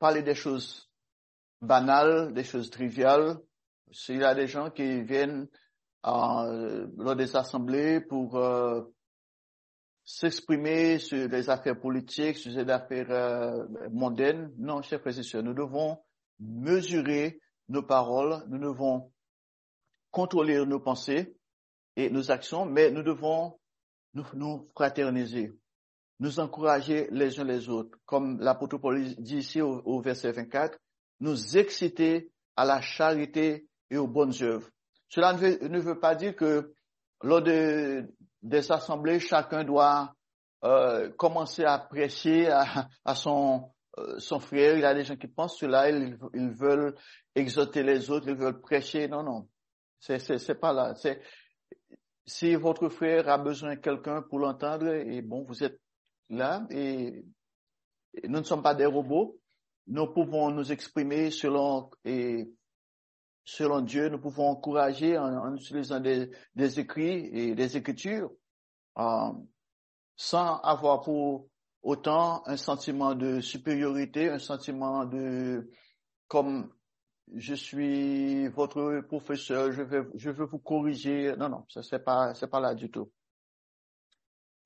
parler 0.00 0.22
des 0.22 0.34
choses 0.34 0.89
banales, 1.60 2.32
des 2.32 2.44
choses 2.44 2.70
triviales. 2.70 3.38
S'il 3.92 4.20
y 4.20 4.24
a 4.24 4.34
des 4.34 4.46
gens 4.46 4.70
qui 4.70 5.02
viennent 5.02 5.48
euh, 6.06 6.86
lors 6.96 7.16
des 7.16 7.36
assemblées 7.36 8.00
pour 8.00 8.36
euh, 8.36 8.82
s'exprimer 10.04 10.98
sur 10.98 11.28
des 11.28 11.50
affaires 11.50 11.78
politiques, 11.78 12.38
sur 12.38 12.52
des 12.54 12.70
affaires 12.70 13.10
euh, 13.10 13.66
mondaines. 13.90 14.52
Non, 14.56 14.80
chers 14.82 15.02
sœurs, 15.22 15.42
nous 15.42 15.54
devons 15.54 15.98
mesurer 16.38 17.40
nos 17.68 17.82
paroles, 17.82 18.42
nous 18.48 18.58
devons 18.58 19.12
contrôler 20.10 20.64
nos 20.64 20.80
pensées 20.80 21.36
et 21.96 22.08
nos 22.10 22.30
actions, 22.30 22.64
mais 22.64 22.90
nous 22.90 23.02
devons 23.02 23.58
nous, 24.14 24.24
nous 24.34 24.68
fraterniser, 24.74 25.52
nous 26.18 26.40
encourager 26.40 27.08
les 27.10 27.38
uns 27.38 27.44
les 27.44 27.68
autres, 27.68 27.98
comme 28.06 28.40
l'apôtre 28.40 28.78
Paul 28.78 29.04
dit 29.18 29.36
ici 29.38 29.60
au, 29.60 29.82
au 29.84 30.00
verset 30.00 30.32
24, 30.32 30.78
nous 31.20 31.56
exciter 31.56 32.30
à 32.56 32.64
la 32.64 32.80
charité 32.80 33.66
et 33.90 33.96
aux 33.96 34.08
bonnes 34.08 34.34
œuvres. 34.42 34.68
Cela 35.08 35.32
ne 35.32 35.80
veut, 35.80 35.98
pas 35.98 36.14
dire 36.14 36.36
que 36.36 36.72
lors 37.22 37.42
de, 37.42 38.08
des 38.42 38.70
assemblées, 38.70 39.18
chacun 39.18 39.64
doit 39.64 40.14
euh, 40.64 41.10
commencer 41.10 41.64
à 41.64 41.78
prêcher 41.78 42.48
à, 42.48 42.88
à 43.04 43.14
son, 43.14 43.70
euh, 43.98 44.18
son 44.18 44.40
frère. 44.40 44.76
Il 44.76 44.82
y 44.82 44.84
a 44.84 44.94
des 44.94 45.04
gens 45.04 45.16
qui 45.16 45.26
pensent 45.26 45.58
cela, 45.58 45.90
ils, 45.90 46.16
veulent 46.50 46.94
exhorter 47.34 47.82
les 47.82 48.10
autres, 48.10 48.28
ils 48.28 48.36
veulent 48.36 48.60
prêcher. 48.60 49.08
Non, 49.08 49.22
non, 49.22 49.48
c'est 49.98 50.18
c'est 50.18 50.54
pas 50.54 50.72
là. 50.72 50.94
C'est 50.94 51.20
si 52.24 52.54
votre 52.54 52.88
frère 52.88 53.28
a 53.28 53.38
besoin 53.38 53.74
de 53.74 53.80
quelqu'un 53.80 54.22
pour 54.22 54.38
l'entendre, 54.38 54.88
et 54.94 55.22
bon, 55.22 55.42
vous 55.42 55.64
êtes 55.64 55.80
là 56.28 56.64
et, 56.70 57.24
nous 58.24 58.38
ne 58.40 58.44
sommes 58.44 58.62
pas 58.62 58.74
des 58.74 58.86
robots. 58.86 59.38
Nous 59.86 60.06
pouvons 60.06 60.50
nous 60.50 60.72
exprimer 60.72 61.30
selon 61.30 61.90
et 62.04 62.48
selon 63.44 63.80
Dieu, 63.80 64.08
nous 64.08 64.20
pouvons 64.20 64.48
encourager 64.48 65.18
en, 65.18 65.54
utilisant 65.54 66.00
des, 66.00 66.30
écrits 66.78 67.28
et 67.32 67.54
des 67.54 67.76
écritures, 67.76 68.30
euh, 68.98 69.32
sans 70.16 70.58
avoir 70.60 71.00
pour 71.00 71.48
autant 71.82 72.42
un 72.46 72.56
sentiment 72.56 73.14
de 73.14 73.40
supériorité, 73.40 74.28
un 74.28 74.38
sentiment 74.38 75.04
de 75.04 75.68
comme 76.28 76.70
je 77.34 77.54
suis 77.54 78.48
votre 78.48 79.00
professeur, 79.08 79.72
je 79.72 79.82
vais, 79.82 80.02
je 80.14 80.30
veux 80.30 80.46
vous 80.46 80.58
corriger. 80.58 81.34
Non, 81.36 81.48
non, 81.48 81.64
ça 81.68 81.82
c'est 81.82 82.04
pas, 82.04 82.34
c'est 82.34 82.48
pas 82.48 82.60
là 82.60 82.74
du 82.74 82.90
tout. 82.90 83.10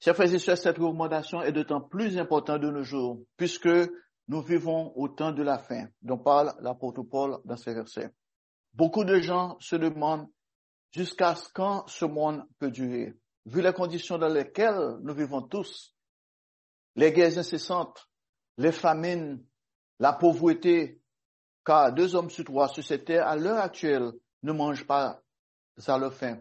Chers 0.01 0.15
frères 0.15 0.35
et 0.35 0.39
sœurs, 0.39 0.59
cette 0.59 0.77
recommandation 0.77 1.43
est 1.43 1.53
d'autant 1.53 1.81
plus 1.81 2.19
importante 2.19 2.61
de 2.61 2.71
nos 2.71 2.83
jours, 2.83 3.23
puisque 3.37 3.69
nous 4.29 4.41
vivons 4.41 4.93
au 4.97 5.09
temps 5.09 5.33
de 5.33 5.43
la 5.43 5.59
fin, 5.59 5.89
dont 6.03 6.19
parle 6.19 6.55
l'apôtre 6.61 7.03
Paul 7.03 7.39
dans 7.45 7.57
ces 7.57 7.75
versets. 7.75 8.11
Beaucoup 8.73 9.05
de 9.05 9.21
gens 9.21 9.57
se 9.61 9.77
demandent 9.77 10.29
jusqu'à 10.91 11.35
ce 11.35 11.49
quand 11.53 11.87
ce 11.89 12.05
monde 12.05 12.45
peut 12.59 12.71
durer, 12.71 13.15
vu 13.47 13.61
les 13.61 13.73
conditions 13.73 14.19
dans 14.19 14.29
lesquelles 14.29 14.99
nous 15.03 15.15
vivons 15.15 15.43
tous, 15.43 15.95
les 16.97 17.13
guerres 17.13 17.39
incessantes, 17.39 18.09
les 18.57 18.73
famines, 18.73 19.45
la 19.99 20.13
pauvreté, 20.13 21.01
car 21.65 21.93
deux 21.93 22.15
hommes 22.15 22.31
sur 22.31 22.45
trois 22.45 22.69
sur 22.69 22.85
cette 22.85 23.05
terre, 23.05 23.27
à 23.27 23.37
l'heure 23.37 23.59
actuelle, 23.59 24.13
ne 24.43 24.53
mangent 24.53 24.87
pas 24.87 25.21
à 25.87 25.99
leur 25.99 26.15
faim. 26.15 26.39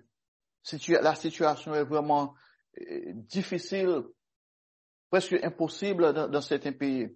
La 0.88 1.16
situation 1.16 1.74
est 1.74 1.84
vraiment 1.84 2.36
euh, 2.80 3.14
difficile, 3.14 4.04
presque 5.10 5.34
impossible 5.44 6.14
dans, 6.14 6.42
certains 6.42 6.74
pays. 6.74 7.08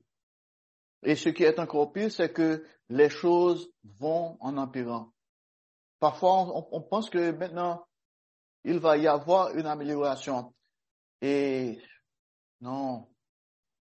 Et 1.04 1.16
ce 1.16 1.30
qui 1.30 1.43
est 1.43 1.60
encore 1.60 1.91
pire, 1.91 2.12
c'est 2.12 2.34
que 2.34 2.66
les 2.89 3.10
choses 3.10 3.72
vont 4.00 4.38
en 4.39 4.58
empirant. 4.58 5.12
Parfois, 6.00 6.68
on, 6.72 6.82
pense 6.82 7.10
que 7.10 7.32
maintenant, 7.32 7.86
il 8.64 8.80
va 8.80 8.98
y 8.98 9.08
avoir 9.08 9.56
une 9.56 9.66
amélioration. 9.66 10.54
Et 11.22 11.80
non, 12.62 13.08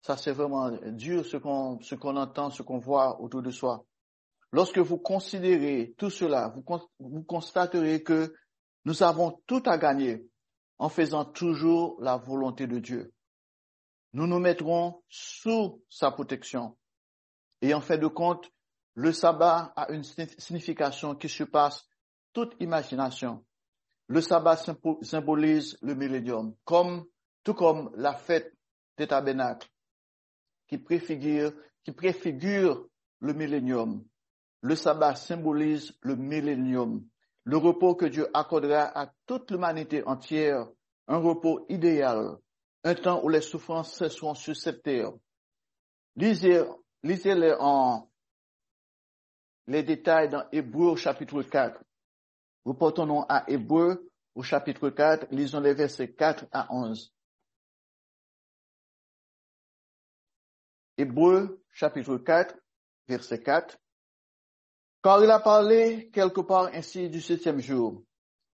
ça 0.02 0.16
c'est 0.16 0.32
vraiment 0.32 0.72
dur 0.91 1.26
ce 1.26 1.38
qu'on 1.38 1.82
ce 1.82 1.95
qu'on 1.95 2.16
entend, 2.16 2.50
ce 2.50 2.64
qu'on 2.64 2.80
voit 2.80 3.20
autour 3.22 3.41
de 3.41 3.52
soi. 3.52 3.86
Lorsque 4.52 4.80
vous 4.80 4.97
considérez 4.97 5.93
tout 5.97 6.10
cela, 6.10 6.54
vous, 7.00 7.24
constaterez 7.24 8.02
que 8.02 8.34
nous 8.86 9.04
avons 9.04 9.39
tout 9.45 9.62
à 9.66 9.78
gagner 9.78 10.26
en 10.80 10.89
faisant 10.89 11.26
toujours 11.26 12.02
la 12.02 12.18
volonté 12.18 12.66
de 12.66 12.80
Dieu. 12.80 13.14
Nous 14.14 14.26
nous 14.26 14.39
mettrons 14.39 15.04
sous 15.08 15.84
sa 15.89 16.10
protection. 16.10 16.76
Et 17.62 17.74
en 17.74 17.82
fait 17.82 17.97
de 17.97 18.07
compte, 18.07 18.49
le 18.95 19.12
sabbat 19.12 19.74
a 19.76 19.91
une 19.91 20.03
signification 20.03 21.16
qui 21.16 21.30
surpasse 21.30 21.86
toute 22.34 22.55
imagination. 22.60 23.45
Le 24.07 24.22
sabbat 24.22 24.57
symbolise 25.01 25.78
le 25.82 25.95
millénium, 25.95 26.55
comme, 26.66 27.05
tout 27.43 27.53
comme 27.53 27.91
la 27.95 28.14
fête 28.14 28.53
des 28.97 29.07
tabernacles, 29.07 29.70
qui 30.68 30.78
préfigure, 30.78 31.53
qui 31.84 31.91
préfigure 31.91 32.88
le 33.20 33.34
millénium. 33.34 34.03
Le 34.62 34.76
sabbat 34.76 35.16
symbolise 35.16 35.93
le 36.01 36.16
millénium, 36.16 37.05
le 37.43 37.57
repos 37.57 37.95
que 37.95 38.05
Dieu 38.05 38.28
accordera 38.34 38.84
à 38.99 39.12
toute 39.26 39.51
l'humanité 39.51 40.03
entière, 40.05 40.68
un 41.07 41.18
repos 41.18 41.66
idéal, 41.70 42.38
un 42.84 42.95
temps 42.95 43.24
où 43.24 43.30
les 43.30 43.41
souffrances 43.41 43.93
cesseront 43.93 44.36
sur 44.36 44.55
cette 44.55 44.84
terre. 44.84 45.12
Lisez, 46.16 46.64
lisez-les 47.04 47.56
en 47.60 48.10
les 49.68 49.84
détails 49.84 50.30
dans 50.30 50.45
Hébreu 50.52 50.95
chapitre 50.95 51.43
4. 51.43 51.84
Reportons 52.66 53.22
à 53.30 53.50
Hébreu 53.50 54.10
au 54.34 54.41
chapitre 54.41 54.89
4, 54.89 55.28
lisons 55.32 55.60
les 55.60 55.74
versets 55.74 56.12
4 56.12 56.45
à 56.52 56.74
11. 56.74 57.14
Hébreu 60.97 61.64
chapitre 61.72 62.18
4, 62.18 62.56
verset 63.08 63.41
4. 63.41 63.78
Car 65.02 65.24
il 65.24 65.30
a 65.30 65.39
parlé 65.39 66.10
quelque 66.12 66.41
part 66.41 66.70
ainsi 66.74 67.10
du 67.10 67.22
septième 67.22 67.62
jour. 67.62 68.04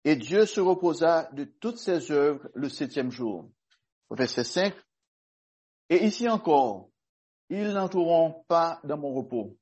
Et 0.06 0.16
Dieu 0.16 0.46
se 0.46 0.62
reposa 0.62 1.30
de 1.34 1.44
toutes 1.44 1.80
ses 1.80 2.12
œuvres 2.12 2.48
le 2.54 2.70
septième 2.70 3.12
jour. 3.12 3.50
Verset 4.10 4.46
5. 4.46 4.74
Et 5.90 6.06
ici 6.06 6.30
encore, 6.30 6.89
ils 7.50 7.74
n'entreront 7.74 8.44
pas 8.48 8.80
dans 8.84 8.98
mon 8.98 9.14
repos. 9.14 9.58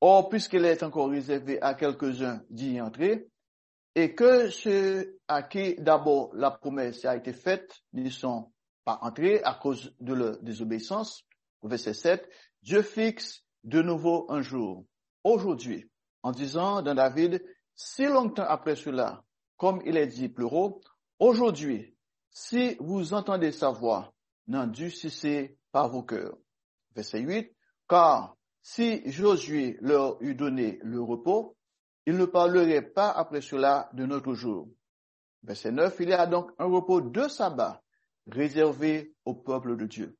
Or, 0.00 0.28
puisqu'il 0.28 0.64
est 0.64 0.82
encore 0.82 1.10
réservé 1.10 1.60
à 1.60 1.74
quelques-uns 1.74 2.42
d'y 2.50 2.80
entrer, 2.80 3.28
et 3.94 4.14
que 4.14 4.48
ceux 4.50 5.18
à 5.26 5.42
qui 5.42 5.74
d'abord 5.74 6.30
la 6.34 6.52
promesse 6.52 7.04
a 7.04 7.16
été 7.16 7.32
faite 7.32 7.82
n'y 7.92 8.12
sont 8.12 8.52
pas 8.84 8.98
entrés 9.02 9.42
à 9.42 9.54
cause 9.54 9.94
de 10.00 10.14
leur 10.14 10.38
désobéissance, 10.40 11.24
verset 11.62 11.94
7, 11.94 12.28
Dieu 12.62 12.82
fixe 12.82 13.42
de 13.64 13.82
nouveau 13.82 14.26
un 14.30 14.40
jour 14.40 14.84
aujourd'hui, 15.24 15.90
en 16.22 16.30
disant 16.30 16.80
dans 16.80 16.94
David, 16.94 17.44
si 17.74 18.04
longtemps 18.04 18.46
après 18.46 18.76
cela, 18.76 19.24
comme 19.56 19.82
il 19.84 19.96
est 19.96 20.06
dit 20.06 20.28
pleureau, 20.28 20.80
aujourd'hui, 21.18 21.96
si 22.30 22.76
vous 22.78 23.14
entendez 23.14 23.50
sa 23.50 23.70
voix, 23.70 24.12
n'endurcissez 24.46 25.58
pas 25.72 25.88
vos 25.88 26.02
cœurs. 26.02 26.38
Verset 26.94 27.20
8, 27.20 27.54
car 27.88 28.36
si 28.62 29.02
Josué 29.10 29.78
leur 29.80 30.20
eût 30.22 30.34
donné 30.34 30.78
le 30.82 31.00
repos, 31.00 31.56
il 32.06 32.16
ne 32.16 32.24
parlerait 32.24 32.82
pas 32.82 33.10
après 33.10 33.40
cela 33.40 33.90
de 33.92 34.06
notre 34.06 34.34
jour. 34.34 34.68
Verset 35.42 35.72
9, 35.72 35.96
il 36.00 36.08
y 36.08 36.12
a 36.12 36.26
donc 36.26 36.50
un 36.58 36.66
repos 36.66 37.00
de 37.00 37.28
sabbat 37.28 37.82
réservé 38.26 39.14
au 39.24 39.34
peuple 39.34 39.76
de 39.76 39.86
Dieu. 39.86 40.16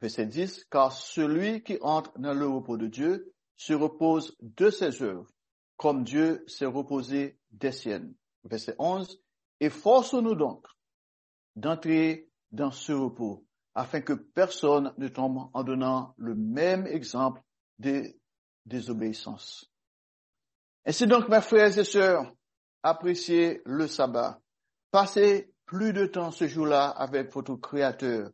Verset 0.00 0.26
10, 0.26 0.64
car 0.70 0.92
celui 0.92 1.62
qui 1.62 1.78
entre 1.80 2.18
dans 2.18 2.34
le 2.34 2.46
repos 2.46 2.76
de 2.76 2.86
Dieu 2.86 3.32
se 3.56 3.72
repose 3.72 4.36
de 4.40 4.70
ses 4.70 5.02
œuvres, 5.02 5.30
comme 5.76 6.04
Dieu 6.04 6.44
s'est 6.46 6.66
reposé 6.66 7.38
des 7.50 7.72
siennes. 7.72 8.14
Verset 8.44 8.74
11. 8.78 9.20
Et 9.60 9.70
force-nous 9.70 10.34
donc 10.34 10.66
d'entrer 11.56 12.28
dans 12.50 12.70
ce 12.70 12.92
repos, 12.92 13.43
afin 13.74 14.00
que 14.00 14.12
personne 14.12 14.94
ne 14.98 15.08
tombe 15.08 15.50
en 15.52 15.64
donnant 15.64 16.14
le 16.16 16.34
même 16.34 16.86
exemple 16.86 17.40
de 17.78 18.14
désobéissance. 18.66 19.70
Ainsi 20.86 21.06
donc, 21.06 21.28
mes 21.28 21.40
frères 21.40 21.76
et 21.76 21.84
sœurs, 21.84 22.32
appréciez 22.82 23.62
le 23.64 23.86
sabbat. 23.88 24.40
Passez 24.90 25.52
plus 25.66 25.92
de 25.92 26.06
temps 26.06 26.30
ce 26.30 26.46
jour-là 26.46 26.88
avec 26.88 27.32
votre 27.32 27.56
Créateur, 27.56 28.30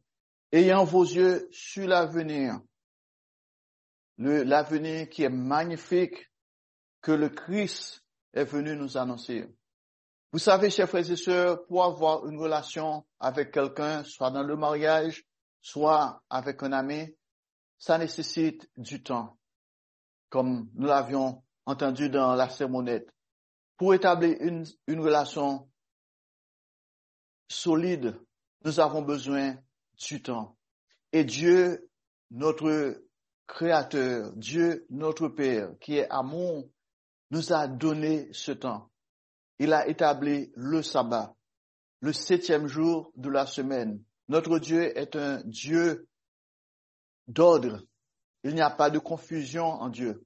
ayant 0.52 0.84
vos 0.84 1.04
yeux 1.04 1.48
sur 1.52 1.86
l'avenir, 1.86 2.60
l'avenir 4.18 5.08
qui 5.08 5.22
est 5.22 5.30
magnifique 5.30 6.30
que 7.00 7.12
le 7.12 7.30
Christ 7.30 8.04
est 8.34 8.44
venu 8.44 8.76
nous 8.76 8.98
annoncer. 8.98 9.46
Vous 10.32 10.38
savez, 10.38 10.70
chers 10.70 10.88
frères 10.88 11.10
et 11.10 11.16
sœurs, 11.16 11.64
pour 11.66 11.84
avoir 11.84 12.26
une 12.28 12.38
relation 12.38 13.04
avec 13.18 13.52
quelqu'un, 13.52 14.04
soit 14.04 14.30
dans 14.30 14.42
le 14.42 14.56
mariage, 14.56 15.24
soit 15.60 16.22
avec 16.30 16.62
un 16.62 16.72
ami, 16.72 17.16
ça 17.78 17.98
nécessite 17.98 18.68
du 18.76 19.02
temps, 19.02 19.38
comme 20.28 20.70
nous 20.74 20.86
l'avions 20.86 21.42
entendu 21.66 22.10
dans 22.10 22.34
la 22.34 22.48
sermonnette. 22.48 23.08
Pour 23.76 23.94
établir 23.94 24.36
une, 24.40 24.64
une 24.86 25.00
relation 25.00 25.70
solide, 27.48 28.20
nous 28.64 28.80
avons 28.80 29.02
besoin 29.02 29.56
du 29.98 30.22
temps. 30.22 30.56
Et 31.12 31.24
Dieu, 31.24 31.88
notre 32.30 33.02
Créateur, 33.46 34.32
Dieu 34.36 34.86
notre 34.90 35.28
Père, 35.28 35.72
qui 35.80 35.96
est 35.96 36.08
amour, 36.08 36.68
nous 37.30 37.52
a 37.52 37.66
donné 37.66 38.28
ce 38.32 38.52
temps. 38.52 38.90
Il 39.58 39.72
a 39.72 39.88
établi 39.88 40.52
le 40.54 40.82
sabbat, 40.82 41.34
le 42.00 42.12
septième 42.12 42.66
jour 42.66 43.12
de 43.16 43.28
la 43.28 43.46
semaine. 43.46 44.02
Notre 44.30 44.60
Dieu 44.60 44.96
est 44.96 45.16
un 45.16 45.42
Dieu 45.44 46.06
d'ordre. 47.26 47.82
Il 48.44 48.54
n'y 48.54 48.60
a 48.60 48.70
pas 48.70 48.88
de 48.88 49.00
confusion 49.00 49.64
en 49.64 49.88
Dieu. 49.88 50.24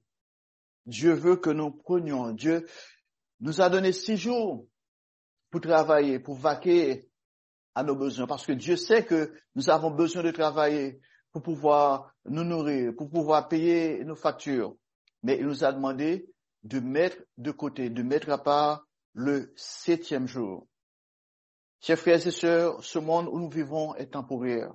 Dieu 0.85 1.13
veut 1.13 1.37
que 1.37 1.49
nous 1.49 1.71
prenions. 1.71 2.31
Dieu 2.31 2.67
nous 3.39 3.61
a 3.61 3.69
donné 3.69 3.91
six 3.91 4.15
jours 4.15 4.67
pour 5.49 5.59
travailler, 5.59 6.19
pour 6.19 6.35
vaquer 6.35 7.09
à 7.73 7.81
nos 7.81 7.95
besoins, 7.95 8.27
parce 8.27 8.45
que 8.45 8.51
Dieu 8.51 8.75
sait 8.75 9.03
que 9.03 9.33
nous 9.55 9.71
avons 9.71 9.89
besoin 9.89 10.21
de 10.21 10.29
travailler 10.29 11.01
pour 11.31 11.41
pouvoir 11.41 12.13
nous 12.25 12.43
nourrir, 12.43 12.93
pour 12.95 13.09
pouvoir 13.09 13.47
payer 13.47 14.03
nos 14.03 14.15
factures. 14.15 14.75
Mais 15.23 15.39
il 15.39 15.47
nous 15.47 15.63
a 15.63 15.73
demandé 15.73 16.29
de 16.61 16.79
mettre 16.79 17.17
de 17.39 17.49
côté, 17.49 17.89
de 17.89 18.03
mettre 18.03 18.29
à 18.29 18.37
part 18.37 18.85
le 19.15 19.51
septième 19.55 20.27
jour. 20.27 20.67
Chers 21.85 21.99
frères 21.99 22.25
et 22.25 22.31
sœurs, 22.31 22.83
ce 22.83 22.97
monde 22.97 23.27
où 23.27 23.39
nous 23.39 23.47
vivons 23.47 23.93
est 23.93 24.13
temporaire, 24.13 24.73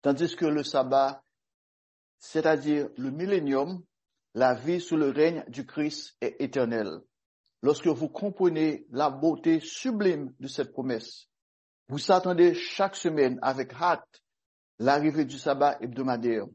tandis 0.00 0.34
que 0.34 0.46
le 0.46 0.64
sabbat, 0.64 1.22
c'est-à-dire 2.18 2.88
le 2.96 3.10
millénium, 3.10 3.84
la 4.32 4.54
vie 4.54 4.80
sous 4.80 4.96
le 4.96 5.10
règne 5.10 5.44
du 5.48 5.66
Christ 5.66 6.16
est 6.22 6.36
éternelle. 6.40 7.02
Lorsque 7.60 7.88
vous 7.88 8.08
comprenez 8.08 8.86
la 8.88 9.10
beauté 9.10 9.60
sublime 9.60 10.32
de 10.40 10.48
cette 10.48 10.72
promesse, 10.72 11.28
vous 11.88 12.10
attendez 12.10 12.54
chaque 12.54 12.96
semaine 12.96 13.38
avec 13.42 13.74
hâte 13.74 14.22
l'arrivée 14.78 15.26
du 15.26 15.38
sabbat 15.38 15.76
hebdomadaire, 15.82 16.46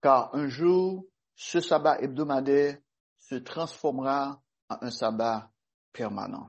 car 0.00 0.34
un 0.34 0.48
jour, 0.48 1.04
ce 1.34 1.60
sabbat 1.60 2.00
hebdomadaire 2.00 2.78
se 3.18 3.34
transformera 3.34 4.40
en 4.70 4.78
un 4.80 4.90
sabbat 4.90 5.50
permanent. 5.92 6.48